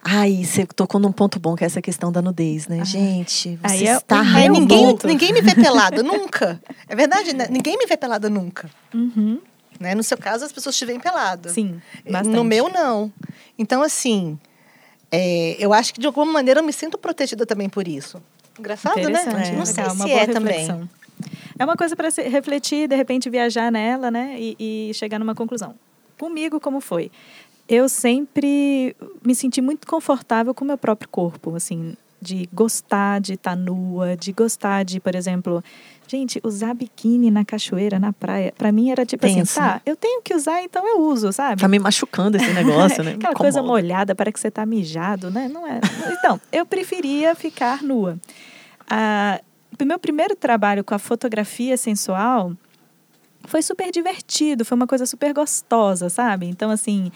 [0.03, 2.85] Ai, você tocou num ponto bom, que é essa questão da nudez, né?
[2.85, 4.59] Gente, você Aí é está aí meu rindo.
[4.61, 5.07] ninguém, ponto.
[5.07, 6.61] ninguém me vê pelada, nunca.
[6.87, 7.47] É verdade, né?
[7.49, 8.69] Ninguém me vê pelada nunca.
[8.93, 9.39] Uhum.
[9.79, 9.93] Né?
[9.95, 11.49] No seu caso, as pessoas te veem pelada.
[11.49, 12.35] Sim, bastante.
[12.35, 13.11] No meu, não.
[13.59, 14.39] Então, assim,
[15.11, 18.21] é, eu acho que de alguma maneira eu me sinto protegida também por isso.
[18.57, 19.01] Engraçado, né?
[19.21, 20.87] Interessante, Não sei se é também.
[21.57, 24.35] É uma coisa para refletir, de repente viajar nela, né?
[24.37, 25.75] E, e chegar numa conclusão.
[26.17, 27.11] Comigo, como foi?
[27.67, 28.95] Eu sempre
[29.25, 34.15] me senti muito confortável com o meu próprio corpo, assim, de gostar de estar nua,
[34.15, 35.63] de gostar de, por exemplo,
[36.07, 39.95] gente, usar biquíni na cachoeira, na praia, para mim era tipo Tenso, assim, tá, eu
[39.95, 41.61] tenho que usar, então eu uso, sabe?
[41.61, 43.13] Tá me machucando esse negócio, né?
[43.17, 45.47] Aquela coisa molhada, parece que você tá mijado, né?
[45.47, 45.79] Não é.
[46.11, 48.17] Então, eu preferia ficar nua.
[48.89, 49.39] Ah,
[49.83, 52.53] meu primeiro trabalho com a fotografia sensual
[53.43, 56.45] foi super divertido, foi uma coisa super gostosa, sabe?
[56.45, 57.11] Então, assim,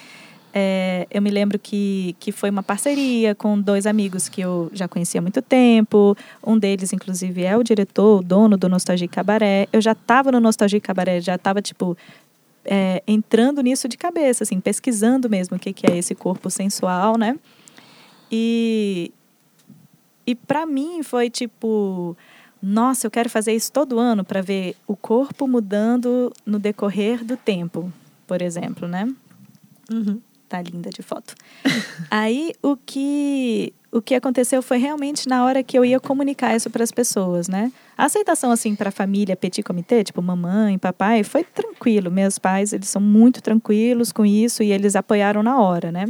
[0.53, 4.87] é, eu me lembro que, que foi uma parceria com dois amigos que eu já
[4.87, 6.15] conhecia há muito tempo.
[6.45, 9.67] Um deles, inclusive, é o diretor, o dono do Nostalgia Cabaré.
[9.71, 11.95] Eu já estava no Nostalgia Cabaré, já estava, tipo,
[12.65, 17.17] é, entrando nisso de cabeça, assim, pesquisando mesmo o que, que é esse corpo sensual,
[17.17, 17.37] né?
[18.31, 19.11] E,
[20.25, 22.15] e para mim foi tipo,
[22.61, 27.37] nossa, eu quero fazer isso todo ano para ver o corpo mudando no decorrer do
[27.37, 27.91] tempo,
[28.27, 29.11] por exemplo, né?
[29.91, 30.21] Uhum.
[30.47, 31.35] tá linda de foto.
[32.11, 36.69] Aí o que o que aconteceu foi realmente na hora que eu ia comunicar isso
[36.69, 37.71] para as pessoas, né?
[37.97, 42.11] A aceitação assim para a família petit comité, tipo mamãe, papai, foi tranquilo.
[42.11, 46.05] Meus pais, eles são muito tranquilos com isso e eles apoiaram na hora, né?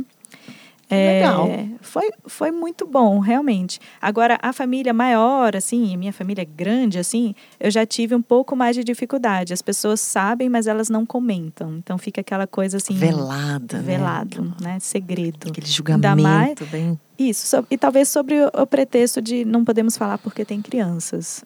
[0.90, 1.50] É, Legal.
[1.82, 3.80] Foi, foi muito bom, realmente.
[4.02, 8.76] Agora, a família maior, assim, minha família grande, assim, eu já tive um pouco mais
[8.76, 9.54] de dificuldade.
[9.54, 11.78] As pessoas sabem, mas elas não comentam.
[11.78, 12.96] Então fica aquela coisa assim.
[12.96, 13.78] Velada.
[13.78, 13.84] Né?
[13.84, 14.74] Velado, né?
[14.74, 14.80] né?
[14.80, 15.48] Segredo.
[15.50, 17.00] Aquele julgamento mais, bem.
[17.20, 21.44] Isso, so, e talvez sobre o, o, pretexto de não podemos falar porque tem crianças.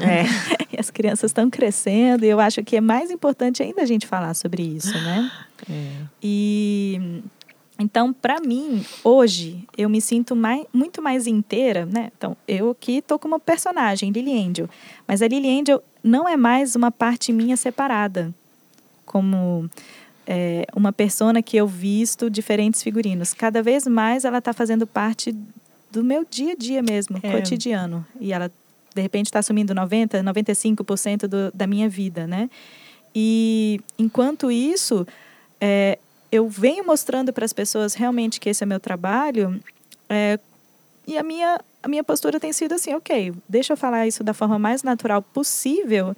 [0.00, 0.24] É.
[0.74, 4.06] e as crianças estão crescendo, e eu acho que é mais importante ainda a gente
[4.06, 5.30] falar sobre isso, né?
[5.68, 5.90] É.
[6.22, 7.22] E
[7.80, 12.12] então, para mim, hoje, eu me sinto mais, muito mais inteira, né?
[12.14, 14.68] Então, eu aqui estou como personagem, Lily Angel.
[15.08, 18.34] Mas a Lily Angel não é mais uma parte minha separada,
[19.06, 19.68] como
[20.26, 23.32] é, uma persona que eu visto diferentes figurinos.
[23.32, 25.34] Cada vez mais ela está fazendo parte
[25.90, 27.32] do meu dia a dia mesmo, é.
[27.32, 28.06] cotidiano.
[28.20, 28.52] E ela,
[28.94, 32.50] de repente, está assumindo 90%, 95% do, da minha vida, né?
[33.14, 35.06] E, enquanto isso...
[35.62, 35.98] É,
[36.30, 39.60] eu venho mostrando para as pessoas realmente que esse é meu trabalho,
[40.08, 40.38] é,
[41.06, 44.34] e a minha, a minha postura tem sido assim, ok, deixa eu falar isso da
[44.34, 46.14] forma mais natural possível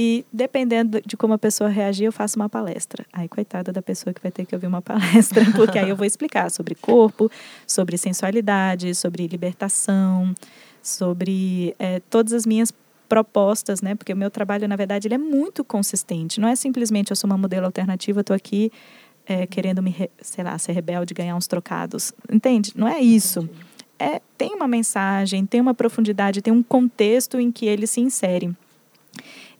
[0.00, 3.04] e dependendo de como a pessoa reagir, eu faço uma palestra.
[3.12, 6.06] Aí, coitada da pessoa que vai ter que ouvir uma palestra, porque aí eu vou
[6.06, 7.28] explicar sobre corpo,
[7.66, 10.32] sobre sensualidade, sobre libertação,
[10.80, 12.72] sobre é, todas as minhas
[13.08, 13.96] propostas, né?
[13.96, 16.40] Porque o meu trabalho, na verdade, ele é muito consistente.
[16.40, 18.70] Não é simplesmente eu sou uma modelo alternativa, estou aqui
[19.28, 22.12] é, querendo me, sei lá, ser rebelde, ganhar uns trocados.
[22.32, 22.72] Entende?
[22.74, 23.48] Não é isso.
[23.98, 28.56] É, tem uma mensagem, tem uma profundidade, tem um contexto em que ele se insere.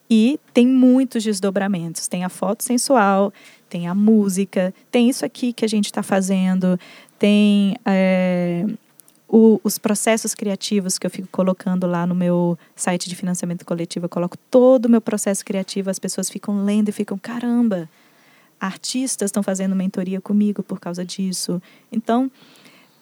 [0.09, 2.09] E tem muitos desdobramentos.
[2.09, 3.31] Tem a foto sensual,
[3.69, 6.81] tem a música, tem isso aqui que a gente está fazendo,
[7.19, 8.65] tem é,
[9.29, 14.07] o, os processos criativos que eu fico colocando lá no meu site de financiamento coletivo.
[14.07, 17.87] Eu coloco todo o meu processo criativo, as pessoas ficam lendo e ficam, caramba,
[18.61, 21.61] artistas estão fazendo mentoria comigo por causa disso.
[21.91, 22.31] Então,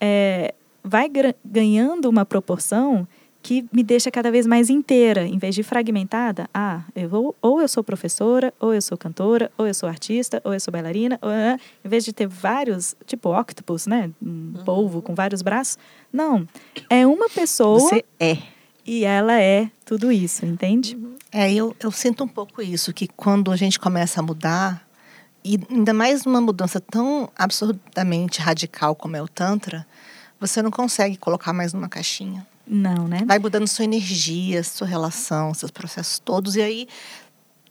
[0.00, 1.10] é, vai
[1.44, 3.06] ganhando uma proporção
[3.46, 6.50] que me deixa cada vez mais inteira, em vez de fragmentada.
[6.52, 10.40] Ah, eu vou, ou eu sou professora, ou eu sou cantora, ou eu sou artista,
[10.42, 11.16] ou eu sou bailarina.
[11.22, 14.10] Ou, ah, em vez de ter vários, tipo octopus, né?
[14.20, 14.64] Um uhum.
[14.64, 15.78] polvo com vários braços.
[16.12, 16.46] Não.
[16.90, 17.78] É uma pessoa.
[17.78, 18.38] Você é.
[18.84, 20.96] E ela é tudo isso, entende?
[20.96, 21.14] Uhum.
[21.30, 24.85] É, eu, eu sinto um pouco isso, que quando a gente começa a mudar,
[25.46, 29.86] e ainda mais numa mudança tão absurdamente radical como é o Tantra,
[30.40, 32.44] você não consegue colocar mais numa caixinha.
[32.66, 33.20] Não, né?
[33.24, 36.56] Vai mudando sua energia, sua relação, seus processos todos.
[36.56, 36.88] E aí,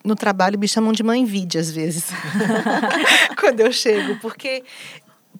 [0.06, 2.06] no trabalho, me chamam de mãe vídeo às vezes.
[3.38, 4.18] Quando eu chego.
[4.20, 4.64] Porque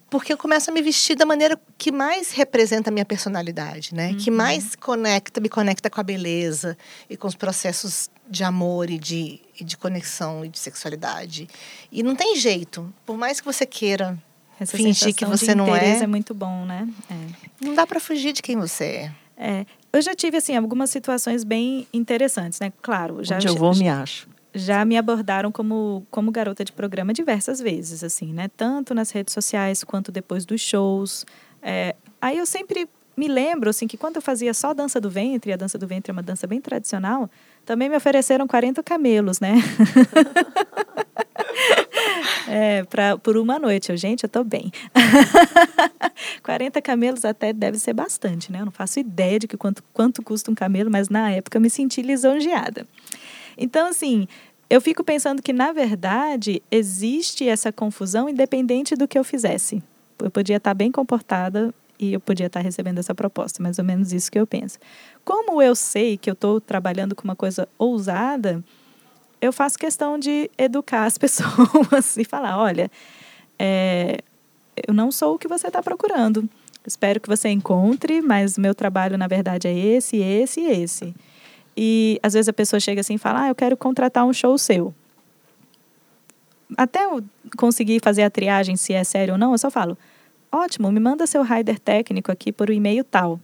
[0.10, 4.10] porque eu começo a me vestir da maneira que mais representa a minha personalidade, né?
[4.10, 4.18] Uhum.
[4.18, 6.78] Que mais conecta, me conecta com a beleza
[7.10, 11.48] e com os processos de amor e de, e de conexão e de sexualidade.
[11.92, 14.18] E não tem jeito, por mais que você queira
[14.60, 16.88] Essa fingir que você não é, é muito bom, né?
[17.10, 17.66] É.
[17.66, 19.12] Não dá para fugir de quem você é.
[19.38, 22.72] É, eu já tive assim algumas situações bem interessantes, né?
[22.82, 27.14] Claro, já Onde eu vou me acho já me abordaram como, como garota de programa
[27.14, 28.50] diversas vezes, assim, né?
[28.56, 31.26] Tanto nas redes sociais quanto depois dos shows.
[31.62, 32.88] É, aí eu sempre
[33.18, 35.86] me lembro, assim, que quando eu fazia só dança do ventre, e a dança do
[35.86, 37.30] ventre é uma dança bem tradicional,
[37.66, 39.56] também me ofereceram 40 camelos, né?
[42.48, 43.92] é, pra, por uma noite.
[43.92, 44.72] Eu, gente, eu tô bem.
[46.44, 48.62] 40 camelos até deve ser bastante, né?
[48.62, 51.62] Eu não faço ideia de que quanto, quanto custa um camelo, mas na época eu
[51.62, 52.86] me senti lisonjeada.
[53.58, 54.28] Então, assim,
[54.70, 59.82] eu fico pensando que, na verdade, existe essa confusão independente do que eu fizesse.
[60.20, 64.12] Eu podia estar bem comportada e eu podia estar recebendo essa proposta, mais ou menos
[64.12, 64.78] isso que eu penso.
[65.24, 68.64] Como eu sei que eu estou trabalhando com uma coisa ousada,
[69.42, 72.92] eu faço questão de educar as pessoas e falar: olha,
[73.58, 74.20] é,
[74.88, 76.48] eu não sou o que você está procurando.
[76.86, 81.16] Espero que você encontre, mas meu trabalho, na verdade, é esse, esse e esse.
[81.76, 84.58] E às vezes a pessoa chega assim e fala: Ah, eu quero contratar um show
[84.58, 84.94] seu.
[86.78, 87.24] Até eu
[87.58, 89.98] conseguir fazer a triagem se é sério ou não, eu só falo:
[90.56, 93.42] Ótimo, me manda seu rider técnico aqui por o um e-mail tal.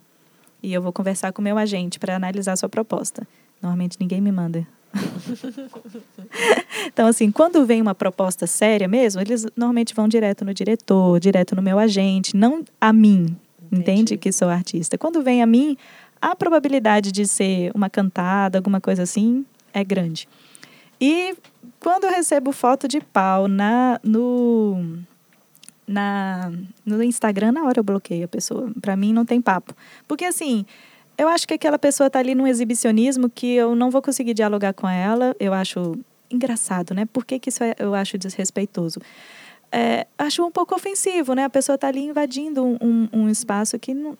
[0.63, 3.27] E eu vou conversar com o meu agente para analisar a sua proposta.
[3.61, 4.65] Normalmente ninguém me manda.
[6.87, 11.53] então, assim, quando vem uma proposta séria mesmo, eles normalmente vão direto no diretor, direto
[11.53, 13.35] no meu agente, não a mim,
[13.65, 13.81] Entendi.
[13.81, 14.17] entende?
[14.17, 14.97] Que sou artista.
[14.97, 15.75] Quando vem a mim,
[16.21, 20.29] a probabilidade de ser uma cantada, alguma coisa assim, é grande.
[20.99, 21.35] E
[21.77, 25.03] quando eu recebo foto de pau na, no,
[25.91, 26.51] na,
[26.85, 28.71] no Instagram, na hora eu bloqueio a pessoa.
[28.81, 29.75] Para mim não tem papo.
[30.07, 30.65] Porque assim,
[31.17, 34.73] eu acho que aquela pessoa tá ali num exibicionismo que eu não vou conseguir dialogar
[34.73, 35.35] com ela.
[35.39, 35.97] Eu acho
[36.31, 37.05] engraçado, né?
[37.05, 38.99] Por que, que isso é, eu acho desrespeitoso?
[39.71, 41.45] É, acho um pouco ofensivo, né?
[41.45, 44.17] A pessoa tá ali invadindo um, um, um espaço que não,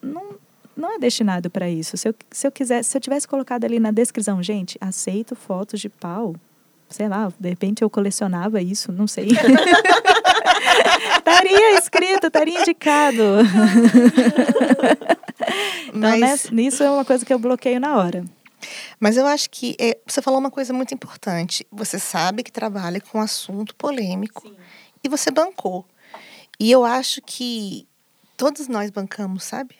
[0.76, 1.96] não, é destinado para isso.
[1.96, 5.80] Se eu, se eu quiser, se eu tivesse colocado ali na descrição, gente, aceito fotos
[5.80, 6.34] de pau,
[6.88, 9.28] sei lá, de repente eu colecionava isso, não sei.
[11.18, 13.22] estaria escrito, estaria indicado.
[15.88, 16.50] então, Mas...
[16.50, 18.24] nisso é uma coisa que eu bloqueio na hora.
[19.00, 21.66] Mas eu acho que é, você falou uma coisa muito importante.
[21.70, 24.56] Você sabe que trabalha com assunto polêmico Sim.
[25.02, 25.84] e você bancou.
[26.58, 27.88] E eu acho que
[28.36, 29.76] todos nós bancamos, sabe?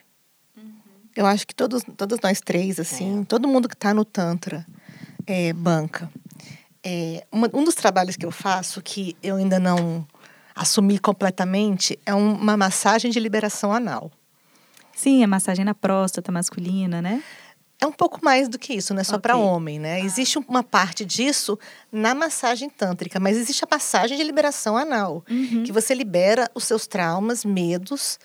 [0.57, 0.73] Uhum.
[1.15, 3.25] Eu acho que todos, todos nós três, assim, é.
[3.25, 4.67] todo mundo que está no Tantra
[5.27, 6.11] é, banca.
[6.85, 10.05] É, uma, um dos trabalhos que eu faço, que eu ainda não
[10.55, 14.11] assumi completamente, é uma massagem de liberação anal.
[14.95, 17.23] Sim, a massagem na próstata masculina, né?
[17.81, 19.23] É um pouco mais do que isso, não é só okay.
[19.23, 19.95] para homem, né?
[19.95, 20.01] Ah.
[20.05, 21.59] Existe uma parte disso
[21.91, 25.65] na massagem tântrica, mas existe a massagem de liberação anal, uhum.
[25.65, 28.21] que você libera os seus traumas, medos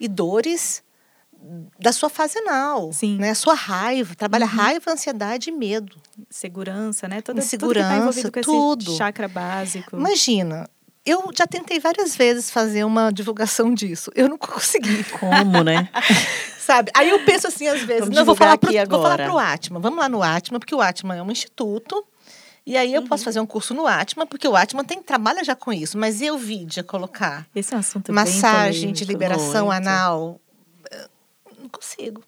[0.00, 0.82] e dores
[1.78, 3.18] da sua fase anal, Sim.
[3.18, 3.30] né?
[3.30, 4.52] A sua raiva, trabalha uhum.
[4.52, 5.96] raiva, ansiedade e medo.
[6.28, 7.20] Segurança, né?
[7.20, 8.32] Toda, Insegurança, tudo.
[8.32, 8.96] Que tá tudo.
[8.96, 9.96] chakra básico.
[9.96, 10.68] Imagina,
[11.08, 14.10] eu já tentei várias vezes fazer uma divulgação disso.
[14.14, 15.04] Eu não consegui.
[15.04, 15.88] Como, né?
[16.58, 16.90] Sabe?
[16.94, 19.80] Aí eu penso assim, às vezes, não, vou falar, pro, vou falar pro Atma.
[19.80, 22.04] Vamos lá no Atma, porque o Atma é um instituto.
[22.66, 23.06] E aí eu uhum.
[23.06, 25.96] posso fazer um curso no Atma, porque o Atma tem, trabalha já com isso.
[25.96, 27.46] Mas e o vídeo colocar?
[27.54, 29.78] Esse é um assunto Massagem de liberação muito.
[29.78, 30.40] anal.
[31.58, 32.22] Não consigo.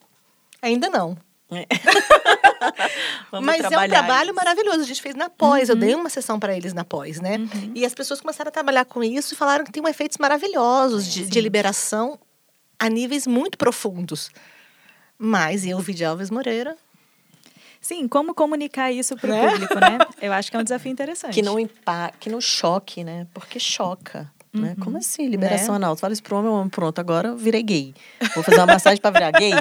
[0.63, 1.19] Ainda não.
[3.43, 4.35] Mas é um trabalho isso.
[4.35, 4.81] maravilhoso.
[4.81, 5.69] A gente fez na pós.
[5.69, 5.75] Uhum.
[5.75, 7.39] Eu dei uma sessão para eles na pós, né?
[7.39, 7.73] Uhum.
[7.75, 11.11] E as pessoas começaram a trabalhar com isso e falaram que tem efeitos maravilhosos é,
[11.11, 12.19] de, de, liberação
[12.79, 14.31] a níveis muito profundos.
[15.19, 16.77] Mas eu vi de Alves Moreira.
[17.81, 19.51] Sim, como comunicar isso para o né?
[19.51, 19.99] público, né?
[20.21, 21.33] Eu acho que é um desafio interessante.
[21.33, 23.27] Que não impa que não choque, né?
[23.33, 24.31] Porque choca.
[24.53, 24.61] Né?
[24.61, 24.61] Uhum.
[24.61, 24.77] Né?
[24.81, 25.27] Como assim?
[25.29, 25.77] Liberação né?
[25.77, 25.97] anal.
[25.97, 27.95] Tu fala isso pro homem, homem, pronto, agora eu virei gay.
[28.35, 29.53] Vou fazer uma massagem para virar gay?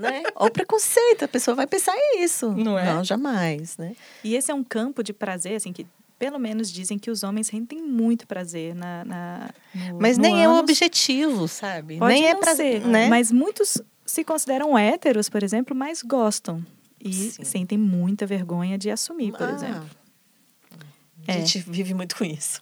[0.00, 0.22] Né?
[0.34, 2.50] Olha o preconceito, a pessoa vai pensar isso.
[2.52, 2.92] Não é?
[2.92, 3.94] Não, jamais, né?
[4.24, 5.86] E esse é um campo de prazer, assim, que
[6.18, 9.04] pelo menos dizem que os homens sentem muito prazer na.
[9.04, 10.44] na no, mas no nem ânus.
[10.44, 11.98] é o objetivo, sabe?
[11.98, 13.08] Pode nem é prazer, né?
[13.08, 16.64] Mas muitos se consideram héteros, por exemplo, mas gostam.
[17.02, 17.44] E Sim.
[17.44, 19.52] sentem muita vergonha de assumir, por ah.
[19.52, 19.90] exemplo.
[21.26, 21.62] A gente é.
[21.62, 22.60] vive muito com isso.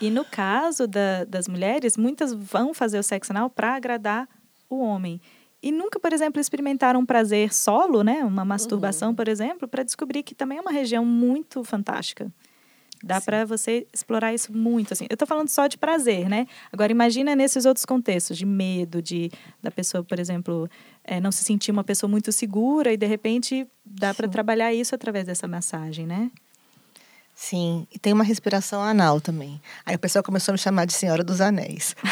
[0.00, 4.28] E no caso da, das mulheres, muitas vão fazer o sexo anal para agradar
[4.68, 5.20] o homem.
[5.62, 8.24] E nunca, por exemplo, experimentaram um prazer solo, né?
[8.24, 9.14] Uma masturbação, uhum.
[9.14, 12.30] por exemplo, para descobrir que também é uma região muito fantástica.
[13.02, 15.06] Dá para você explorar isso muito, assim.
[15.08, 16.46] Eu estou falando só de prazer, né?
[16.72, 19.30] Agora imagina nesses outros contextos de medo, de
[19.62, 20.68] da pessoa, por exemplo,
[21.04, 24.94] é, não se sentir uma pessoa muito segura e de repente dá para trabalhar isso
[24.94, 26.30] através dessa massagem, né?
[27.34, 29.60] Sim, e tem uma respiração anal também.
[29.86, 31.94] Aí o pessoal começou a me chamar de Senhora dos Anéis.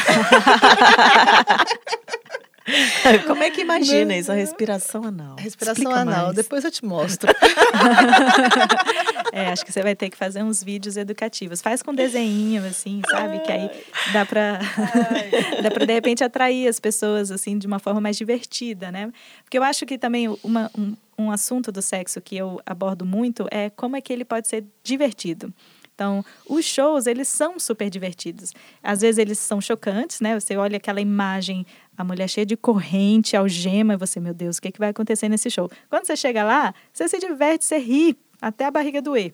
[3.25, 5.35] Como é que imagina isso, a respiração anal?
[5.37, 6.35] respiração Explica anal, mais.
[6.35, 7.31] depois eu te mostro.
[9.31, 11.61] é, acho que você vai ter que fazer uns vídeos educativos.
[11.61, 13.39] Faz com desenho, assim, sabe?
[13.39, 13.71] Que aí
[14.11, 14.59] dá pra,
[15.63, 19.11] dá pra, de repente, atrair as pessoas, assim, de uma forma mais divertida, né?
[19.43, 23.47] Porque eu acho que também uma, um, um assunto do sexo que eu abordo muito
[23.49, 25.53] é como é que ele pode ser divertido.
[25.97, 28.53] Então, os shows, eles são super divertidos.
[28.83, 30.39] Às vezes eles são chocantes, né?
[30.39, 31.65] Você olha aquela imagem,
[31.97, 34.89] a mulher cheia de corrente, algema, e você, meu Deus, o que, é que vai
[34.89, 35.67] acontecer nesse show?
[35.89, 39.33] Quando você chega lá, você se diverte, você ri, até a barriga doer.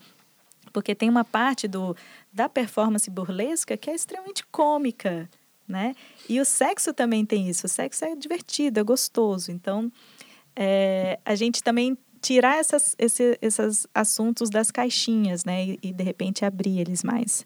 [0.71, 1.97] Porque tem uma parte do,
[2.31, 5.29] da performance burlesca que é extremamente cômica,
[5.67, 5.93] né?
[6.29, 7.65] E o sexo também tem isso.
[7.65, 9.51] O sexo é divertido, é gostoso.
[9.51, 9.91] Então,
[10.55, 15.65] é, a gente também tirar essas, esse, esses assuntos das caixinhas, né?
[15.65, 17.45] E, e, de repente abrir eles mais.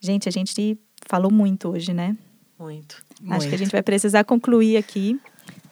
[0.00, 0.76] Gente, a gente
[1.06, 2.16] falou muito hoje, né?
[2.58, 2.96] Muito.
[2.96, 3.48] Acho muito.
[3.48, 5.18] que a gente vai precisar concluir aqui.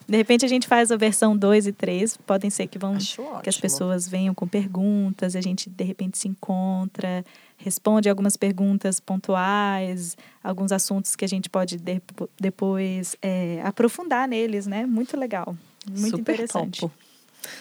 [0.08, 2.16] De repente a gente faz a versão 2 e 3.
[2.18, 2.96] Podem ser que vão
[3.42, 7.24] que as pessoas venham com perguntas, a gente de repente se encontra,
[7.56, 12.00] responde algumas perguntas pontuais, alguns assuntos que a gente pode de,
[12.38, 14.86] depois é, aprofundar neles, né?
[14.86, 15.56] Muito legal.
[15.90, 16.80] Muito Super interessante.
[16.82, 17.05] Topo.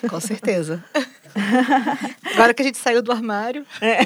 [0.10, 0.84] Com certeza.
[2.34, 3.66] Agora que a gente saiu do armário.
[3.82, 4.00] É.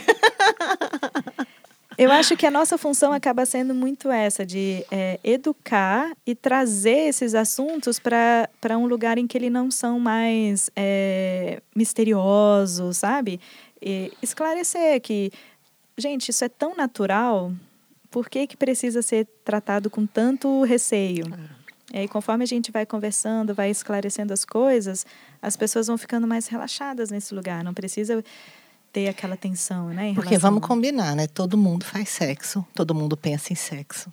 [1.97, 7.09] Eu acho que a nossa função acaba sendo muito essa, de é, educar e trazer
[7.09, 13.41] esses assuntos para um lugar em que eles não são mais é, misteriosos, sabe?
[13.81, 15.29] E esclarecer que,
[15.97, 17.51] gente, isso é tão natural
[18.09, 21.25] Por que, que precisa ser tratado com tanto receio?
[21.93, 25.05] E aí, conforme a gente vai conversando, vai esclarecendo as coisas,
[25.41, 27.63] as pessoas vão ficando mais relaxadas nesse lugar.
[27.63, 28.23] Não precisa
[28.93, 30.13] ter aquela tensão, né?
[30.13, 31.27] Porque vamos combinar, né?
[31.27, 34.11] Todo mundo faz sexo, todo mundo pensa em sexo.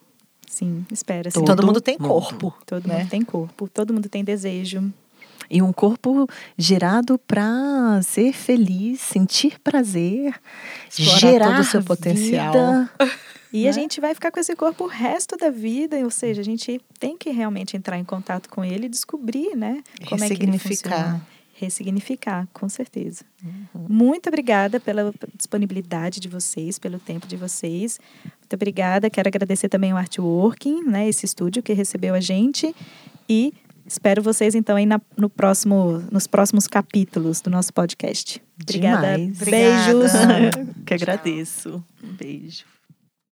[0.48, 1.31] Sim, espera.
[1.31, 2.55] Todo, todo mundo tem corpo.
[2.65, 3.01] Todo né?
[3.01, 4.93] mundo tem corpo, todo mundo tem desejo.
[5.51, 6.28] E um corpo
[6.59, 10.35] gerado para ser feliz, sentir prazer,
[10.89, 12.55] Explorar gerar todo o seu potencial.
[13.56, 13.68] E né?
[13.68, 16.80] a gente vai ficar com esse corpo o resto da vida, ou seja, a gente
[16.98, 19.82] tem que realmente entrar em contato com ele e descobrir, né?
[20.08, 21.26] Como é que ele funciona
[21.58, 23.24] ressignificar, com certeza.
[23.42, 23.86] Uhum.
[23.88, 27.98] Muito obrigada pela disponibilidade de vocês, pelo tempo de vocês.
[28.22, 29.08] Muito obrigada.
[29.08, 32.74] Quero agradecer também o Artworking, né, esse estúdio que recebeu a gente.
[33.26, 33.54] E
[33.86, 38.42] espero vocês, então, aí na, no próximo, nos próximos capítulos do nosso podcast.
[38.60, 39.16] Obrigada.
[39.16, 39.38] Demais.
[39.38, 40.14] Beijos.
[40.14, 40.74] Obrigada.
[40.84, 41.82] que agradeço.
[42.04, 42.76] Um beijo.